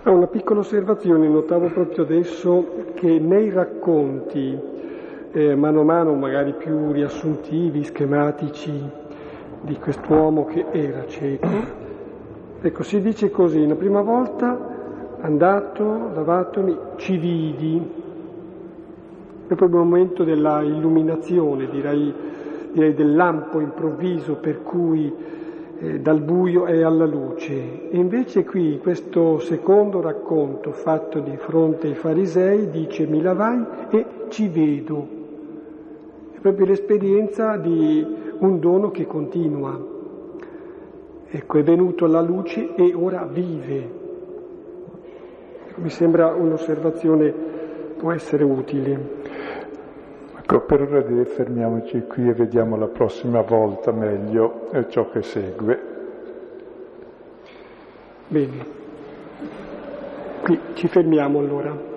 Una 0.02 0.26
piccola 0.26 0.58
osservazione, 0.60 1.28
notavo 1.28 1.68
proprio 1.68 2.02
adesso 2.02 2.90
che 2.94 3.20
nei 3.20 3.50
racconti 3.50 4.74
eh, 5.36 5.54
mano 5.54 5.82
a 5.82 5.84
mano 5.84 6.14
magari 6.14 6.54
più 6.54 6.92
riassuntivi, 6.92 7.84
schematici 7.84 8.72
di 9.60 9.76
quest'uomo 9.76 10.46
che 10.46 10.64
era 10.70 11.06
cieco. 11.06 11.46
Ecco, 12.62 12.82
si 12.82 13.02
dice 13.02 13.30
così, 13.30 13.66
la 13.66 13.74
prima 13.74 14.00
volta 14.00 15.18
andato, 15.20 16.10
lavatomi, 16.14 16.78
ci 16.96 17.18
vidi, 17.18 17.76
è 19.46 19.54
proprio 19.54 19.80
il 19.80 19.86
momento 19.86 20.24
della 20.24 20.62
illuminazione, 20.62 21.68
direi, 21.68 22.14
direi 22.72 22.94
del 22.94 23.14
lampo 23.14 23.60
improvviso 23.60 24.36
per 24.36 24.62
cui 24.62 25.14
eh, 25.78 26.00
dal 26.00 26.22
buio 26.22 26.64
è 26.64 26.80
alla 26.80 27.04
luce. 27.04 27.90
E 27.90 27.98
invece 27.98 28.42
qui 28.46 28.78
questo 28.82 29.38
secondo 29.40 30.00
racconto 30.00 30.72
fatto 30.72 31.18
di 31.18 31.36
fronte 31.36 31.88
ai 31.88 31.94
farisei 31.94 32.70
dice 32.70 33.06
mi 33.06 33.20
lavai 33.20 33.62
e 33.90 34.06
ci 34.28 34.48
vedo 34.48 35.15
proprio 36.40 36.66
l'esperienza 36.66 37.56
di 37.56 38.06
un 38.38 38.58
dono 38.58 38.90
che 38.90 39.06
continua. 39.06 39.94
Ecco, 41.28 41.58
è 41.58 41.62
venuto 41.62 42.04
alla 42.04 42.20
luce 42.20 42.74
e 42.74 42.94
ora 42.94 43.24
vive. 43.24 44.04
Mi 45.76 45.90
sembra 45.90 46.34
un'osservazione 46.34 47.34
può 47.96 48.12
essere 48.12 48.44
utile. 48.44 49.24
Ecco, 50.38 50.60
per 50.60 50.82
ora 50.82 51.24
fermiamoci 51.24 52.04
qui 52.06 52.28
e 52.28 52.32
vediamo 52.32 52.76
la 52.76 52.86
prossima 52.86 53.40
volta 53.40 53.90
meglio 53.90 54.68
ciò 54.88 55.10
che 55.10 55.22
segue. 55.22 55.80
Bene, 58.28 58.66
qui 60.42 60.58
ci 60.74 60.88
fermiamo 60.88 61.38
allora. 61.38 61.95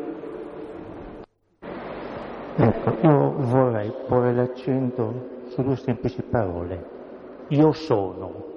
Ecco, 2.61 2.93
io 3.07 3.35
vorrei 3.37 3.89
porre 4.05 4.33
l'accento 4.33 5.13
su 5.47 5.63
due 5.63 5.77
semplici 5.77 6.21
parole. 6.23 6.97
Io 7.47 7.71
sono. 7.71 8.47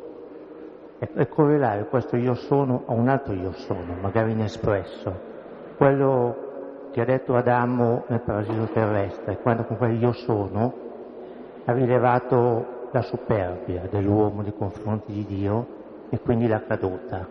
E 0.99 1.29
correlare 1.29 1.87
questo 1.87 2.17
io 2.17 2.35
sono 2.35 2.83
a 2.87 2.95
un 2.95 3.07
altro 3.07 3.33
io 3.33 3.53
sono, 3.53 3.95
magari 4.01 4.33
inespresso. 4.33 5.15
Quello 5.77 6.37
che 6.91 7.01
ha 7.01 7.05
detto 7.05 7.37
Adamo 7.37 8.03
nel 8.09 8.23
paradiso 8.23 8.65
terrestre, 8.73 9.39
quando 9.41 9.63
con 9.67 9.77
quel 9.77 10.03
io 10.03 10.11
sono 10.11 10.75
ha 11.65 11.73
rilevato 11.73 12.89
la 12.91 13.03
superbia 13.03 13.87
dell'uomo 13.89 14.43
nei 14.43 14.55
confronti 14.57 15.13
di 15.13 15.25
Dio 15.27 15.67
e 16.09 16.19
quindi 16.19 16.49
la 16.49 16.61
caduta. 16.61 17.25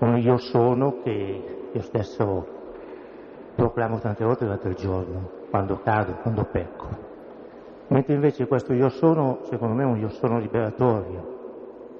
Un 0.00 0.18
io 0.18 0.36
sono 0.36 1.00
che 1.02 1.70
io 1.72 1.80
stesso 1.80 2.46
proclamo 3.54 3.98
tante 4.00 4.22
volte 4.22 4.44
durante 4.44 4.68
il 4.68 4.74
giorno 4.74 5.37
quando 5.50 5.80
cado, 5.82 6.14
quando 6.22 6.44
pecco. 6.44 6.86
Mentre 7.88 8.14
invece 8.14 8.46
questo 8.46 8.72
io 8.72 8.90
sono, 8.90 9.40
secondo 9.44 9.74
me, 9.74 9.82
è 9.82 9.86
un 9.86 9.98
io 9.98 10.10
sono 10.10 10.38
liberatorio. 10.38 11.36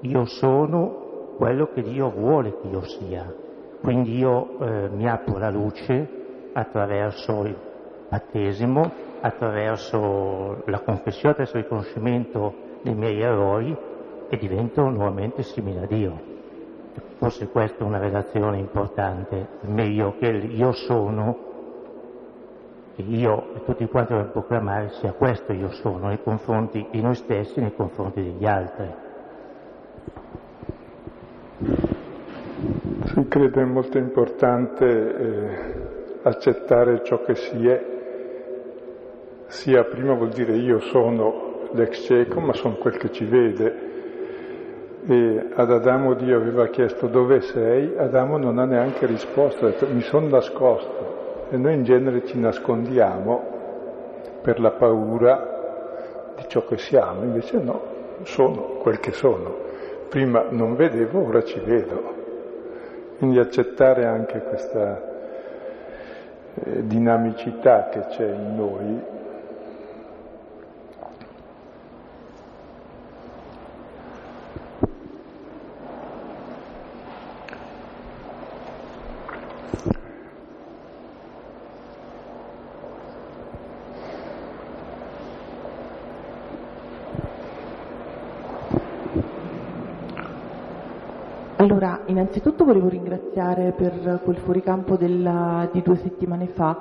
Io 0.03 0.25
sono 0.27 1.35
quello 1.37 1.71
che 1.73 1.83
Dio 1.83 2.11
vuole 2.11 2.59
che 2.61 2.69
io 2.69 2.83
sia. 2.83 3.33
Quindi 3.81 4.17
io 4.17 4.59
eh, 4.61 4.89
mi 4.91 5.09
apro 5.09 5.37
alla 5.37 5.51
luce 5.51 6.51
attraverso 6.53 7.45
il 7.45 7.57
battesimo, 8.09 8.91
attraverso 9.21 10.63
la 10.67 10.81
confessione, 10.81 11.31
attraverso 11.31 11.57
il 11.57 11.63
riconoscimento 11.63 12.55
dei 12.83 12.95
miei 12.95 13.21
errori 13.21 13.77
e 14.29 14.37
divento 14.37 14.89
nuovamente 14.89 15.43
simile 15.43 15.83
a 15.83 15.87
Dio. 15.87 16.37
Forse 17.17 17.49
questa 17.49 17.83
è 17.83 17.87
una 17.87 17.99
relazione 17.99 18.59
importante, 18.59 19.49
meglio 19.63 20.17
che 20.19 20.27
il 20.27 20.59
io 20.59 20.73
sono 20.73 21.48
che 22.99 23.03
io 23.03 23.55
e 23.55 23.63
tutti 23.65 23.87
quanti 23.87 24.13
dobbiamo 24.13 24.33
proclamare 24.33 24.89
sia 24.95 25.13
questo 25.13 25.53
io 25.53 25.71
sono 25.71 26.09
nei 26.09 26.21
confronti 26.21 26.85
di 26.91 27.01
noi 27.01 27.15
stessi 27.15 27.61
nei 27.61 27.73
confronti 27.73 28.21
degli 28.21 28.45
altri. 28.45 28.93
Sì, 33.05 33.29
credo 33.29 33.61
è 33.61 33.65
molto 33.65 33.99
importante 33.99 34.85
eh, 34.85 35.59
accettare 36.23 37.05
ciò 37.05 37.23
che 37.23 37.37
si 37.37 37.69
è, 37.69 37.85
sia 39.47 39.85
prima 39.85 40.15
vuol 40.15 40.31
dire 40.31 40.57
io 40.57 40.81
sono 40.81 41.69
l'ex 41.75 42.05
cieco, 42.05 42.41
ma 42.41 42.53
sono 42.53 42.75
quel 42.75 42.97
che 42.97 43.13
ci 43.13 43.25
vede. 43.25 43.87
E 45.07 45.49
ad 45.55 45.71
Adamo 45.71 46.15
Dio 46.15 46.37
aveva 46.37 46.67
chiesto 46.67 47.07
dove 47.07 47.43
sei, 47.43 47.97
Adamo 47.97 48.39
non 48.39 48.59
ha 48.59 48.65
neanche 48.65 49.07
risposto, 49.07 49.67
ha 49.67 49.69
detto 49.71 49.87
mi 49.87 50.03
sono 50.03 50.27
nascosto. 50.27 51.08
E 51.51 51.57
noi 51.57 51.75
in 51.75 51.85
genere 51.85 52.27
ci 52.27 52.39
nascondiamo 52.39 53.43
per 54.43 54.61
la 54.61 54.73
paura 54.73 56.35
di 56.37 56.45
ciò 56.47 56.63
che 56.67 56.77
siamo, 56.77 57.23
invece 57.23 57.59
no, 57.59 57.81
sono 58.25 58.77
quel 58.83 59.01
che 59.01 59.13
sono. 59.13 59.57
Prima 60.11 60.45
non 60.51 60.77
vedevo, 60.77 61.27
ora 61.27 61.43
ci 61.43 61.59
vedo. 61.61 62.17
Quindi 63.17 63.39
accettare 63.39 64.05
anche 64.05 64.41
questa 64.43 65.03
eh, 66.55 66.87
dinamicità 66.87 67.89
che 67.89 68.01
c'è 68.09 68.31
in 68.31 68.55
noi 68.55 69.17
Allora, 91.61 92.01
innanzitutto 92.19 92.65
volevo 92.65 92.89
ringraziare 92.89 93.71
per 93.71 94.21
quel 94.25 94.37
fuoricampo 94.37 94.97
della, 94.97 95.69
di 95.71 95.83
due 95.83 95.97
settimane 95.97 96.49
fa, 96.49 96.77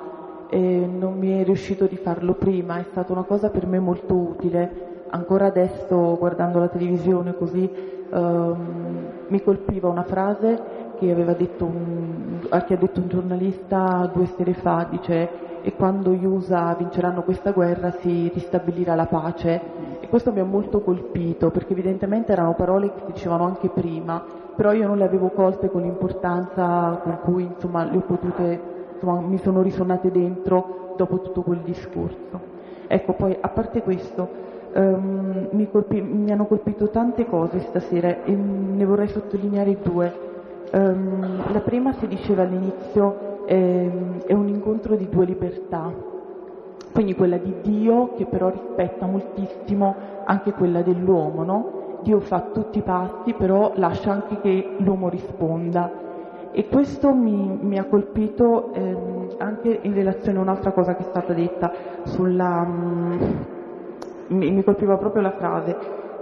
eh, 0.50 0.58
non 0.58 1.16
mi 1.16 1.30
è 1.30 1.44
riuscito 1.44 1.86
di 1.86 1.96
farlo 1.96 2.34
prima, 2.34 2.78
è 2.78 2.84
stata 2.90 3.12
una 3.12 3.22
cosa 3.22 3.48
per 3.48 3.66
me 3.66 3.78
molto 3.78 4.14
utile. 4.14 5.04
Ancora 5.10 5.46
adesso, 5.46 6.16
guardando 6.18 6.58
la 6.58 6.68
televisione 6.68 7.34
così, 7.34 7.70
ehm, 8.10 8.56
mi 9.28 9.42
colpiva 9.42 9.88
una 9.88 10.02
frase 10.02 10.60
che, 10.98 11.14
detto 11.36 11.64
un, 11.64 12.40
che 12.66 12.74
ha 12.74 12.76
detto 12.76 13.00
un 13.00 13.08
giornalista 13.08 14.10
due 14.12 14.26
sere 14.26 14.54
fa, 14.54 14.86
dice 14.90 15.46
e 15.62 15.74
quando 15.74 16.12
gli 16.12 16.24
USA 16.24 16.74
vinceranno 16.78 17.22
questa 17.22 17.50
guerra 17.50 17.90
si 18.00 18.30
ristabilirà 18.32 18.94
la 18.94 19.06
pace. 19.06 19.60
Questo 20.08 20.32
mi 20.32 20.40
ha 20.40 20.44
molto 20.44 20.80
colpito 20.80 21.50
perché 21.50 21.72
evidentemente 21.72 22.32
erano 22.32 22.54
parole 22.54 22.92
che 22.92 23.12
dicevano 23.12 23.44
anche 23.44 23.68
prima 23.68 24.38
però 24.58 24.72
io 24.72 24.88
non 24.88 24.98
le 24.98 25.04
avevo 25.04 25.28
colte 25.28 25.70
con 25.70 25.82
l'importanza 25.82 26.98
con 27.00 27.18
cui 27.22 27.44
insomma, 27.44 27.84
le 27.84 27.96
ho 27.96 28.00
potute, 28.00 28.60
insomma, 28.94 29.20
mi 29.20 29.38
sono 29.38 29.62
risuonate 29.62 30.10
dentro 30.10 30.94
dopo 30.96 31.20
tutto 31.20 31.42
quel 31.42 31.60
discorso. 31.60 32.40
Ecco, 32.88 33.12
poi 33.12 33.36
a 33.40 33.48
parte 33.50 33.82
questo, 33.82 34.28
um, 34.74 35.50
mi, 35.52 35.70
colpi, 35.70 36.00
mi, 36.00 36.32
hanno 36.32 36.46
colpito 36.46 36.88
tante 36.88 37.24
cose 37.26 37.60
stasera 37.60 38.24
e 38.24 38.32
ne 38.32 38.84
vorrei 38.84 39.06
sottolineare 39.06 39.78
due. 39.80 40.12
Um, 40.72 41.52
la 41.52 41.60
prima 41.60 41.92
si 41.92 42.08
diceva 42.08 42.42
all'inizio 42.42 43.44
è, 43.46 43.88
è 44.26 44.32
un 44.32 44.48
incontro 44.48 44.96
di 44.96 45.08
due 45.08 45.24
libertà, 45.24 45.88
quindi 46.92 47.14
quella 47.14 47.36
di 47.36 47.54
Dio 47.62 48.14
che 48.16 48.26
però 48.26 48.50
rispetta 48.50 49.06
moltissimo 49.06 49.94
anche 50.24 50.52
quella 50.52 50.82
dell'uomo, 50.82 51.44
no? 51.44 51.78
Dio 52.02 52.20
fa 52.20 52.50
tutti 52.52 52.78
i 52.78 52.82
passi, 52.82 53.32
però 53.34 53.72
lascia 53.74 54.12
anche 54.12 54.40
che 54.40 54.76
l'uomo 54.78 55.08
risponda. 55.08 56.06
E 56.50 56.66
questo 56.68 57.12
mi, 57.12 57.58
mi 57.60 57.78
ha 57.78 57.84
colpito 57.84 58.72
ehm, 58.72 59.28
anche 59.38 59.78
in 59.82 59.94
relazione 59.94 60.38
a 60.38 60.42
un'altra 60.42 60.72
cosa 60.72 60.96
che 60.96 61.02
è 61.02 61.06
stata 61.06 61.32
detta 61.32 61.72
sulla... 62.04 62.64
Um, 62.66 63.46
mi, 64.28 64.50
mi, 64.50 64.62
colpiva 64.62 64.96
proprio 64.96 65.22
la 65.22 65.30
frase 65.30 65.76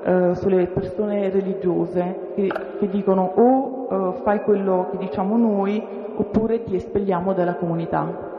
uh, 0.04 0.34
sulle 0.34 0.66
persone 0.66 1.28
religiose 1.30 2.32
che, 2.34 2.52
che 2.78 2.88
dicono 2.88 3.32
o 3.34 3.86
uh, 3.88 4.12
fai 4.22 4.42
quello 4.42 4.88
che 4.90 4.98
diciamo 4.98 5.36
noi 5.36 5.82
oppure 6.16 6.62
ti 6.64 6.76
espelliamo 6.76 7.32
dalla 7.32 7.54
comunità. 7.54 8.35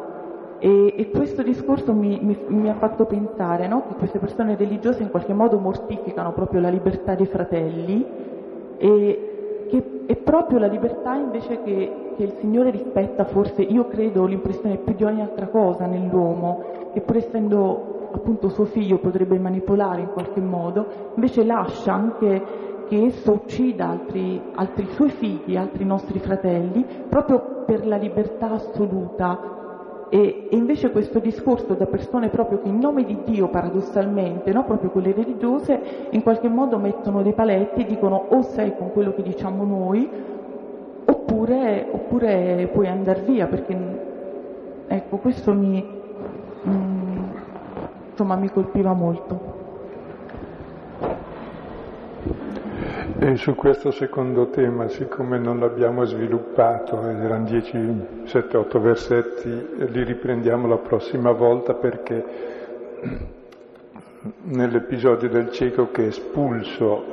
E, 0.60 0.94
e 0.98 1.10
questo 1.12 1.44
discorso 1.44 1.94
mi, 1.94 2.20
mi, 2.22 2.38
mi, 2.48 2.70
ha 2.70 2.76
fatto 2.76 3.06
pensare 3.06 3.68
no? 3.68 3.84
che 3.88 3.94
queste 3.96 4.18
persone 4.18 4.56
religiose 4.56 5.04
in 5.04 5.12
qualche 5.12 5.34
modo 5.34 5.60
mortificano 5.60 6.34
proprio 6.34 6.62
la 6.62 6.70
libertà 6.70 7.14
dei 7.14 7.28
fratelli 7.28 8.06
e 8.78 9.66
che 9.70 10.06
è 10.08 10.16
proprio 10.16 10.58
la 10.58 10.68
libertà 10.68 11.14
invece 11.14 11.62
che, 11.62 12.14
che 12.16 12.24
il 12.24 12.34
Signore 12.40 12.72
rispetta 12.72 13.26
forse, 13.26 13.62
io 13.62 13.88
credo, 13.88 14.26
l'impressione 14.26 14.78
più 14.78 14.96
di 14.96 15.04
ogni 15.04 15.22
altra 15.22 15.48
cosa 15.48 15.86
nell'uomo, 15.86 16.64
che 16.94 17.02
pur 17.02 17.18
essendo 17.18 18.10
appunto 18.12 18.50
suo 18.50 18.66
figlio 18.66 18.98
potrebbe 18.98 19.38
manipolare 19.38 20.02
in 20.02 20.12
qualche 20.12 20.40
modo, 20.40 21.12
invece 21.16 21.44
lascia 21.44 21.94
anche 21.94 22.66
che 22.88 23.04
esso 23.04 23.34
uccida 23.34 23.90
altri, 23.90 24.42
altri 24.56 24.88
suoi 24.92 25.10
figli, 25.10 25.58
altri 25.58 25.84
nostri 25.84 26.20
fratelli, 26.20 26.86
proprio 27.10 27.64
per 27.66 27.86
la 27.86 27.98
libertà 27.98 28.52
assoluta 28.52 29.66
e, 30.10 30.48
invece 30.52 30.92
questo 30.92 31.20
discorso 31.20 31.74
da 31.74 31.86
persone 31.86 32.30
proprio 32.30 32.62
che 32.62 32.70
in 32.70 32.80
nome 32.80 33.04
di 33.04 33.18
Dio 33.26 33.50
paradossalmente, 33.50 34.52
no? 34.52 34.64
proprio 34.64 34.90
quelle 34.90 35.14
religiose, 35.14 36.08
in 36.12 36.24
qualche 36.24 36.48
modo 36.48 36.78
mettono 36.78 37.22
dei 37.22 37.34
paletti 37.34 37.82
e 37.82 37.86
dicono 37.86 38.28
o 38.30 38.42
sei 38.42 38.76
con 38.76 38.92
quello 38.92 39.14
che 39.14 39.24
diciamo 39.24 39.64
noi 39.66 40.10
oppure, 41.06 41.88
oppure 41.92 42.70
puoi 42.72 42.88
andare 42.88 43.22
via 43.22 43.48
perché 43.48 43.78
ecco 44.88 45.18
questo 45.18 45.54
mi, 45.54 45.86
mm, 46.68 47.18
insomma, 48.12 48.36
mi 48.36 48.50
colpiva 48.50 48.94
molto. 48.94 49.57
E 53.20 53.36
su 53.36 53.56
questo 53.56 53.90
secondo 53.90 54.50
tema, 54.50 54.88
siccome 54.90 55.40
non 55.40 55.60
l'abbiamo 55.60 56.04
sviluppato, 56.06 57.02
erano 57.02 57.46
10, 57.46 58.08
7, 58.26 58.58
8 58.58 58.80
versetti, 58.80 59.68
li 59.90 60.04
riprendiamo 60.04 60.68
la 60.68 60.78
prossima 60.78 61.32
volta 61.32 61.74
perché 61.74 62.24
nell'episodio 64.44 65.30
del 65.30 65.50
cieco 65.50 65.90
che 65.90 66.04
è 66.04 66.08
espulso 66.10 67.04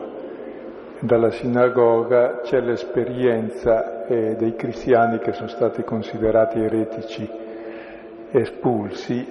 dalla 0.99 1.31
sinagoga 1.31 2.41
c'è 2.43 2.61
l'esperienza 2.61 4.05
eh, 4.05 4.37
dei 4.37 4.55
cristiani 4.57 5.21
che 5.21 5.33
sono 5.33 5.49
stati 5.49 5.85
considerati 5.85 6.61
eretici 6.61 7.27
espulsi. 8.31 9.27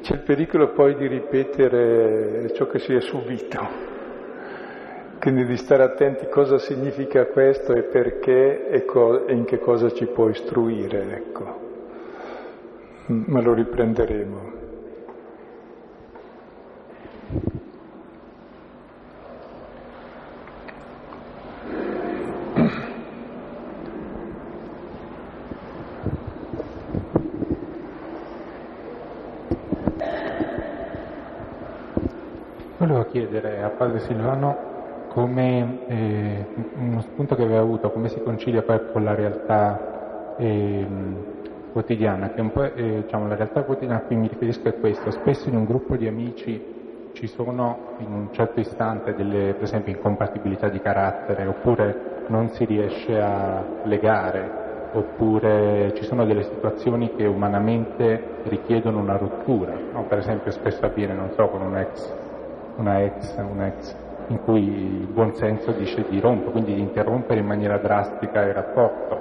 C'è 0.00 0.14
il 0.14 0.22
pericolo 0.24 0.72
poi 0.72 0.96
di 0.96 1.06
ripetere 1.06 2.52
ciò 2.54 2.66
che 2.66 2.80
si 2.80 2.92
è 2.92 3.00
subito 3.00 3.94
quindi 5.18 5.44
di 5.44 5.56
stare 5.56 5.82
attenti 5.82 6.28
cosa 6.28 6.58
significa 6.58 7.26
questo 7.26 7.72
e 7.74 7.82
perché 7.82 8.68
e, 8.68 8.84
co- 8.84 9.26
e 9.26 9.32
in 9.34 9.44
che 9.44 9.58
cosa 9.58 9.92
ci 9.92 10.06
può 10.06 10.28
istruire, 10.28 11.16
ecco. 11.16 11.64
Ma 13.06 13.40
lo 13.40 13.54
riprenderemo. 13.54 14.54
Volevo 32.78 33.04
chiedere 33.06 33.62
a 33.62 33.68
Padre 33.70 34.00
Silvano 34.00 34.75
come 35.16 35.78
eh, 35.86 36.46
uno 36.76 37.00
spunto 37.00 37.34
che 37.36 37.42
aveva 37.42 37.60
avuto, 37.60 37.90
come 37.90 38.10
si 38.10 38.20
concilia 38.20 38.60
poi 38.60 38.92
con 38.92 39.02
la 39.02 39.14
realtà 39.14 40.36
eh, 40.36 40.86
quotidiana, 41.72 42.34
che 42.34 42.42
un 42.42 42.52
po' 42.52 42.64
eh, 42.64 43.00
diciamo, 43.04 43.26
la 43.26 43.34
realtà 43.34 43.62
quotidiana 43.62 44.02
a 44.02 44.04
cui 44.04 44.16
mi 44.16 44.28
riferisco 44.28 44.68
è 44.68 44.78
questo, 44.78 45.10
spesso 45.10 45.48
in 45.48 45.56
un 45.56 45.64
gruppo 45.64 45.96
di 45.96 46.06
amici 46.06 46.62
ci 47.14 47.28
sono 47.28 47.94
in 48.00 48.12
un 48.12 48.28
certo 48.32 48.60
istante 48.60 49.14
delle, 49.14 49.54
per 49.54 49.62
esempio, 49.62 49.90
incompatibilità 49.90 50.68
di 50.68 50.80
carattere, 50.80 51.46
oppure 51.46 52.24
non 52.26 52.50
si 52.50 52.66
riesce 52.66 53.18
a 53.18 53.64
legare, 53.84 54.90
oppure 54.92 55.94
ci 55.94 56.04
sono 56.04 56.26
delle 56.26 56.42
situazioni 56.42 57.14
che 57.16 57.24
umanamente 57.24 58.42
richiedono 58.42 58.98
una 58.98 59.16
rottura, 59.16 59.72
no? 59.94 60.02
per 60.02 60.18
esempio 60.18 60.50
spesso 60.50 60.84
avviene, 60.84 61.14
non 61.14 61.30
so, 61.32 61.48
con 61.48 61.62
un 61.62 61.74
ex, 61.78 62.12
una 62.76 63.02
ex, 63.02 63.34
un 63.38 63.62
ex 63.62 64.04
in 64.28 64.42
cui 64.42 64.62
il 64.62 65.06
buon 65.06 65.34
senso 65.34 65.72
dice 65.72 66.04
di 66.08 66.20
rompere, 66.20 66.50
quindi 66.50 66.74
di 66.74 66.80
interrompere 66.80 67.40
in 67.40 67.46
maniera 67.46 67.78
drastica 67.78 68.42
il 68.42 68.54
rapporto. 68.54 69.20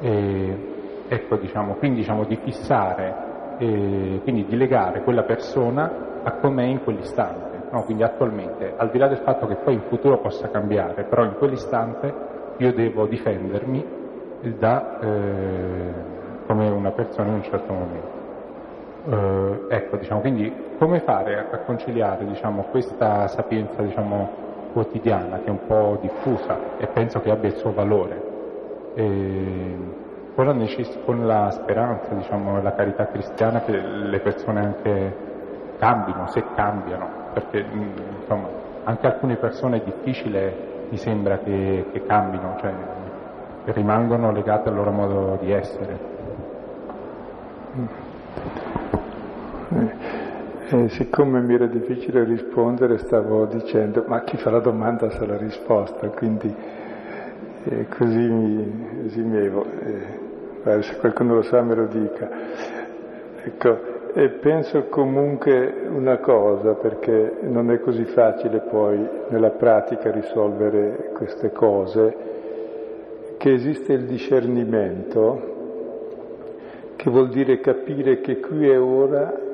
E, 0.00 1.04
ecco, 1.08 1.36
diciamo, 1.36 1.74
quindi 1.74 2.00
diciamo, 2.00 2.24
di 2.24 2.36
fissare, 2.36 3.56
e, 3.58 4.20
quindi 4.22 4.44
di 4.46 4.56
legare 4.56 5.02
quella 5.02 5.22
persona 5.22 6.22
a 6.22 6.32
com'è 6.32 6.64
in 6.64 6.82
quell'istante. 6.82 7.68
No? 7.70 7.82
Quindi 7.84 8.02
attualmente, 8.02 8.74
al 8.76 8.90
di 8.90 8.98
là 8.98 9.08
del 9.08 9.18
fatto 9.18 9.46
che 9.46 9.56
poi 9.56 9.74
in 9.74 9.82
futuro 9.82 10.18
possa 10.18 10.48
cambiare, 10.48 11.04
però 11.04 11.24
in 11.24 11.34
quell'istante 11.36 12.12
io 12.56 12.72
devo 12.72 13.06
difendermi 13.06 13.84
da, 14.58 14.98
eh, 15.00 15.92
come 16.46 16.68
una 16.68 16.90
persona 16.90 17.28
in 17.28 17.34
un 17.34 17.42
certo 17.42 17.72
momento. 17.72 18.18
Eh, 19.02 19.60
ecco, 19.70 19.96
diciamo, 19.96 20.20
quindi 20.20 20.52
come 20.78 21.00
fare 21.00 21.48
a 21.50 21.58
conciliare 21.64 22.26
diciamo, 22.26 22.64
questa 22.70 23.26
sapienza 23.28 23.82
diciamo, 23.82 24.28
quotidiana 24.72 25.38
che 25.38 25.46
è 25.46 25.50
un 25.50 25.66
po' 25.66 25.98
diffusa 26.02 26.76
e 26.76 26.86
penso 26.88 27.20
che 27.20 27.30
abbia 27.30 27.48
il 27.48 27.56
suo 27.56 27.72
valore, 27.72 28.22
e 28.94 29.76
con, 30.34 30.46
la 30.46 30.54
con 31.04 31.26
la 31.26 31.50
speranza, 31.50 32.14
diciamo, 32.14 32.60
la 32.60 32.74
carità 32.74 33.06
cristiana 33.06 33.60
che 33.62 33.72
le 33.72 34.20
persone 34.20 34.60
anche 34.60 35.16
cambino, 35.78 36.26
se 36.26 36.44
cambiano, 36.54 37.08
perché 37.32 37.58
insomma, 37.58 38.48
anche 38.84 39.06
alcune 39.06 39.36
persone 39.36 39.78
è 39.78 39.82
difficile, 39.82 40.86
mi 40.90 40.96
sembra, 40.98 41.38
che, 41.38 41.86
che 41.90 42.02
cambino, 42.04 42.54
cioè 42.60 42.72
rimangono 43.72 44.30
legate 44.30 44.68
al 44.68 44.74
loro 44.74 44.90
modo 44.90 45.38
di 45.40 45.52
essere. 45.52 45.98
Eh, 49.72 50.88
siccome 50.88 51.40
mi 51.40 51.54
era 51.54 51.66
difficile 51.66 52.24
rispondere 52.24 52.98
stavo 52.98 53.46
dicendo 53.46 54.04
ma 54.08 54.22
chi 54.22 54.36
fa 54.36 54.50
la 54.50 54.58
domanda 54.58 55.10
sa 55.10 55.24
la 55.24 55.36
risposta, 55.36 56.08
quindi 56.08 56.52
eh, 57.64 57.86
così 57.88 58.18
mi 58.18 59.04
esimevo. 59.06 59.64
Eh, 60.64 60.82
se 60.82 60.96
qualcuno 60.98 61.34
lo 61.34 61.42
sa 61.42 61.62
me 61.62 61.74
lo 61.76 61.86
dica. 61.86 62.28
Ecco, 63.44 63.78
e 64.12 64.28
penso 64.30 64.86
comunque 64.88 65.86
una 65.88 66.18
cosa, 66.18 66.74
perché 66.74 67.38
non 67.42 67.70
è 67.70 67.78
così 67.78 68.04
facile 68.06 68.58
poi 68.58 68.98
nella 69.28 69.50
pratica 69.50 70.10
risolvere 70.10 71.12
queste 71.14 71.52
cose, 71.52 72.16
che 73.38 73.52
esiste 73.52 73.92
il 73.92 74.04
discernimento, 74.04 75.58
che 76.96 77.08
vuol 77.08 77.28
dire 77.30 77.60
capire 77.60 78.20
che 78.20 78.40
qui 78.40 78.68
e 78.68 78.76
ora 78.76 79.48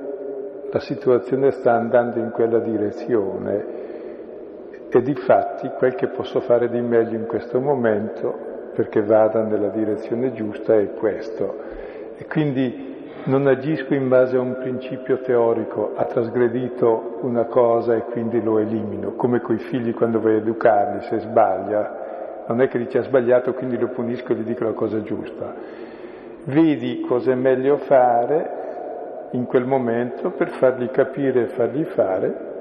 la 0.71 0.81
situazione 0.81 1.51
sta 1.53 1.73
andando 1.73 2.19
in 2.19 2.31
quella 2.31 2.59
direzione 2.59 3.85
e 4.89 5.03
di 5.03 5.15
fatti 5.15 5.71
quel 5.77 5.95
che 5.95 6.09
posso 6.09 6.41
fare 6.41 6.69
di 6.69 6.81
meglio 6.81 7.17
in 7.17 7.27
questo 7.27 7.61
momento 7.61 8.55
perché 8.75 9.03
vada 9.03 9.43
nella 9.43 9.69
direzione 9.69 10.33
giusta 10.33 10.75
è 10.75 10.93
questo. 10.95 11.57
E 12.17 12.27
quindi 12.27 12.95
non 13.25 13.47
agisco 13.47 13.95
in 13.95 14.09
base 14.09 14.37
a 14.37 14.41
un 14.41 14.57
principio 14.61 15.21
teorico, 15.21 15.93
ha 15.97 16.05
trasgredito 16.05 17.19
una 17.23 17.45
cosa 17.45 17.95
e 17.95 18.03
quindi 18.03 18.43
lo 18.43 18.59
elimino, 18.59 19.13
come 19.13 19.41
coi 19.41 19.59
figli 19.59 19.93
quando 19.95 20.21
vuoi 20.21 20.37
educarli, 20.37 21.03
se 21.03 21.19
sbaglia, 21.21 22.45
non 22.47 22.61
è 22.61 22.69
che 22.69 22.79
dici 22.79 22.99
ha 22.99 23.03
sbagliato 23.03 23.55
quindi 23.55 23.79
lo 23.79 23.89
punisco 23.89 24.33
e 24.33 24.37
gli 24.37 24.43
dico 24.43 24.65
la 24.65 24.73
cosa 24.73 25.03
giusta. 25.03 25.55
Vedi 26.45 27.01
cosa 27.01 27.33
è 27.33 27.35
meglio 27.35 27.79
fare 27.79 28.66
in 29.33 29.47
quel 29.47 29.65
momento 29.65 30.31
per 30.31 30.51
fargli 30.51 30.91
capire 30.91 31.43
e 31.43 31.47
fargli 31.47 31.85
fare 31.85 32.55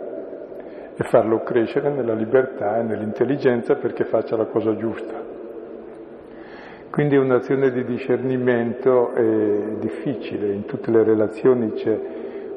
e 0.96 1.04
farlo 1.04 1.44
crescere 1.44 1.90
nella 1.90 2.14
libertà 2.14 2.78
e 2.80 2.84
nell'intelligenza 2.84 3.76
perché 3.76 4.06
faccia 4.06 4.36
la 4.38 4.46
cosa 4.46 4.76
giusta. 4.76 5.14
Quindi 6.90 7.18
un'azione 7.18 7.72
di 7.72 7.84
discernimento 7.84 9.12
è 9.14 9.76
difficile, 9.80 10.54
in 10.54 10.66
tutte 10.66 10.92
le 10.92 11.04
relazioni 11.04 11.74
c'è 11.74 12.00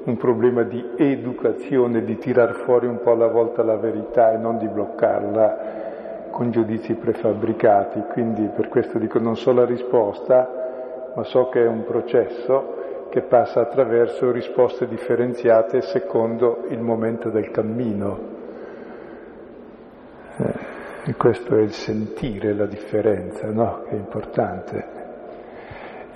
un 0.05 0.17
problema 0.17 0.63
di 0.63 0.93
educazione, 0.97 2.05
di 2.05 2.17
tirar 2.19 2.55
fuori 2.55 2.87
un 2.87 3.01
po' 3.03 3.11
alla 3.11 3.27
volta 3.27 3.65
la 3.65 3.77
verità 3.77 4.33
e 4.33 4.37
non 4.37 4.57
di 4.59 4.69
bloccarla 4.69 6.29
con 6.31 6.53
giudizi 6.53 6.95
prefabbricati. 6.95 8.05
Quindi 8.13 8.49
per 8.55 8.69
questo 8.69 8.99
dico 8.99 9.19
non 9.19 9.37
so 9.37 9.53
la 9.53 9.65
risposta, 9.65 11.11
ma 11.15 11.25
so 11.25 11.49
che 11.49 11.65
è 11.65 11.67
un 11.67 11.85
processo 11.85 12.77
che 13.09 13.23
passa 13.23 13.61
attraverso 13.61 14.31
risposte 14.31 14.87
differenziate 14.87 15.81
secondo 15.83 16.65
il 16.69 16.81
momento 16.81 17.31
del 17.31 17.51
cammino. 17.51 18.37
Eh, 20.37 20.77
e 21.11 21.15
questo 21.15 21.57
è 21.57 21.61
il 21.61 21.73
sentire 21.73 22.53
la 22.53 22.67
differenza, 22.67 23.51
no? 23.51 23.83
Che 23.89 23.91
è 23.91 23.95
importante. 23.95 24.97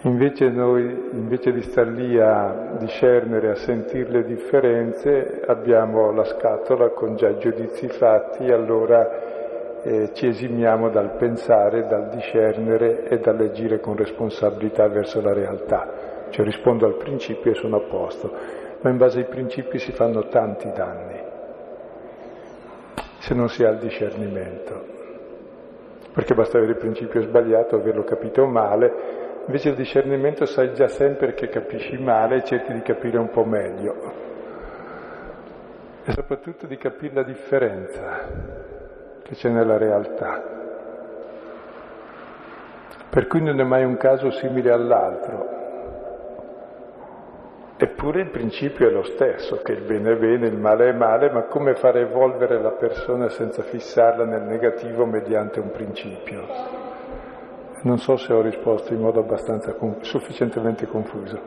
Invece 0.02 0.48
noi, 0.50 1.10
invece 1.12 1.52
di 1.52 1.62
star 1.62 1.86
lì 1.86 2.18
a 2.18 2.74
discernere, 2.78 3.50
a 3.50 3.54
sentire 3.54 4.10
le 4.10 4.24
differenze, 4.24 5.42
abbiamo 5.46 6.10
la 6.12 6.24
scatola 6.24 6.90
con 6.90 7.14
già 7.14 7.36
giudizi 7.36 7.88
fatti, 7.88 8.50
allora 8.50 9.80
eh, 9.82 10.10
ci 10.12 10.26
esimiamo 10.26 10.90
dal 10.90 11.16
pensare, 11.16 11.86
dal 11.86 12.08
discernere 12.10 13.04
e 13.04 13.18
dall'agire 13.18 13.80
con 13.80 13.96
responsabilità 13.96 14.88
verso 14.88 15.20
la 15.20 15.32
realtà. 15.32 16.11
Cioè 16.32 16.44
rispondo 16.44 16.86
al 16.86 16.96
principio 16.96 17.52
e 17.52 17.54
sono 17.54 17.76
a 17.76 17.80
posto, 17.80 18.32
ma 18.80 18.90
in 18.90 18.96
base 18.96 19.20
ai 19.20 19.26
principi 19.26 19.78
si 19.78 19.92
fanno 19.92 20.26
tanti 20.26 20.70
danni, 20.72 21.20
se 23.18 23.34
non 23.34 23.48
si 23.48 23.62
ha 23.62 23.70
il 23.70 23.78
discernimento. 23.78 24.90
Perché 26.12 26.34
basta 26.34 26.58
avere 26.58 26.72
il 26.72 26.78
principio 26.78 27.22
sbagliato, 27.22 27.76
averlo 27.76 28.02
capito 28.02 28.44
male, 28.46 29.20
Invece 29.46 29.70
il 29.70 29.74
discernimento 29.74 30.46
sai 30.46 30.72
già 30.72 30.86
sempre 30.86 31.34
che 31.34 31.48
capisci 31.48 31.98
male 31.98 32.36
e 32.36 32.44
cerchi 32.44 32.72
di 32.72 32.82
capire 32.82 33.18
un 33.18 33.28
po' 33.30 33.44
meglio. 33.44 34.12
E 36.04 36.12
soprattutto 36.12 36.66
di 36.66 36.76
capire 36.76 37.14
la 37.14 37.22
differenza 37.24 38.28
che 39.22 39.34
c'è 39.34 39.48
nella 39.48 39.78
realtà. 39.78 40.60
Per 43.10 43.26
cui 43.26 43.42
non 43.42 43.58
è 43.58 43.64
mai 43.64 43.84
un 43.84 43.96
caso 43.96 44.30
simile 44.30 44.70
all'altro. 44.70 45.61
Eppure 47.82 48.20
il 48.20 48.30
principio 48.30 48.86
è 48.86 48.92
lo 48.92 49.02
stesso, 49.02 49.56
che 49.56 49.72
il 49.72 49.82
bene 49.82 50.12
è 50.12 50.16
bene, 50.16 50.46
il 50.46 50.56
male 50.56 50.90
è 50.90 50.92
male, 50.92 51.32
ma 51.32 51.46
come 51.46 51.74
fare 51.74 52.02
evolvere 52.02 52.62
la 52.62 52.70
persona 52.70 53.28
senza 53.28 53.62
fissarla 53.62 54.24
nel 54.24 54.42
negativo 54.42 55.04
mediante 55.04 55.58
un 55.58 55.72
principio? 55.72 56.46
Non 57.82 57.98
so 57.98 58.16
se 58.18 58.32
ho 58.32 58.40
risposto 58.40 58.92
in 58.92 59.00
modo 59.00 59.18
abbastanza 59.18 59.74
sufficientemente 60.02 60.86
confuso. 60.86 61.40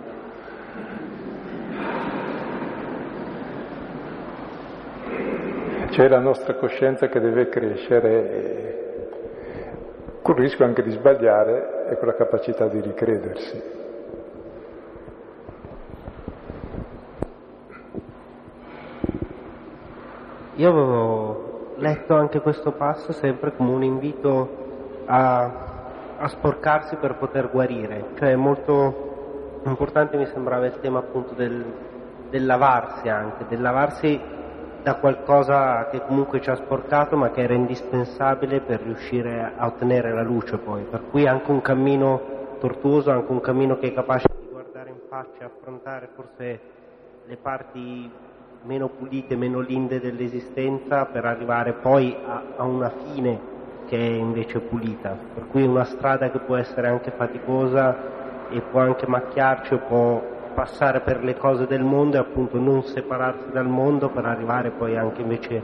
C'è 5.92 6.10
la 6.10 6.20
nostra 6.20 6.56
coscienza 6.56 7.08
che 7.08 7.22
deve 7.22 7.48
crescere 7.48 8.10
e 8.12 8.76
il 10.22 10.36
rischio 10.36 10.66
anche 10.66 10.84
di 10.84 10.92
sbagliare 10.92 11.88
e 11.92 11.96
con 11.96 12.08
la 12.08 12.16
capacità 12.16 12.68
di 12.68 12.82
ricredersi. 12.82 13.84
Io 20.56 20.70
avevo 20.70 21.74
letto 21.78 22.16
anche 22.16 22.40
questo 22.40 22.72
passo 22.72 23.12
sempre 23.12 23.56
come 23.56 23.72
un 23.72 23.84
invito 23.84 24.50
a 25.06 25.66
a 26.18 26.28
sporcarsi 26.28 26.96
per 26.96 27.16
poter 27.16 27.50
guarire, 27.52 28.12
cioè 28.16 28.36
molto 28.36 29.62
importante 29.66 30.18
mi 30.18 30.26
sembrava 30.28 30.66
il 30.66 30.80
tema 30.80 31.00
appunto 31.00 31.34
del, 31.34 31.64
del 32.30 32.46
lavarsi 32.46 33.10
anche, 33.10 33.46
del 33.48 33.62
lavarsi 33.62 34.20
da 34.82 34.96
qualcosa 34.96 35.88
che 35.90 36.02
comunque 36.02 36.42
ci 36.42 36.50
ha 36.50 36.56
sporcato 36.56 37.18
ma 37.18 37.32
che 37.32 37.42
era 37.42 37.54
indispensabile 37.54 38.62
per 38.62 38.82
riuscire 38.82 39.54
a 39.58 39.66
ottenere 39.66 40.14
la 40.14 40.22
luce 40.22 40.58
poi, 40.58 40.84
per 40.84 41.10
cui 41.10 41.28
anche 41.28 41.52
un 41.52 41.62
cammino 41.62 42.22
tortuoso, 42.60 43.12
anche 43.12 43.32
un 43.32 43.42
cammino 43.42 43.78
che 43.78 43.88
è 43.88 43.94
capace 43.94 44.28
di 44.40 44.48
guardare 44.50 44.90
in 44.90 45.00
faccia 45.10 45.46
affrontare 45.46 46.10
forse 46.16 46.60
le 47.26 47.38
parti 47.38 48.10
meno 48.66 48.90
pulite, 48.90 49.36
meno 49.36 49.60
linde 49.60 50.00
dell'esistenza 50.00 51.06
per 51.06 51.26
arrivare 51.26 51.74
poi 51.74 52.16
a, 52.26 52.42
a 52.58 52.64
una 52.64 52.92
fine 53.04 53.54
che 53.88 53.98
è 53.98 54.12
invece 54.12 54.60
pulita, 54.60 55.16
per 55.34 55.46
cui 55.48 55.64
una 55.64 55.84
strada 55.84 56.32
che 56.32 56.40
può 56.40 56.56
essere 56.56 56.88
anche 56.88 57.12
faticosa 57.12 58.50
e 58.50 58.62
può 58.62 58.80
anche 58.80 59.06
macchiarci 59.08 59.76
o 59.76 59.78
può 59.80 60.24
passare 60.56 61.02
per 61.02 61.24
le 61.24 61.36
cose 61.36 61.68
del 61.68 61.84
mondo 61.84 62.16
e 62.16 62.20
appunto 62.20 62.58
non 62.58 62.84
separarsi 62.84 63.52
dal 63.52 63.68
mondo 63.68 64.10
per 64.10 64.26
arrivare 64.26 64.72
poi 64.72 64.98
anche 64.98 65.22
invece 65.22 65.62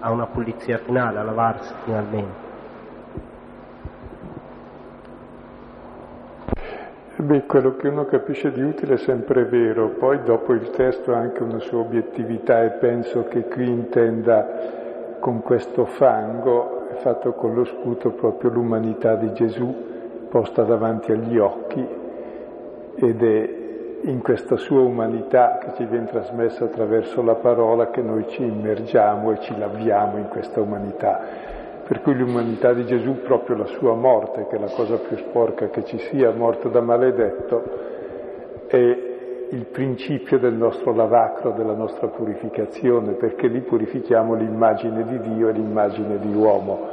a 0.00 0.10
una 0.10 0.26
pulizia 0.26 0.78
finale, 0.78 1.18
a 1.18 1.22
lavarsi 1.22 1.72
finalmente. 1.84 2.43
Beh, 7.16 7.44
quello 7.46 7.76
che 7.76 7.88
uno 7.88 8.06
capisce 8.06 8.50
di 8.50 8.60
utile 8.60 8.94
è 8.94 8.98
sempre 8.98 9.44
vero, 9.44 9.90
poi 9.90 10.22
dopo 10.24 10.52
il 10.52 10.70
testo 10.70 11.14
ha 11.14 11.18
anche 11.18 11.42
una 11.42 11.60
sua 11.60 11.78
obiettività 11.78 12.64
e 12.64 12.70
penso 12.70 13.24
che 13.28 13.44
qui 13.44 13.68
intenda 13.68 15.16
con 15.20 15.40
questo 15.40 15.84
fango 15.84 16.74
fatto 16.96 17.32
con 17.32 17.54
lo 17.54 17.64
scudo 17.64 18.10
proprio 18.10 18.50
l'umanità 18.50 19.14
di 19.14 19.32
Gesù 19.32 20.26
posta 20.28 20.62
davanti 20.62 21.12
agli 21.12 21.38
occhi 21.38 21.86
ed 22.96 23.22
è 23.22 23.62
in 24.02 24.20
questa 24.20 24.56
sua 24.56 24.80
umanità 24.80 25.58
che 25.58 25.72
ci 25.76 25.84
viene 25.84 26.06
trasmessa 26.06 26.64
attraverso 26.64 27.22
la 27.22 27.34
parola 27.34 27.90
che 27.90 28.02
noi 28.02 28.26
ci 28.28 28.42
immergiamo 28.42 29.32
e 29.32 29.40
ci 29.40 29.56
laviamo 29.56 30.18
in 30.18 30.28
questa 30.28 30.60
umanità. 30.60 31.62
Per 31.86 32.00
cui 32.00 32.14
l'umanità 32.14 32.72
di 32.72 32.86
Gesù, 32.86 33.20
proprio 33.22 33.56
la 33.56 33.66
sua 33.66 33.94
morte, 33.94 34.46
che 34.48 34.56
è 34.56 34.58
la 34.58 34.70
cosa 34.74 34.96
più 34.96 35.16
sporca 35.18 35.68
che 35.68 35.84
ci 35.84 35.98
sia, 35.98 36.30
morto 36.30 36.70
da 36.70 36.80
maledetto, 36.80 37.62
è 38.66 38.76
il 39.50 39.66
principio 39.66 40.38
del 40.38 40.54
nostro 40.54 40.94
lavacro, 40.94 41.52
della 41.52 41.74
nostra 41.74 42.08
purificazione, 42.08 43.12
perché 43.12 43.48
lì 43.48 43.60
purifichiamo 43.60 44.34
l'immagine 44.34 45.04
di 45.04 45.18
Dio 45.20 45.48
e 45.48 45.52
l'immagine 45.52 46.18
di 46.18 46.34
uomo. 46.34 46.88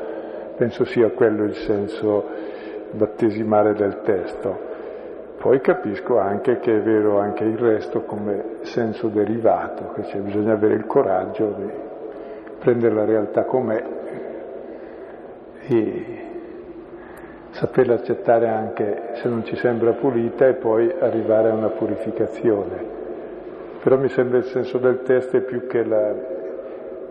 Penso 0.58 0.84
sia 0.84 1.10
quello 1.12 1.46
il 1.46 1.56
senso 1.56 2.26
battesimale 2.92 3.74
del 3.74 4.02
testo. 4.02 4.70
Poi 5.40 5.60
capisco 5.62 6.20
anche 6.20 6.60
che 6.60 6.76
è 6.76 6.82
vero 6.82 7.18
anche 7.18 7.46
il 7.46 7.58
resto 7.58 8.02
come 8.02 8.58
senso 8.62 9.08
derivato, 9.08 9.94
che 9.96 10.02
c'è 10.02 10.20
bisogna 10.20 10.54
avere 10.54 10.76
il 10.76 10.86
coraggio 10.86 11.56
di 11.58 11.70
prendere 12.60 12.94
la 12.94 13.06
realtà 13.06 13.46
com'è 13.46 13.84
e 15.68 16.30
saperla 17.52 17.96
accettare 17.96 18.48
anche 18.48 19.10
se 19.14 19.28
non 19.28 19.44
ci 19.44 19.56
sembra 19.56 19.94
pulita 19.94 20.48
e 20.48 20.56
poi 20.56 20.94
arrivare 21.00 21.50
a 21.50 21.54
una 21.54 21.70
purificazione. 21.70 23.00
Però 23.84 23.98
mi 23.98 24.10
sembra 24.10 24.38
il 24.38 24.46
senso 24.46 24.78
del 24.78 25.02
testo 25.02 25.38
è 25.38 25.42
più 25.42 25.68
che 25.68 25.84
la, 25.84 26.14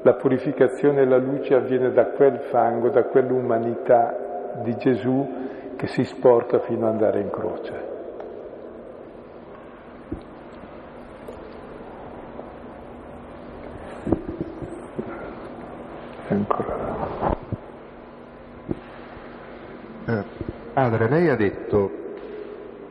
la 0.02 0.14
purificazione 0.14 1.02
e 1.02 1.06
la 1.06 1.18
luce 1.18 1.54
avviene 1.54 1.92
da 1.92 2.06
quel 2.06 2.38
fango, 2.50 2.90
da 2.90 3.04
quell'umanità 3.04 4.52
di 4.62 4.76
Gesù 4.76 5.48
che 5.76 5.86
si 5.88 6.04
sporca 6.04 6.60
fino 6.60 6.86
ad 6.86 6.92
andare 6.92 7.20
in 7.20 7.30
croce. 7.30 7.88
Ancora. 16.28 16.89
Eh, 20.10 20.24
padre, 20.72 21.08
lei 21.08 21.28
ha 21.28 21.36
detto 21.36 21.90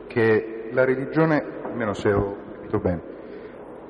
che 0.06 0.70
la 0.72 0.86
religione, 0.86 1.44
almeno 1.64 1.92
se 1.92 2.10
ho 2.10 2.36
capito 2.54 2.78
bene, 2.78 3.00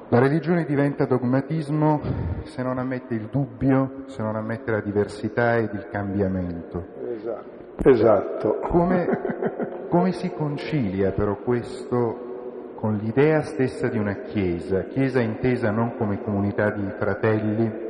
la 0.09 0.18
religione 0.18 0.64
diventa 0.64 1.05
dogmatismo 1.05 2.01
se 2.43 2.61
non 2.64 2.78
ammette 2.78 3.14
il 3.14 3.28
dubbio, 3.31 4.03
se 4.07 4.20
non 4.22 4.35
ammette 4.35 4.72
la 4.72 4.81
diversità 4.81 5.59
ed 5.59 5.70
il 5.74 5.87
cambiamento. 5.93 6.85
Esatto. 7.09 7.89
esatto. 7.89 8.59
Come, 8.62 9.87
come 9.89 10.11
si 10.11 10.33
concilia 10.33 11.12
però 11.12 11.37
questo 11.37 12.72
con 12.74 12.97
l'idea 12.97 13.43
stessa 13.43 13.87
di 13.87 13.99
una 13.99 14.14
Chiesa, 14.22 14.85
Chiesa 14.85 15.20
intesa 15.20 15.70
non 15.70 15.95
come 15.97 16.20
comunità 16.20 16.70
di 16.70 16.91
fratelli, 16.99 17.89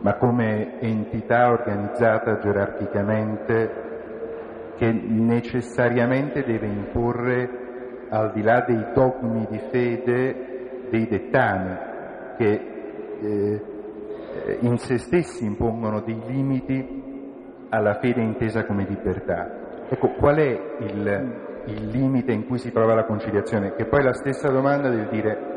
ma 0.00 0.16
come 0.16 0.80
entità 0.80 1.50
organizzata 1.50 2.38
gerarchicamente 2.40 3.86
che 4.78 4.92
necessariamente 4.92 6.44
deve 6.44 6.66
imporre, 6.66 8.06
al 8.10 8.32
di 8.32 8.42
là 8.42 8.64
dei 8.66 8.86
dogmi 8.94 9.46
di 9.50 9.60
fede, 9.70 10.86
dei 10.88 11.06
dettami 11.06 11.76
che 12.38 12.60
eh, 13.20 13.62
in 14.60 14.78
se 14.78 14.98
stessi 14.98 15.44
impongono 15.44 16.00
dei 16.00 16.20
limiti 16.26 17.02
alla 17.70 17.94
fede 17.94 18.22
intesa 18.22 18.64
come 18.64 18.86
libertà. 18.88 19.86
Ecco, 19.88 20.12
qual 20.12 20.36
è 20.36 20.60
il, 20.78 21.62
il 21.66 21.86
limite 21.88 22.32
in 22.32 22.46
cui 22.46 22.58
si 22.58 22.70
trova 22.70 22.94
la 22.94 23.04
conciliazione? 23.04 23.74
Che 23.74 23.86
poi 23.86 24.02
la 24.02 24.14
stessa 24.14 24.48
domanda 24.48 24.88
del 24.88 25.08
dire 25.08 25.56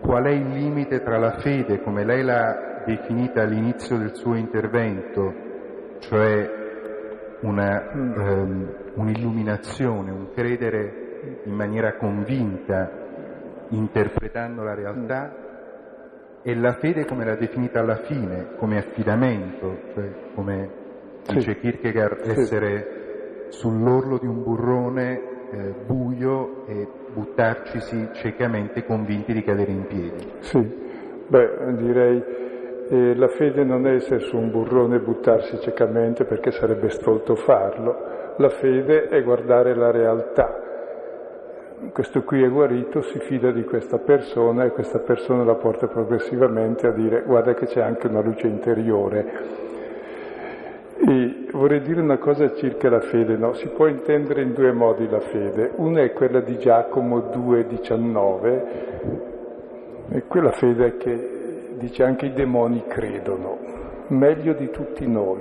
qual 0.00 0.24
è 0.24 0.30
il 0.30 0.48
limite 0.48 1.02
tra 1.02 1.18
la 1.18 1.38
fede, 1.38 1.80
come 1.82 2.04
lei 2.04 2.22
l'ha 2.22 2.82
definita 2.84 3.42
all'inizio 3.42 3.96
del 3.96 4.14
suo 4.14 4.34
intervento, 4.34 5.34
cioè 6.00 6.59
una, 7.40 7.90
um, 7.92 8.68
un'illuminazione, 8.94 10.10
un 10.10 10.28
credere 10.34 11.40
in 11.44 11.54
maniera 11.54 11.94
convinta, 11.94 12.90
interpretando 13.68 14.62
la 14.62 14.74
realtà, 14.74 15.34
e 16.42 16.54
la 16.54 16.72
fede 16.74 17.04
come 17.04 17.24
l'ha 17.24 17.36
definita 17.36 17.80
alla 17.80 17.96
fine, 17.96 18.54
come 18.56 18.78
affidamento, 18.78 19.76
cioè 19.94 20.10
come 20.34 20.70
dice 21.26 21.58
Kierkegaard, 21.58 22.20
essere 22.24 23.46
sull'orlo 23.48 24.18
di 24.18 24.26
un 24.26 24.42
burrone 24.42 25.28
buttarcisi 27.12 28.08
ciecamente 28.12 28.84
convinti 28.84 29.32
di 29.32 29.42
cadere 29.42 29.72
in 29.72 29.86
piedi. 29.86 30.32
Sì, 30.38 30.58
beh, 31.26 31.74
direi 31.76 32.39
eh, 32.90 33.14
la 33.14 33.28
fede 33.28 33.62
non 33.62 33.86
è 33.86 33.92
essere 33.94 34.18
su 34.18 34.36
un 34.36 34.50
burrone 34.50 34.96
e 34.96 35.00
buttarsi 35.00 35.60
ciecamente 35.60 36.24
perché 36.24 36.50
sarebbe 36.50 36.90
stolto 36.90 37.36
farlo, 37.36 38.34
la 38.36 38.48
fede 38.48 39.06
è 39.08 39.22
guardare 39.22 39.76
la 39.76 39.92
realtà. 39.92 40.68
Questo 41.92 42.24
qui 42.24 42.42
è 42.42 42.48
guarito, 42.48 43.00
si 43.02 43.20
fida 43.20 43.52
di 43.52 43.62
questa 43.64 43.98
persona 43.98 44.64
e 44.64 44.70
questa 44.70 44.98
persona 44.98 45.44
la 45.44 45.54
porta 45.54 45.86
progressivamente 45.86 46.88
a 46.88 46.90
dire 46.90 47.22
guarda 47.22 47.54
che 47.54 47.66
c'è 47.66 47.80
anche 47.80 48.08
una 48.08 48.20
luce 48.20 48.48
interiore 48.48 49.68
e 50.98 51.46
vorrei 51.52 51.80
dire 51.80 52.00
una 52.02 52.18
cosa 52.18 52.52
circa 52.54 52.90
la 52.90 53.00
fede, 53.00 53.36
no? 53.36 53.54
Si 53.54 53.68
può 53.68 53.86
intendere 53.86 54.42
in 54.42 54.52
due 54.52 54.72
modi 54.72 55.08
la 55.08 55.20
fede. 55.20 55.70
Una 55.76 56.02
è 56.02 56.12
quella 56.12 56.40
di 56.40 56.58
Giacomo 56.58 57.30
2,19, 57.32 58.62
e 60.10 60.24
quella 60.26 60.50
fede 60.50 60.96
che 60.98 61.39
dice 61.80 62.04
anche 62.04 62.26
i 62.26 62.32
demoni 62.34 62.84
credono, 62.86 63.58
meglio 64.08 64.52
di 64.52 64.68
tutti 64.70 65.06
noi, 65.08 65.40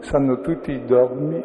sanno 0.00 0.40
tutti 0.40 0.72
i 0.72 0.84
dogmi, 0.86 1.44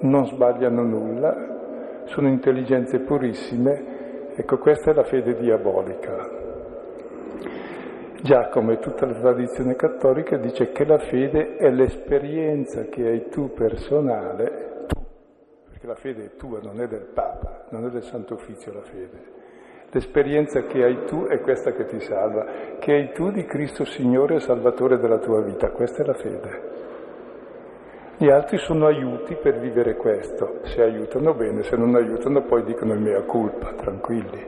non 0.00 0.26
sbagliano 0.26 0.82
nulla, 0.82 2.04
sono 2.06 2.28
intelligenze 2.28 3.00
purissime. 3.00 4.32
Ecco, 4.34 4.58
questa 4.58 4.90
è 4.90 4.94
la 4.94 5.04
fede 5.04 5.34
diabolica. 5.36 6.44
Giacomo 8.22 8.72
e 8.72 8.78
tutta 8.78 9.06
la 9.06 9.14
tradizione 9.14 9.76
cattolica 9.76 10.36
dice 10.38 10.72
che 10.72 10.84
la 10.84 10.98
fede 10.98 11.56
è 11.56 11.70
l'esperienza 11.70 12.84
che 12.84 13.06
hai 13.06 13.28
tu 13.28 13.52
personale, 13.52 14.84
tu, 14.86 15.00
perché 15.68 15.86
la 15.86 15.94
fede 15.94 16.24
è 16.24 16.36
tua, 16.36 16.60
non 16.60 16.80
è 16.80 16.88
del 16.88 17.08
Papa, 17.12 17.66
non 17.70 17.84
è 17.84 17.90
del 17.90 18.02
Santo 18.02 18.34
Uffizio 18.34 18.72
la 18.72 18.82
fede. 18.82 19.35
L'esperienza 19.96 20.60
che 20.64 20.84
hai 20.84 21.06
tu 21.06 21.24
è 21.24 21.40
questa 21.40 21.72
che 21.72 21.86
ti 21.86 21.98
salva, 22.00 22.44
che 22.78 22.92
hai 22.92 23.12
tu 23.14 23.30
di 23.30 23.46
Cristo 23.46 23.86
Signore 23.86 24.34
e 24.34 24.40
Salvatore 24.40 24.98
della 24.98 25.16
tua 25.16 25.40
vita, 25.40 25.70
questa 25.70 26.02
è 26.02 26.06
la 26.06 26.12
fede. 26.12 26.60
Gli 28.18 28.28
altri 28.28 28.58
sono 28.58 28.84
aiuti 28.84 29.36
per 29.36 29.58
vivere 29.58 29.96
questo, 29.96 30.58
se 30.64 30.82
aiutano 30.82 31.32
bene, 31.32 31.62
se 31.62 31.76
non 31.76 31.94
aiutano 31.94 32.42
poi 32.42 32.64
dicono 32.64 32.92
il 32.92 33.00
mea 33.00 33.22
culpa, 33.22 33.72
tranquilli. 33.72 34.44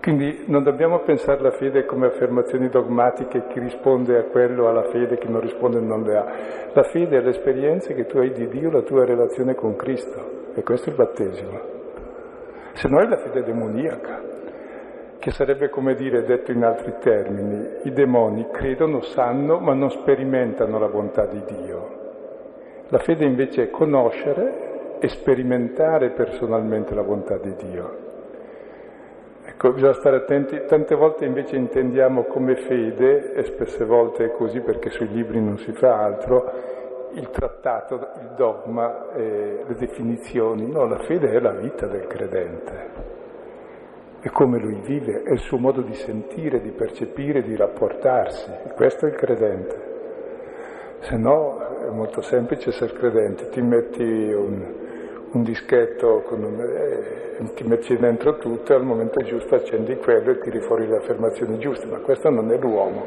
Quindi 0.00 0.44
non 0.46 0.62
dobbiamo 0.62 1.00
pensare 1.00 1.40
alla 1.40 1.50
fede 1.50 1.84
come 1.84 2.06
affermazioni 2.06 2.70
dogmatiche, 2.70 3.48
chi 3.48 3.60
risponde 3.60 4.16
a 4.16 4.24
quello 4.24 4.68
ha 4.68 4.72
la 4.72 4.84
fede, 4.84 5.18
chi 5.18 5.30
non 5.30 5.42
risponde 5.42 5.80
non 5.80 6.02
le 6.02 6.16
ha. 6.16 6.24
La 6.72 6.84
fede 6.84 7.18
è 7.18 7.20
l'esperienza 7.20 7.92
che 7.92 8.06
tu 8.06 8.16
hai 8.16 8.32
di 8.32 8.48
Dio, 8.48 8.70
la 8.70 8.80
tua 8.80 9.04
relazione 9.04 9.54
con 9.54 9.76
Cristo. 9.76 10.50
E 10.54 10.62
questo 10.62 10.88
è 10.88 10.92
il 10.92 10.96
battesimo. 10.96 11.60
Se 12.72 12.88
no 12.88 13.00
è 13.00 13.06
la 13.06 13.18
fede 13.18 13.42
demoniaca, 13.42 14.40
che 15.22 15.30
sarebbe 15.30 15.68
come 15.68 15.94
dire, 15.94 16.24
detto 16.24 16.50
in 16.50 16.64
altri 16.64 16.94
termini, 16.98 17.64
i 17.84 17.92
demoni 17.92 18.48
credono, 18.50 19.02
sanno, 19.02 19.60
ma 19.60 19.72
non 19.72 19.88
sperimentano 19.88 20.80
la 20.80 20.88
bontà 20.88 21.26
di 21.26 21.40
Dio. 21.46 22.00
La 22.88 22.98
fede 22.98 23.24
invece 23.24 23.62
è 23.62 23.70
conoscere 23.70 24.98
e 24.98 25.06
sperimentare 25.06 26.10
personalmente 26.10 26.92
la 26.96 27.04
bontà 27.04 27.36
di 27.36 27.54
Dio. 27.54 27.96
Ecco, 29.44 29.72
bisogna 29.74 29.92
stare 29.92 30.16
attenti, 30.16 30.60
tante 30.66 30.96
volte 30.96 31.24
invece 31.24 31.54
intendiamo 31.54 32.24
come 32.24 32.56
fede, 32.56 33.32
e 33.32 33.44
spesse 33.44 33.84
volte 33.84 34.24
è 34.24 34.32
così 34.32 34.58
perché 34.58 34.90
sui 34.90 35.06
libri 35.06 35.40
non 35.40 35.56
si 35.58 35.70
fa 35.70 36.02
altro, 36.02 36.50
il 37.12 37.30
trattato, 37.30 37.94
il 37.94 38.32
dogma, 38.34 39.12
eh, 39.14 39.62
le 39.68 39.74
definizioni. 39.76 40.68
No, 40.68 40.84
la 40.84 40.98
fede 40.98 41.30
è 41.30 41.38
la 41.38 41.52
vita 41.52 41.86
del 41.86 42.08
credente, 42.08 43.20
è 44.22 44.30
come 44.30 44.60
lui 44.60 44.80
vive, 44.82 45.22
è 45.24 45.32
il 45.32 45.40
suo 45.40 45.58
modo 45.58 45.82
di 45.82 45.94
sentire, 45.94 46.60
di 46.60 46.70
percepire, 46.70 47.42
di 47.42 47.56
rapportarsi. 47.56 48.48
Questo 48.76 49.06
è 49.06 49.08
il 49.08 49.16
credente. 49.16 49.90
Se 51.00 51.16
no 51.16 51.58
è 51.88 51.90
molto 51.90 52.20
semplice 52.20 52.68
essere 52.68 52.92
credente, 52.92 53.48
ti 53.48 53.60
metti 53.60 54.00
un, 54.04 54.74
un 55.32 55.42
dischetto 55.42 56.22
un, 56.30 56.60
eh, 56.60 57.52
ti 57.52 57.64
metti 57.64 57.96
dentro 57.96 58.38
tutto 58.38 58.72
e 58.72 58.76
al 58.76 58.84
momento 58.84 59.20
giusto 59.22 59.56
accendi 59.56 59.96
quello 59.96 60.30
e 60.30 60.38
tiri 60.38 60.60
fuori 60.60 60.86
le 60.86 60.98
affermazioni 60.98 61.58
giuste, 61.58 61.86
ma 61.86 61.98
questo 61.98 62.30
non 62.30 62.48
è 62.52 62.58
l'uomo. 62.58 63.04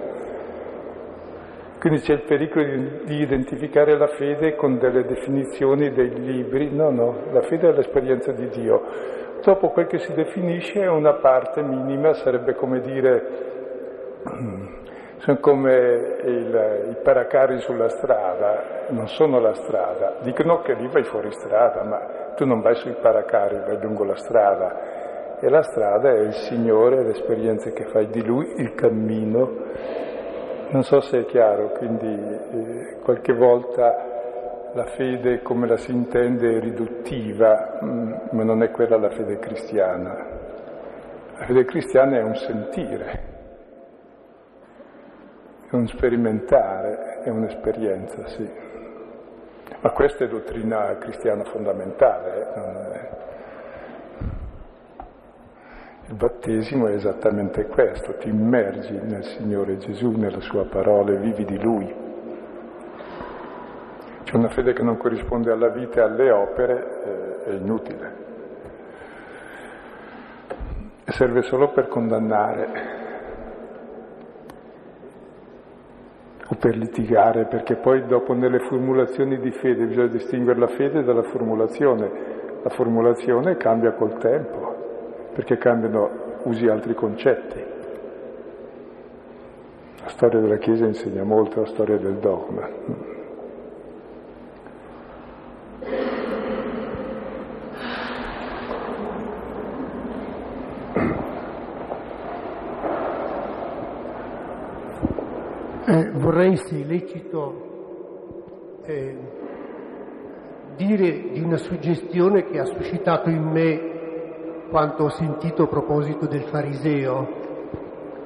Quindi 1.79 2.01
c'è 2.01 2.13
il 2.13 2.23
pericolo 2.23 2.65
di, 2.65 2.89
di 3.05 3.21
identificare 3.21 3.97
la 3.97 4.07
fede 4.07 4.55
con 4.55 4.79
delle 4.79 5.05
definizioni 5.05 5.91
dei 5.91 6.13
libri, 6.13 6.75
no, 6.75 6.89
no, 6.89 7.31
la 7.31 7.43
fede 7.43 7.69
è 7.69 7.71
l'esperienza 7.71 8.33
di 8.33 8.49
Dio. 8.49 9.23
Dopo 9.45 9.69
quel 9.69 9.85
che 9.85 9.99
si 9.99 10.11
definisce 10.13 10.81
è 10.81 10.87
una 10.87 11.13
parte 11.17 11.61
minima, 11.61 12.15
sarebbe 12.15 12.55
come 12.55 12.79
dire 12.79 14.23
sono 15.17 15.37
come 15.37 16.17
il, 16.23 16.87
i 16.89 16.97
paracari 17.03 17.59
sulla 17.59 17.87
strada, 17.89 18.87
non 18.89 19.07
sono 19.07 19.37
la 19.39 19.53
strada. 19.53 20.15
Dicono 20.23 20.61
che 20.61 20.73
lì 20.73 20.87
vai 20.87 21.03
fuori 21.03 21.31
strada, 21.31 21.83
ma 21.83 22.33
tu 22.33 22.43
non 22.47 22.61
vai 22.61 22.73
sui 22.73 22.95
paracari, 22.99 23.59
vai 23.59 23.79
lungo 23.79 24.03
la 24.03 24.15
strada. 24.15 25.37
E 25.39 25.47
la 25.47 25.61
strada 25.61 26.09
è 26.09 26.21
il 26.21 26.33
Signore, 26.33 27.03
le 27.03 27.11
esperienze 27.11 27.71
che 27.71 27.85
fai 27.85 28.07
di 28.07 28.25
Lui, 28.25 28.51
il 28.57 28.73
cammino. 28.73 29.51
Non 30.69 30.81
so 30.81 31.01
se 31.01 31.19
è 31.19 31.25
chiaro, 31.25 31.69
quindi 31.77 32.07
eh, 32.07 32.97
qualche 33.03 33.33
volta 33.33 34.14
la 34.75 34.85
fede 34.95 35.41
come 35.41 35.67
la 35.67 35.77
si 35.77 35.91
intende 35.91 36.57
è 36.57 36.59
riduttiva, 36.59 37.79
mm, 37.83 38.13
ma 38.31 38.43
non 38.43 38.61
è 38.61 38.71
quella 38.71 38.97
la 38.97 39.09
fede 39.09 39.39
cristiana. 39.39 40.13
La 41.37 41.45
fede 41.45 41.65
cristiana 41.65 42.17
è 42.17 42.21
un 42.21 42.35
sentire 42.35 43.33
è 45.69 45.75
un 45.75 45.87
sperimentare, 45.87 47.21
è 47.23 47.29
un'esperienza, 47.29 48.27
sì. 48.27 48.49
Ma 49.81 49.91
questa 49.91 50.23
è 50.23 50.27
dottrina 50.27 50.95
cristiana 50.97 51.43
fondamentale. 51.45 52.53
Eh? 52.55 53.23
Il 56.07 56.15
battesimo 56.15 56.87
è 56.87 56.93
esattamente 56.93 57.65
questo, 57.65 58.15
ti 58.17 58.29
immergi 58.29 58.93
nel 59.01 59.23
Signore 59.23 59.77
Gesù, 59.77 60.11
nella 60.11 60.39
sua 60.39 60.65
parola 60.65 61.11
e 61.11 61.17
vivi 61.17 61.45
di 61.45 61.59
Lui. 61.59 62.04
C'è 64.25 64.35
una 64.35 64.49
fede 64.49 64.73
che 64.73 64.81
non 64.81 64.97
corrisponde 64.97 65.51
alla 65.51 65.69
vita 65.69 65.99
e 65.99 66.03
alle 66.03 66.31
opere, 66.31 67.43
è 67.45 67.51
inutile. 67.51 68.13
E 71.05 71.11
serve 71.11 71.43
solo 71.43 71.71
per 71.71 71.87
condannare 71.87 72.67
o 76.47 76.55
per 76.55 76.75
litigare, 76.75 77.45
perché 77.45 77.75
poi 77.75 78.07
dopo 78.07 78.33
nelle 78.33 78.59
formulazioni 78.61 79.37
di 79.37 79.51
fede 79.51 79.85
bisogna 79.85 80.07
distinguere 80.07 80.59
la 80.59 80.69
fede 80.69 81.03
dalla 81.03 81.23
formulazione. 81.23 82.11
La 82.63 82.69
formulazione 82.71 83.57
cambia 83.57 83.93
col 83.93 84.17
tempo, 84.17 85.29
perché 85.35 85.57
cambiano, 85.57 86.39
usi 86.45 86.67
altri 86.67 86.95
concetti. 86.95 87.63
La 90.01 90.09
storia 90.09 90.39
della 90.39 90.57
Chiesa 90.57 90.85
insegna 90.85 91.23
molto 91.23 91.59
la 91.59 91.67
storia 91.67 91.97
del 91.97 92.15
dogma. 92.15 93.13
Eh, 105.87 106.09
vorrei, 106.13 106.57
se 106.57 106.83
lecito, 106.83 108.81
eh, 108.85 109.15
dire 110.77 111.29
di 111.31 111.39
una 111.41 111.57
suggestione 111.57 112.45
che 112.45 112.59
ha 112.59 112.65
suscitato 112.65 113.29
in 113.29 113.43
me 113.43 114.65
quanto 114.71 115.03
ho 115.03 115.09
sentito 115.09 115.61
a 115.61 115.67
proposito 115.67 116.25
del 116.25 116.41
fariseo, 116.45 117.27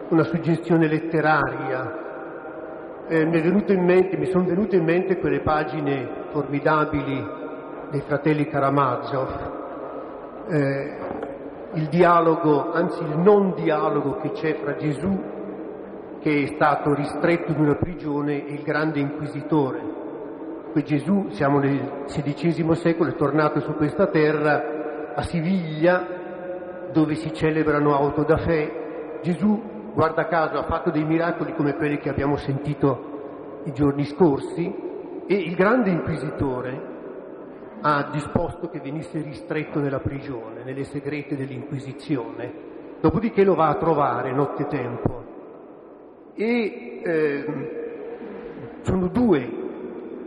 una 0.07 0.23
suggestione 0.23 0.87
letteraria. 0.87 3.03
Eh, 3.09 3.25
mi, 3.25 3.41
mente, 3.81 4.15
mi 4.15 4.27
sono 4.27 4.45
venute 4.45 4.77
in 4.77 4.85
mente 4.85 5.17
quelle 5.17 5.41
pagine 5.41 6.27
formidabili 6.29 7.27
dei 7.91 8.01
fratelli 8.07 8.47
Karamazov, 8.47 10.47
eh, 10.47 10.97
il 11.73 11.89
dialogo, 11.89 12.71
anzi 12.71 13.03
il 13.03 13.17
non 13.17 13.53
dialogo 13.53 14.15
che 14.21 14.31
c'è 14.31 14.55
fra 14.55 14.77
Gesù 14.77 15.38
che 16.19 16.43
è 16.43 16.45
stato 16.55 16.93
ristretto 16.93 17.51
in 17.51 17.59
una 17.59 17.75
prigione 17.75 18.35
il 18.35 18.61
grande 18.63 18.99
inquisitore. 18.99 19.79
Poi 20.71 20.83
Gesù, 20.83 21.27
siamo 21.29 21.59
nel 21.59 22.03
XVI 22.05 22.75
secolo, 22.75 23.09
è 23.09 23.15
tornato 23.15 23.59
su 23.61 23.73
questa 23.73 24.07
terra 24.07 25.13
a 25.15 25.21
Siviglia, 25.23 26.87
dove 26.91 27.15
si 27.15 27.33
celebrano 27.33 27.95
auto 27.95 28.23
da 28.23 28.37
fè. 28.37 29.19
Gesù, 29.21 29.91
guarda 29.93 30.27
caso, 30.27 30.57
ha 30.57 30.63
fatto 30.63 30.91
dei 30.91 31.03
miracoli 31.03 31.53
come 31.53 31.75
quelli 31.75 31.97
che 31.97 32.09
abbiamo 32.09 32.37
sentito 32.37 33.61
i 33.65 33.73
giorni 33.73 34.05
scorsi 34.05 34.73
e 35.25 35.33
il 35.33 35.55
grande 35.55 35.89
inquisitore 35.89 36.97
ha 37.81 38.09
disposto 38.11 38.69
che 38.69 38.79
venisse 38.79 39.21
ristretto 39.21 39.79
nella 39.79 39.99
prigione, 39.99 40.63
nelle 40.63 40.83
segrete 40.83 41.35
dell'Inquisizione 41.35 42.69
dopodiché 42.99 43.43
lo 43.43 43.55
va 43.55 43.69
a 43.69 43.75
trovare 43.75 44.31
nottetempo. 44.31 45.28
E 46.41 47.01
eh, 47.03 47.45
sono 48.83 49.09
due 49.09 49.39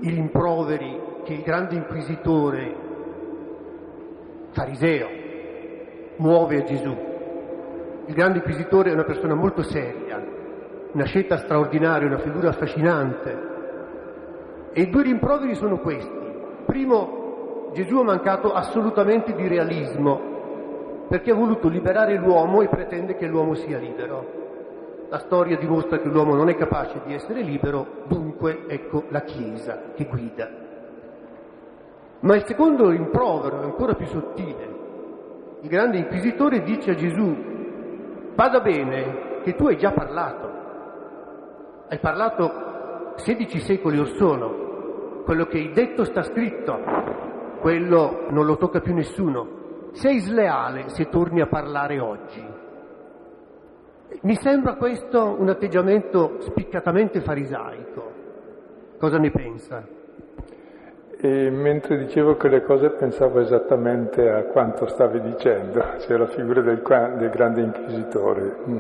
i 0.01 0.11
rimproveri 0.11 1.01
che 1.25 1.33
il 1.33 1.41
grande 1.41 1.75
inquisitore 1.77 2.75
fariseo 4.51 5.09
muove 6.17 6.59
a 6.59 6.65
Gesù. 6.65 6.95
Il 8.05 8.15
grande 8.15 8.41
inquisitore 8.41 8.91
è 8.91 8.93
una 8.93 9.05
persona 9.05 9.35
molto 9.35 9.63
seria, 9.63 10.23
una 10.93 11.05
scelta 11.05 11.39
straordinaria, 11.39 12.09
una 12.09 12.19
figura 12.19 12.51
affascinante. 12.51 13.51
E 14.75 14.83
i 14.83 14.91
due 14.91 15.05
rimproveri 15.05 15.55
sono 15.55 15.79
questi. 15.79 16.21
Primo, 16.67 17.71
Gesù 17.73 17.97
ha 17.97 18.05
mancato 18.05 18.53
assolutamente 18.53 19.33
di 19.33 19.49
realismo 19.49 21.07
perché 21.09 21.31
ha 21.31 21.35
voluto 21.35 21.69
liberare 21.69 22.17
l'uomo 22.19 22.61
e 22.61 22.69
pretende 22.69 23.17
che 23.17 23.27
l'uomo 23.27 23.55
sia 23.55 23.79
libero. 23.79 24.42
La 25.13 25.19
storia 25.19 25.59
dimostra 25.59 25.99
che 25.99 26.09
l'uomo 26.09 26.35
non 26.35 26.49
è 26.49 26.55
capace 26.55 27.03
di 27.05 27.13
essere 27.13 27.43
libero, 27.43 28.05
dunque 28.07 28.65
ecco 28.67 29.05
la 29.11 29.21
Chiesa 29.21 29.93
che 29.95 30.07
guida. 30.07 30.49
Ma 32.21 32.35
il 32.35 32.47
secondo 32.47 32.89
rimprovero 32.89 33.61
è 33.61 33.65
ancora 33.65 33.93
più 33.93 34.07
sottile. 34.07 35.59
Il 35.61 35.69
grande 35.69 35.99
inquisitore 35.99 36.63
dice 36.63 36.93
a 36.93 36.95
Gesù, 36.95 37.37
vada 38.35 38.61
bene 38.61 39.41
che 39.43 39.55
tu 39.55 39.67
hai 39.67 39.77
già 39.77 39.93
parlato, 39.93 40.51
hai 41.91 41.99
parlato 41.99 43.13
16 43.17 43.59
secoli 43.59 43.99
or 43.99 44.09
sono, 44.17 45.21
quello 45.27 45.45
che 45.45 45.59
hai 45.59 45.73
detto 45.73 46.05
sta 46.05 46.23
scritto, 46.23 46.79
quello 47.61 48.29
non 48.31 48.47
lo 48.47 48.57
tocca 48.57 48.81
più 48.81 48.95
nessuno, 48.95 49.91
sei 49.93 50.21
sleale 50.21 50.89
se 50.89 51.11
torni 51.11 51.43
a 51.43 51.49
parlare 51.49 52.01
oggi. 52.01 52.52
Mi 54.21 54.37
sembra 54.37 54.75
questo 54.75 55.37
un 55.39 55.49
atteggiamento 55.49 56.37
spiccatamente 56.41 57.21
farisaico. 57.23 58.11
Cosa 58.99 59.19
ne 59.19 59.31
pensa? 59.31 59.85
E 61.19 61.51
mentre 61.51 61.99
dicevo 61.99 62.37
quelle 62.37 62.63
cose 62.63 62.91
pensavo 62.91 63.41
esattamente 63.41 64.29
a 64.29 64.45
quanto 64.45 64.87
stavi 64.87 65.21
dicendo, 65.21 65.83
cioè 65.99 66.17
la 66.17 66.27
figura 66.27 66.61
del, 66.61 66.83
del 67.17 67.31
grande 67.31 67.63
inquisitore. 67.63 68.57
Mm. 68.69 68.79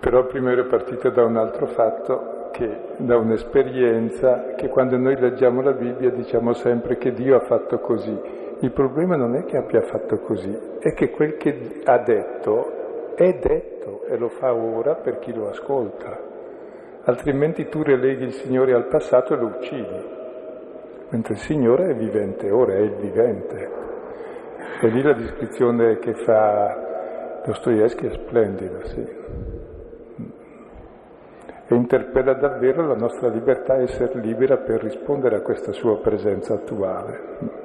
Però 0.00 0.26
prima 0.26 0.52
ero 0.52 0.66
partito 0.66 1.10
da 1.10 1.24
un 1.24 1.36
altro 1.36 1.66
fatto, 1.66 2.48
che, 2.52 2.80
da 2.98 3.16
un'esperienza, 3.16 4.54
che 4.56 4.68
quando 4.68 4.96
noi 4.96 5.18
leggiamo 5.18 5.60
la 5.60 5.72
Bibbia 5.72 6.10
diciamo 6.10 6.52
sempre 6.54 6.98
che 6.98 7.12
Dio 7.12 7.36
ha 7.36 7.40
fatto 7.40 7.78
così. 7.78 8.16
Il 8.60 8.70
problema 8.72 9.16
non 9.16 9.34
è 9.34 9.44
che 9.44 9.56
abbia 9.56 9.82
fatto 9.82 10.18
così, 10.18 10.56
è 10.78 10.92
che 10.94 11.10
quel 11.10 11.36
che 11.36 11.80
ha 11.84 11.98
detto 11.98 12.83
è 13.14 13.38
detto 13.38 14.04
e 14.06 14.16
lo 14.16 14.28
fa 14.28 14.54
ora 14.54 14.96
per 14.96 15.18
chi 15.18 15.32
lo 15.32 15.48
ascolta. 15.48 16.32
Altrimenti 17.04 17.68
tu 17.68 17.82
releghi 17.82 18.24
il 18.24 18.32
Signore 18.32 18.72
al 18.72 18.88
passato 18.88 19.34
e 19.34 19.36
lo 19.36 19.46
uccidi, 19.46 20.04
mentre 21.10 21.34
il 21.34 21.40
Signore 21.40 21.90
è 21.90 21.94
vivente 21.94 22.50
ora, 22.50 22.74
è 22.74 22.80
il 22.80 22.94
vivente. 22.94 23.82
E 24.80 24.88
lì 24.88 25.02
la 25.02 25.12
descrizione 25.12 25.98
che 25.98 26.14
fa 26.14 27.42
Dostoevsky 27.44 28.06
è 28.06 28.10
splendida, 28.10 28.84
sì. 28.84 29.06
E 31.66 31.74
interpella 31.74 32.34
davvero 32.34 32.86
la 32.86 32.96
nostra 32.96 33.28
libertà 33.28 33.76
essere 33.76 34.20
libera 34.20 34.58
per 34.58 34.82
rispondere 34.82 35.36
a 35.36 35.40
questa 35.40 35.72
sua 35.72 35.98
presenza 36.00 36.54
attuale. 36.54 37.63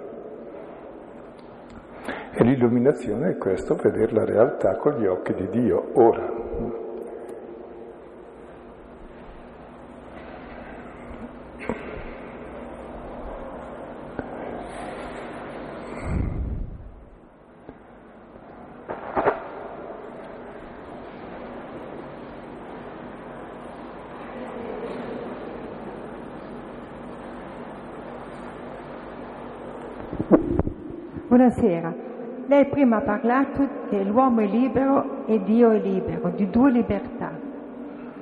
E 2.31 2.43
l'illuminazione 2.43 3.31
è 3.31 3.37
questo, 3.37 3.75
vedere 3.75 4.11
la 4.13 4.25
realtà 4.25 4.75
con 4.77 4.99
gli 4.99 5.05
occhi 5.05 5.33
di 5.33 5.49
Dio, 5.49 5.91
ora. 5.93 6.48
Buonasera. 31.39 31.93
Lei 32.47 32.65
prima 32.65 32.97
ha 32.97 32.99
parlato 33.01 33.65
che 33.87 34.03
l'uomo 34.03 34.41
è 34.41 34.45
libero 34.45 35.25
e 35.25 35.41
Dio 35.41 35.71
è 35.71 35.79
libero, 35.79 36.33
di 36.35 36.49
due 36.49 36.69
libertà. 36.69 37.31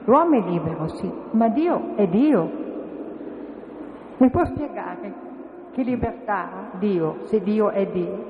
L'uomo 0.03 0.37
è 0.37 0.47
libero, 0.47 0.87
sì, 0.89 1.11
ma 1.31 1.47
Dio 1.47 1.95
è 1.95 2.07
Dio. 2.09 2.51
Mi 4.17 4.29
può 4.29 4.45
spiegare 4.45 5.11
che 5.71 5.81
libertà 5.81 6.43
ha 6.43 6.77
Dio, 6.77 7.21
se 7.23 7.41
Dio 7.41 7.71
è 7.71 7.87
Dio? 7.87 8.25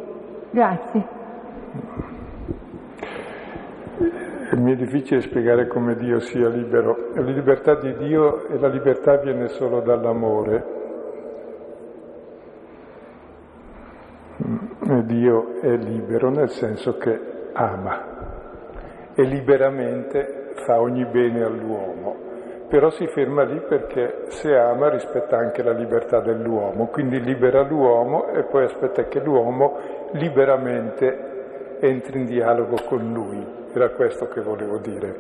Grazie. 0.51 1.07
Mi 4.55 4.71
è 4.71 4.75
difficile 4.77 5.19
spiegare 5.19 5.67
come 5.67 5.97
Dio 5.97 6.21
sia 6.21 6.47
libero. 6.47 7.09
La 7.13 7.23
libertà 7.23 7.75
di 7.75 7.93
Dio 7.97 8.47
e 8.47 8.57
la 8.57 8.69
libertà 8.69 9.17
viene 9.17 9.49
solo 9.49 9.81
dall'amore. 9.81 10.76
Dio 15.07 15.59
è 15.61 15.75
libero 15.77 16.29
nel 16.29 16.49
senso 16.49 16.97
che 16.97 17.19
ama 17.53 18.15
e 19.15 19.23
liberamente 19.23 20.51
fa 20.65 20.79
ogni 20.79 21.05
bene 21.05 21.43
all'uomo, 21.43 22.15
però 22.67 22.89
si 22.89 23.07
ferma 23.07 23.43
lì 23.43 23.59
perché 23.67 24.25
se 24.27 24.55
ama 24.55 24.89
rispetta 24.89 25.37
anche 25.37 25.63
la 25.63 25.71
libertà 25.71 26.19
dell'uomo, 26.19 26.87
quindi 26.87 27.19
libera 27.21 27.63
l'uomo 27.63 28.27
e 28.27 28.43
poi 28.43 28.65
aspetta 28.65 29.05
che 29.05 29.19
l'uomo 29.21 29.77
liberamente 30.11 31.77
entri 31.79 32.19
in 32.19 32.25
dialogo 32.25 32.75
con 32.85 33.11
lui. 33.13 33.43
Era 33.73 33.89
questo 33.91 34.27
che 34.27 34.41
volevo 34.41 34.77
dire. 34.77 35.15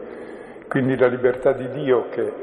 Quindi 0.67 0.97
la 0.97 1.07
libertà 1.07 1.53
di 1.53 1.69
Dio 1.69 2.07
che 2.09 2.33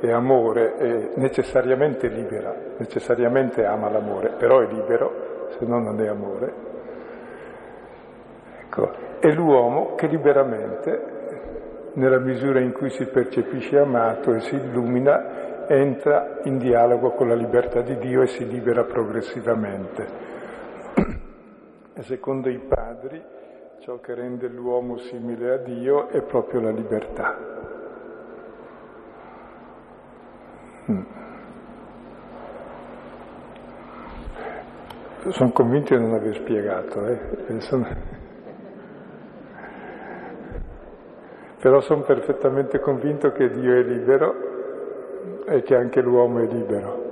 è 0.00 0.10
amore 0.10 0.74
è 0.76 1.08
necessariamente 1.14 2.08
libera, 2.08 2.54
necessariamente 2.76 3.64
ama 3.64 3.88
l'amore, 3.88 4.34
però 4.36 4.60
è 4.60 4.66
libero, 4.66 5.48
se 5.58 5.64
no 5.64 5.78
non 5.78 6.00
è 6.00 6.08
amore. 6.08 6.61
Ecco, 8.72 8.90
è 9.20 9.30
l'uomo 9.30 9.94
che 9.96 10.06
liberamente, 10.06 11.90
nella 11.92 12.18
misura 12.18 12.58
in 12.58 12.72
cui 12.72 12.88
si 12.88 13.04
percepisce 13.04 13.76
amato 13.76 14.32
e 14.32 14.40
si 14.40 14.54
illumina, 14.54 15.66
entra 15.66 16.38
in 16.44 16.56
dialogo 16.56 17.10
con 17.10 17.28
la 17.28 17.34
libertà 17.34 17.82
di 17.82 17.98
Dio 17.98 18.22
e 18.22 18.28
si 18.28 18.48
libera 18.48 18.84
progressivamente. 18.84 20.06
E 21.94 22.02
secondo 22.04 22.48
i 22.48 22.58
padri, 22.58 23.22
ciò 23.80 24.00
che 24.00 24.14
rende 24.14 24.48
l'uomo 24.48 24.96
simile 24.96 25.52
a 25.52 25.56
Dio 25.58 26.08
è 26.08 26.22
proprio 26.22 26.62
la 26.62 26.70
libertà. 26.70 27.36
Mm. 30.90 31.02
Sono 35.28 35.52
convinto 35.52 35.94
di 35.94 36.02
non 36.02 36.14
aver 36.14 36.34
spiegato, 36.36 37.06
eh? 37.06 37.60
Sono... 37.60 38.21
però 41.62 41.78
sono 41.78 42.02
perfettamente 42.02 42.80
convinto 42.80 43.30
che 43.30 43.48
Dio 43.48 43.76
è 43.76 43.84
libero 43.84 44.34
e 45.46 45.62
che 45.62 45.76
anche 45.76 46.00
l'uomo 46.00 46.40
è 46.40 46.46
libero. 46.48 47.10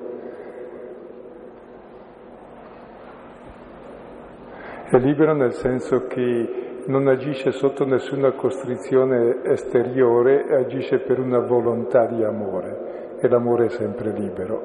È 4.90 4.98
libero 4.98 5.35
nel 5.35 5.52
senso 5.52 6.09
che 6.09 6.82
non 6.86 7.06
agisce 7.06 7.52
sotto 7.52 7.85
nessuna 7.85 8.32
costrizione 8.32 9.40
esteriore, 9.44 10.52
agisce 10.52 10.98
per 10.98 11.20
una 11.20 11.39
volontà 11.39 12.06
di 12.06 12.24
amore 12.24 13.18
e 13.20 13.28
l'amore 13.28 13.66
è 13.66 13.68
sempre 13.68 14.10
libero. 14.10 14.64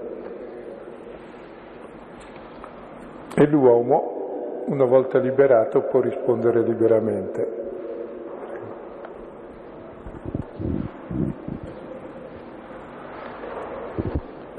E 3.36 3.46
l'uomo, 3.46 4.64
una 4.66 4.86
volta 4.86 5.20
liberato, 5.20 5.82
può 5.82 6.00
rispondere 6.00 6.64
liberamente. 6.64 7.65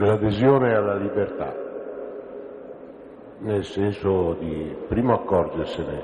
L'adesione 0.07 0.73
alla 0.73 0.95
libertà, 0.95 1.53
nel 3.39 3.65
senso 3.65 4.37
di 4.39 4.77
prima 4.87 5.15
accorgersene 5.15 6.03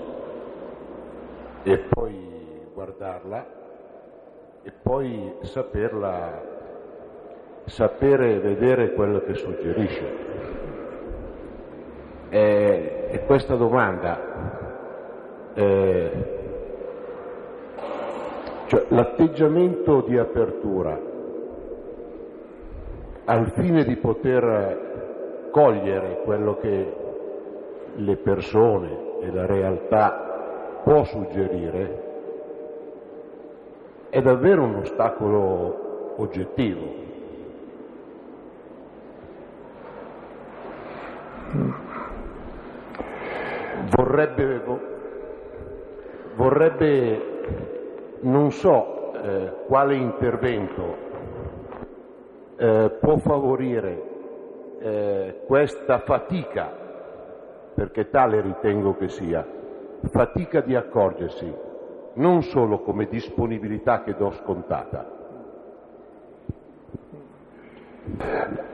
e 1.63 1.79
poi 1.89 2.67
guardarla 2.75 3.47
e 4.65 4.73
poi 4.83 5.35
saperla, 5.43 6.43
sapere 7.67 8.41
vedere 8.41 8.93
quello 8.95 9.21
che 9.21 9.35
suggerisce. 9.35 10.31
E, 12.29 13.09
e 13.09 13.25
questa 13.25 13.55
domanda 13.55 14.19
eh, 15.55 16.41
Cioè 18.67 18.87
l'atteggiamento 18.89 20.01
di 20.01 20.19
apertura 20.19 21.12
al 23.33 23.51
fine 23.53 23.83
di 23.85 23.97
poter 23.97 25.49
cogliere 25.51 26.21
quello 26.23 26.59
che 26.59 26.97
le 27.95 28.17
persone 28.17 29.21
e 29.23 29.33
la 29.33 29.47
realtà 29.47 30.81
può 30.85 31.03
suggerire 31.05 32.11
è 34.11 34.21
davvero 34.21 34.65
un 34.65 34.75
ostacolo 34.75 36.15
oggettivo. 36.19 37.01
Vorrebbe, 43.97 44.63
vorrebbe 46.35 47.23
non 48.21 48.53
so 48.53 49.15
eh, 49.23 49.53
quale 49.67 49.95
intervento 49.95 51.12
eh, 52.63 52.97
può 53.01 53.17
favorire 53.17 54.03
eh, 54.79 55.41
questa 55.47 55.99
fatica, 55.99 56.71
perché 57.75 58.09
tale 58.09 58.41
ritengo 58.41 58.95
che 58.95 59.09
sia, 59.09 59.45
fatica 60.11 60.61
di 60.61 60.77
accorgersi, 60.77 61.53
non 62.15 62.43
solo 62.43 62.79
come 62.81 63.07
disponibilità 63.07 64.05
che 64.05 64.15
do 64.15 64.31
scontata. 64.31 65.21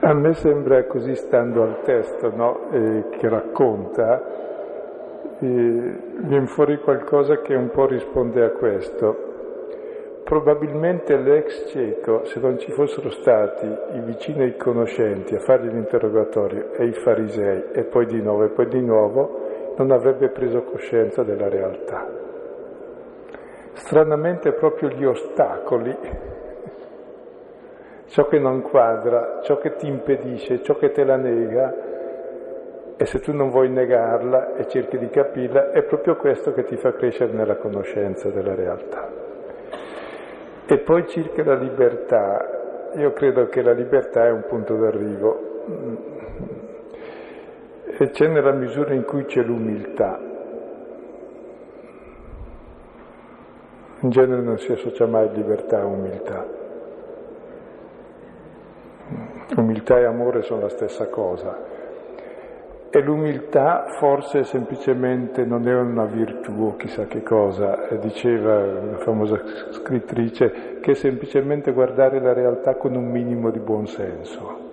A 0.01 0.13
me 0.13 0.35
sembra 0.35 0.85
così, 0.85 1.15
stando 1.15 1.63
al 1.63 1.81
testo 1.83 2.31
no, 2.35 2.71
eh, 2.71 3.05
che 3.11 3.29
racconta, 3.29 4.23
eh, 5.39 6.01
viene 6.19 6.47
fuori 6.47 6.79
qualcosa 6.79 7.41
che 7.41 7.55
un 7.55 7.71
po' 7.71 7.87
risponde 7.87 8.45
a 8.45 8.51
questo. 8.51 9.28
Probabilmente 10.29 11.17
l'ex 11.17 11.71
cieco, 11.71 12.27
se 12.27 12.39
non 12.39 12.59
ci 12.59 12.71
fossero 12.73 13.09
stati 13.09 13.65
i 13.65 14.01
vicini 14.01 14.43
e 14.43 14.47
i 14.49 14.57
conoscenti 14.59 15.35
a 15.35 15.39
fare 15.39 15.63
l'interrogatorio 15.63 16.75
e 16.75 16.85
i 16.85 16.93
farisei, 16.93 17.69
e 17.73 17.85
poi 17.85 18.05
di 18.05 18.21
nuovo 18.21 18.45
e 18.45 18.51
poi 18.51 18.69
di 18.69 18.83
nuovo, 18.83 19.73
non 19.79 19.91
avrebbe 19.91 20.29
preso 20.29 20.65
coscienza 20.65 21.23
della 21.23 21.49
realtà. 21.49 22.07
Stranamente 23.73 24.53
proprio 24.53 24.91
gli 24.91 25.07
ostacoli, 25.07 25.97
ciò 28.09 28.27
che 28.27 28.39
non 28.39 28.61
quadra, 28.61 29.41
ciò 29.45 29.57
che 29.57 29.77
ti 29.77 29.87
impedisce, 29.87 30.63
ciò 30.63 30.77
che 30.77 30.91
te 30.91 31.05
la 31.05 31.17
nega, 31.17 31.75
e 32.99 33.07
se 33.07 33.19
tu 33.21 33.33
non 33.33 33.49
vuoi 33.49 33.71
negarla 33.71 34.57
e 34.57 34.69
cerchi 34.69 34.99
di 34.99 35.09
capirla, 35.09 35.71
è 35.71 35.85
proprio 35.85 36.17
questo 36.17 36.53
che 36.53 36.65
ti 36.65 36.77
fa 36.77 36.93
crescere 36.93 37.33
nella 37.33 37.57
conoscenza 37.57 38.29
della 38.29 38.55
realtà. 38.55 39.28
E 40.71 40.79
poi 40.81 41.07
circa 41.09 41.43
la 41.45 41.55
libertà, 41.55 42.91
io 42.97 43.13
credo 43.13 43.49
che 43.49 43.63
la 43.63 43.73
libertà 43.73 44.27
è 44.27 44.31
un 44.31 44.45
punto 44.47 44.77
d'arrivo 44.77 45.47
e 47.85 48.11
c'è 48.11 48.29
nella 48.29 48.53
misura 48.53 48.93
in 48.93 49.05
cui 49.05 49.25
c'è 49.25 49.43
l'umiltà. 49.43 50.21
In 54.01 54.11
genere 54.11 54.43
non 54.43 54.59
si 54.59 54.71
associa 54.71 55.07
mai 55.07 55.33
libertà 55.33 55.81
a 55.81 55.87
umiltà. 55.87 56.47
Umiltà 59.57 59.99
e 59.99 60.05
amore 60.05 60.43
sono 60.43 60.61
la 60.61 60.69
stessa 60.69 61.09
cosa. 61.09 61.78
E 62.91 63.03
l'umiltà 63.03 63.85
forse 63.99 64.45
semplicemente 64.45 65.45
non 65.45 65.69
è 65.69 65.75
una 65.75 66.07
virtù 66.07 66.53
o 66.63 66.77
chissà 66.77 67.05
che 67.05 67.23
cosa, 67.23 67.87
diceva 68.01 68.57
una 68.57 68.97
famosa 68.97 69.39
scrittrice, 69.73 70.79
che 70.81 70.93
è 70.93 70.95
semplicemente 70.95 71.73
guardare 71.73 72.19
la 72.19 72.33
realtà 72.33 72.77
con 72.77 72.95
un 72.95 73.11
minimo 73.11 73.51
di 73.51 73.59
buonsenso. 73.59 74.67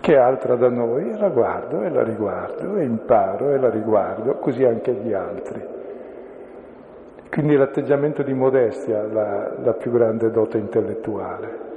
Che 0.00 0.14
è 0.14 0.16
altra 0.16 0.56
da 0.56 0.70
noi, 0.70 1.18
la 1.18 1.28
guardo 1.28 1.82
e 1.82 1.90
la 1.90 2.02
riguardo 2.02 2.76
e 2.76 2.84
imparo 2.84 3.52
e 3.52 3.58
la 3.58 3.68
riguardo, 3.68 4.36
così 4.36 4.64
anche 4.64 4.94
gli 4.94 5.12
altri. 5.12 5.62
Quindi 7.28 7.56
l'atteggiamento 7.56 8.22
di 8.22 8.32
modestia, 8.32 9.02
la, 9.02 9.52
la 9.62 9.74
più 9.74 9.90
grande 9.90 10.30
dote 10.30 10.56
intellettuale. 10.56 11.67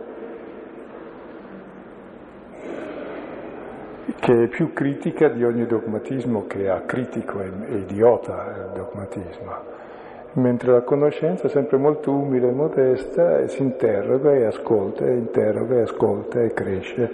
Che 4.22 4.44
è 4.44 4.48
più 4.48 4.72
critica 4.72 5.30
di 5.30 5.44
ogni 5.44 5.66
dogmatismo 5.66 6.46
che 6.46 6.66
è 6.66 6.68
acritico 6.68 7.42
e, 7.42 7.52
e 7.70 7.78
idiota 7.78 8.54
il 8.56 8.70
dogmatismo, 8.76 9.52
mentre 10.34 10.72
la 10.74 10.82
conoscenza 10.82 11.48
è 11.48 11.50
sempre 11.50 11.78
molto 11.78 12.12
umile 12.12 12.50
e 12.50 12.52
modesta 12.52 13.40
e 13.40 13.48
si 13.48 13.64
interroga 13.64 14.32
e 14.32 14.46
ascolta 14.46 15.08
e 15.08 15.14
interroga 15.16 15.76
e 15.76 15.82
ascolta 15.82 16.40
e 16.40 16.54
cresce. 16.54 17.12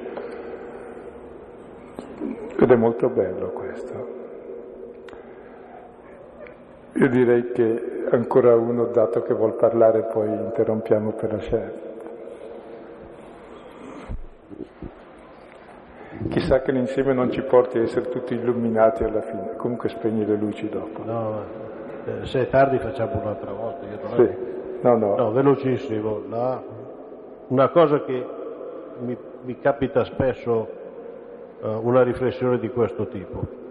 Ed 2.60 2.70
è 2.70 2.76
molto 2.76 3.08
bello 3.08 3.52
questo. 3.52 4.16
Io 6.92 7.08
direi 7.08 7.52
che 7.54 8.06
ancora 8.12 8.54
uno, 8.58 8.84
dato 8.88 9.22
che 9.22 9.34
vuol 9.34 9.54
parlare, 9.54 10.02
poi 10.12 10.28
interrompiamo 10.28 11.12
per 11.12 11.32
lasciare. 11.32 11.87
Chissà 16.30 16.62
che 16.62 16.72
l'insieme 16.72 17.14
non 17.14 17.32
ci 17.32 17.42
porti 17.42 17.78
a 17.78 17.84
essere 17.84 18.10
tutti 18.10 18.34
illuminati 18.34 19.04
alla 19.04 19.22
fine, 19.22 19.56
comunque 19.56 19.90
spegni 19.90 20.26
le 20.26 20.36
luci 20.36 20.68
dopo. 20.68 21.04
No, 21.04 21.44
eh, 22.06 22.26
se 22.26 22.42
è 22.42 22.50
tardi 22.50 22.80
facciamo 22.80 23.22
un'altra 23.22 23.52
volta. 23.52 23.86
Sì. 24.16 24.30
No, 24.82 24.98
no. 24.98 25.16
no, 25.16 25.32
velocissimo. 25.32 26.24
La... 26.30 26.62
Una 27.48 27.70
cosa 27.70 28.04
che 28.04 28.26
mi, 29.00 29.18
mi 29.44 29.60
capita 29.60 30.04
spesso, 30.06 30.68
uh, 31.62 31.68
una 31.82 32.04
riflessione 32.04 32.60
di 32.60 32.70
questo 32.70 33.08
tipo. 33.08 33.66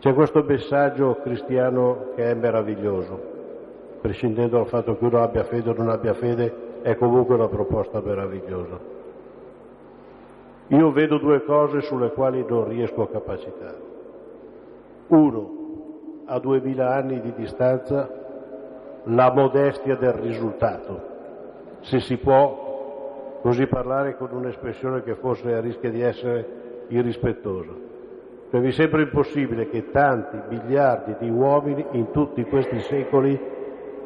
C'è 0.00 0.14
questo 0.14 0.42
messaggio 0.42 1.18
cristiano 1.22 2.12
che 2.14 2.30
è 2.30 2.34
meraviglioso, 2.34 3.20
prescindendo 4.00 4.56
dal 4.56 4.66
fatto 4.66 4.96
che 4.96 5.04
uno 5.04 5.22
abbia 5.22 5.44
fede 5.44 5.70
o 5.70 5.74
non 5.74 5.90
abbia 5.90 6.14
fede, 6.14 6.80
è 6.82 6.96
comunque 6.96 7.34
una 7.34 7.48
proposta 7.48 8.00
meravigliosa. 8.00 8.89
Io 10.70 10.92
vedo 10.92 11.18
due 11.18 11.42
cose 11.44 11.80
sulle 11.80 12.12
quali 12.12 12.44
non 12.48 12.68
riesco 12.68 13.02
a 13.02 13.08
capacitare. 13.08 13.88
Uno, 15.08 15.50
a 16.26 16.38
duemila 16.38 16.94
anni 16.94 17.20
di 17.20 17.32
distanza, 17.34 18.08
la 19.04 19.32
modestia 19.32 19.96
del 19.96 20.12
risultato, 20.12 21.00
se 21.80 21.98
si 21.98 22.16
può 22.18 23.38
così 23.42 23.66
parlare 23.66 24.16
con 24.16 24.28
un'espressione 24.30 25.02
che 25.02 25.16
forse 25.16 25.60
rischia 25.60 25.90
di 25.90 26.02
essere 26.02 26.84
irrispettosa. 26.88 27.72
Cioè, 28.50 28.60
mi 28.60 28.70
sembra 28.70 29.00
impossibile 29.00 29.68
che 29.68 29.90
tanti 29.90 30.38
miliardi 30.48 31.16
di 31.18 31.30
uomini 31.30 31.84
in 31.92 32.12
tutti 32.12 32.44
questi 32.44 32.78
secoli 32.82 33.38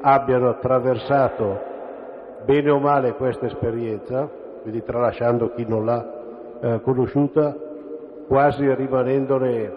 abbiano 0.01 0.49
attraversato 0.49 1.61
bene 2.47 2.71
o 2.71 2.79
male 2.79 3.15
questa 3.17 3.45
esperienza, 3.45 4.31
quindi 4.63 4.83
tralasciando 4.83 5.53
chi 5.53 5.67
non 5.67 5.85
l'ha 5.85 6.14
eh, 6.65 6.81
conosciuta 6.81 7.55
quasi 8.27 8.73
rimanendone 8.75 9.73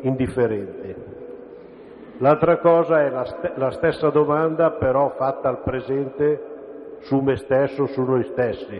indifferente. 0.00 1.04
L'altra 2.18 2.58
cosa 2.58 3.00
è 3.02 3.08
la, 3.08 3.24
st- 3.24 3.52
la 3.54 3.70
stessa 3.70 4.10
domanda 4.10 4.72
però 4.72 5.14
fatta 5.16 5.48
al 5.48 5.62
presente 5.62 6.98
su 7.00 7.20
me 7.20 7.36
stesso, 7.36 7.86
su 7.86 8.02
noi 8.02 8.24
stessi. 8.24 8.78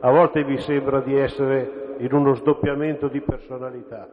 A 0.00 0.10
volte 0.10 0.42
mi 0.42 0.58
sembra 0.58 0.98
di 0.98 1.16
essere 1.16 1.94
in 1.98 2.12
uno 2.12 2.34
sdoppiamento 2.34 3.06
di 3.06 3.20
personalità. 3.20 4.08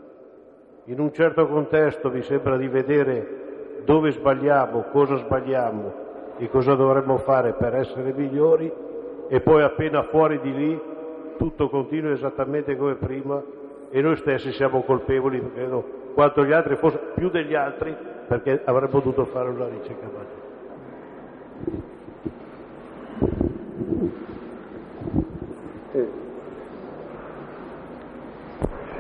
In 0.86 1.00
un 1.00 1.12
certo 1.14 1.48
contesto 1.48 2.12
mi 2.12 2.22
sembra 2.22 2.56
di 2.56 2.68
vedere 2.68 3.82
dove 3.84 4.12
sbagliamo, 4.12 4.86
cosa 4.92 5.16
sbagliamo 5.16 6.06
e 6.38 6.50
cosa 6.50 6.76
dovremmo 6.76 7.18
fare 7.18 7.54
per 7.54 7.74
essere 7.74 8.14
migliori 8.14 8.72
e 9.28 9.42
poi 9.42 9.64
appena 9.64 10.04
fuori 10.04 10.40
di 10.40 10.54
lì 10.54 10.96
tutto 11.38 11.70
continua 11.70 12.12
esattamente 12.12 12.76
come 12.76 12.96
prima 12.96 13.42
e 13.90 14.02
noi 14.02 14.18
stessi 14.18 14.52
siamo 14.52 14.82
colpevoli, 14.82 15.52
credo, 15.54 16.12
quanto 16.14 16.44
gli 16.44 16.52
altri, 16.52 16.76
forse 16.76 17.00
più 17.16 17.30
degli 17.30 17.56
altri, 17.56 17.96
perché 18.28 18.62
avremmo 18.66 19.00
dovuto 19.00 19.26
fare 19.26 19.50
una 19.50 19.68
ricerca 19.68 20.06
maggiore. 20.06 20.46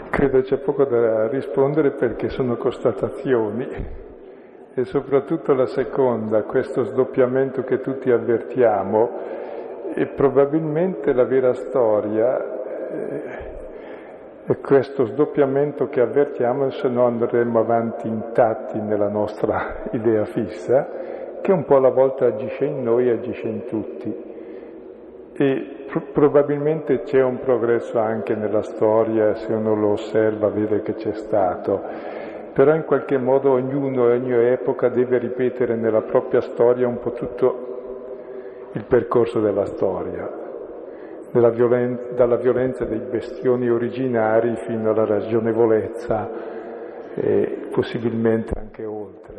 Credo 0.09 0.41
c'è 0.41 0.57
poco 0.57 0.83
da 0.85 1.27
rispondere 1.27 1.91
perché 1.91 2.29
sono 2.29 2.55
constatazioni 2.55 3.67
e 4.73 4.85
soprattutto 4.85 5.53
la 5.53 5.67
seconda, 5.67 6.41
questo 6.43 6.83
sdoppiamento 6.85 7.63
che 7.63 7.81
tutti 7.81 8.09
avvertiamo, 8.09 9.36
e 9.97 10.05
probabilmente 10.05 11.11
la 11.11 11.25
vera 11.25 11.53
storia 11.53 12.37
eh, 12.37 13.55
E 14.49 14.59
questo 14.61 15.03
sdoppiamento 15.07 15.89
che 15.89 15.99
avvertiamo, 15.99 16.69
se 16.69 16.87
no 16.87 17.05
andremo 17.05 17.59
avanti 17.59 18.07
intatti 18.07 18.79
nella 18.79 19.09
nostra 19.09 19.89
idea 19.91 20.23
fissa, 20.23 20.87
che 21.41 21.51
un 21.51 21.65
po' 21.65 21.75
alla 21.75 21.89
volta 21.89 22.27
agisce 22.27 22.63
in 22.63 22.81
noi 22.81 23.09
agisce 23.09 23.45
in 23.45 23.65
tutti. 23.65 24.15
E 25.33 25.85
pr- 25.91 26.11
probabilmente 26.13 27.01
c'è 27.01 27.21
un 27.21 27.39
progresso 27.39 27.99
anche 27.99 28.35
nella 28.35 28.61
storia, 28.61 29.33
se 29.35 29.51
uno 29.51 29.75
lo 29.75 29.91
osserva 29.93 30.47
vede 30.47 30.81
che 30.81 30.93
c'è 30.93 31.11
stato, 31.11 31.81
però 32.53 32.73
in 32.73 32.85
qualche 32.85 33.17
modo 33.17 33.51
ognuno 33.51 34.07
e 34.07 34.13
ogni 34.13 34.33
epoca 34.33 34.87
deve 34.87 35.17
ripetere 35.17 35.75
nella 35.75 36.03
propria 36.03 36.39
storia 36.39 36.87
un 36.87 36.99
po' 36.99 37.11
tutto 37.11 37.76
il 38.73 38.83
percorso 38.85 39.39
della 39.39 39.65
storia, 39.65 40.45
violen- 41.31 42.15
dalla 42.15 42.37
violenza 42.37 42.85
dei 42.85 42.99
bestioni 42.99 43.69
originari 43.69 44.55
fino 44.65 44.91
alla 44.91 45.05
ragionevolezza 45.05 46.29
e 47.15 47.67
possibilmente 47.71 48.53
anche 48.57 48.85
oltre. 48.85 49.35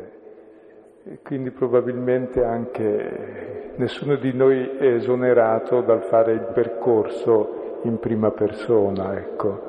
E 1.05 1.19
quindi 1.23 1.51
probabilmente 1.51 2.45
anche 2.45 3.73
nessuno 3.77 4.17
di 4.17 4.33
noi 4.35 4.77
è 4.79 4.87
esonerato 4.95 5.81
dal 5.81 6.03
fare 6.05 6.33
il 6.33 6.47
percorso 6.53 7.81
in 7.83 7.99
prima 7.99 8.31
persona, 8.31 9.17
ecco. 9.17 9.67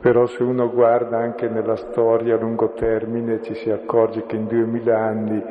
Però 0.00 0.26
se 0.26 0.42
uno 0.42 0.70
guarda 0.70 1.18
anche 1.18 1.48
nella 1.48 1.76
storia 1.76 2.34
a 2.34 2.38
lungo 2.38 2.70
termine 2.70 3.40
ci 3.42 3.54
si 3.54 3.70
accorge 3.70 4.24
che 4.26 4.36
in 4.36 4.46
duemila 4.46 4.98
anni 4.98 5.42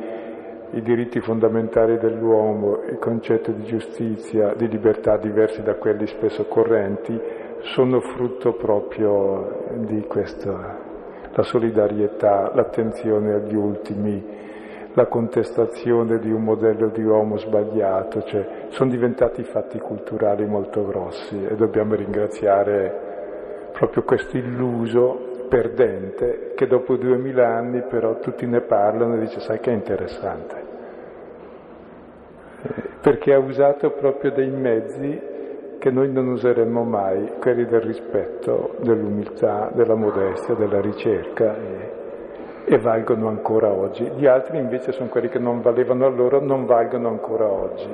i 0.72 0.82
diritti 0.82 1.20
fondamentali 1.20 1.98
dell'uomo, 1.98 2.82
il 2.88 2.98
concetto 2.98 3.52
di 3.52 3.64
giustizia, 3.64 4.54
di 4.54 4.68
libertà 4.68 5.16
diversi 5.16 5.62
da 5.62 5.74
quelli 5.74 6.06
spesso 6.06 6.44
correnti, 6.44 7.18
sono 7.60 8.00
frutto 8.00 8.54
proprio 8.54 9.64
di 9.86 10.04
questa, 10.06 10.78
la 11.32 11.42
solidarietà, 11.42 12.52
l'attenzione 12.54 13.34
agli 13.34 13.54
ultimi, 13.54 14.36
la 14.92 15.06
contestazione 15.06 16.18
di 16.18 16.30
un 16.30 16.42
modello 16.42 16.88
di 16.88 17.02
uomo 17.02 17.36
sbagliato, 17.38 18.22
cioè 18.22 18.66
sono 18.68 18.90
diventati 18.90 19.44
fatti 19.44 19.78
culturali 19.78 20.44
molto 20.44 20.84
grossi 20.84 21.44
e 21.44 21.54
dobbiamo 21.54 21.94
ringraziare 21.94 23.70
proprio 23.72 24.02
questo 24.02 24.36
illuso 24.36 25.28
perdente 25.48 26.52
che 26.54 26.66
dopo 26.66 26.96
duemila 26.96 27.48
anni 27.48 27.82
però 27.82 28.18
tutti 28.18 28.46
ne 28.46 28.60
parlano 28.60 29.14
e 29.14 29.20
dice 29.20 29.40
sai 29.40 29.58
che 29.60 29.70
è 29.70 29.74
interessante, 29.74 30.57
perché 33.00 33.32
ha 33.32 33.38
usato 33.38 33.90
proprio 33.90 34.32
dei 34.32 34.50
mezzi 34.50 35.36
che 35.78 35.90
noi 35.90 36.10
non 36.10 36.26
useremmo 36.28 36.82
mai, 36.82 37.34
quelli 37.40 37.64
del 37.64 37.80
rispetto, 37.80 38.74
dell'umiltà, 38.80 39.70
della 39.72 39.94
modestia, 39.94 40.54
della 40.54 40.80
ricerca 40.80 41.56
e, 41.56 41.92
e 42.64 42.78
valgono 42.78 43.28
ancora 43.28 43.70
oggi. 43.70 44.04
Gli 44.16 44.26
altri 44.26 44.58
invece 44.58 44.92
sono 44.92 45.08
quelli 45.08 45.28
che 45.28 45.38
non 45.38 45.60
valevano 45.60 46.04
allora, 46.04 46.40
non 46.40 46.66
valgono 46.66 47.08
ancora 47.08 47.46
oggi. 47.46 47.88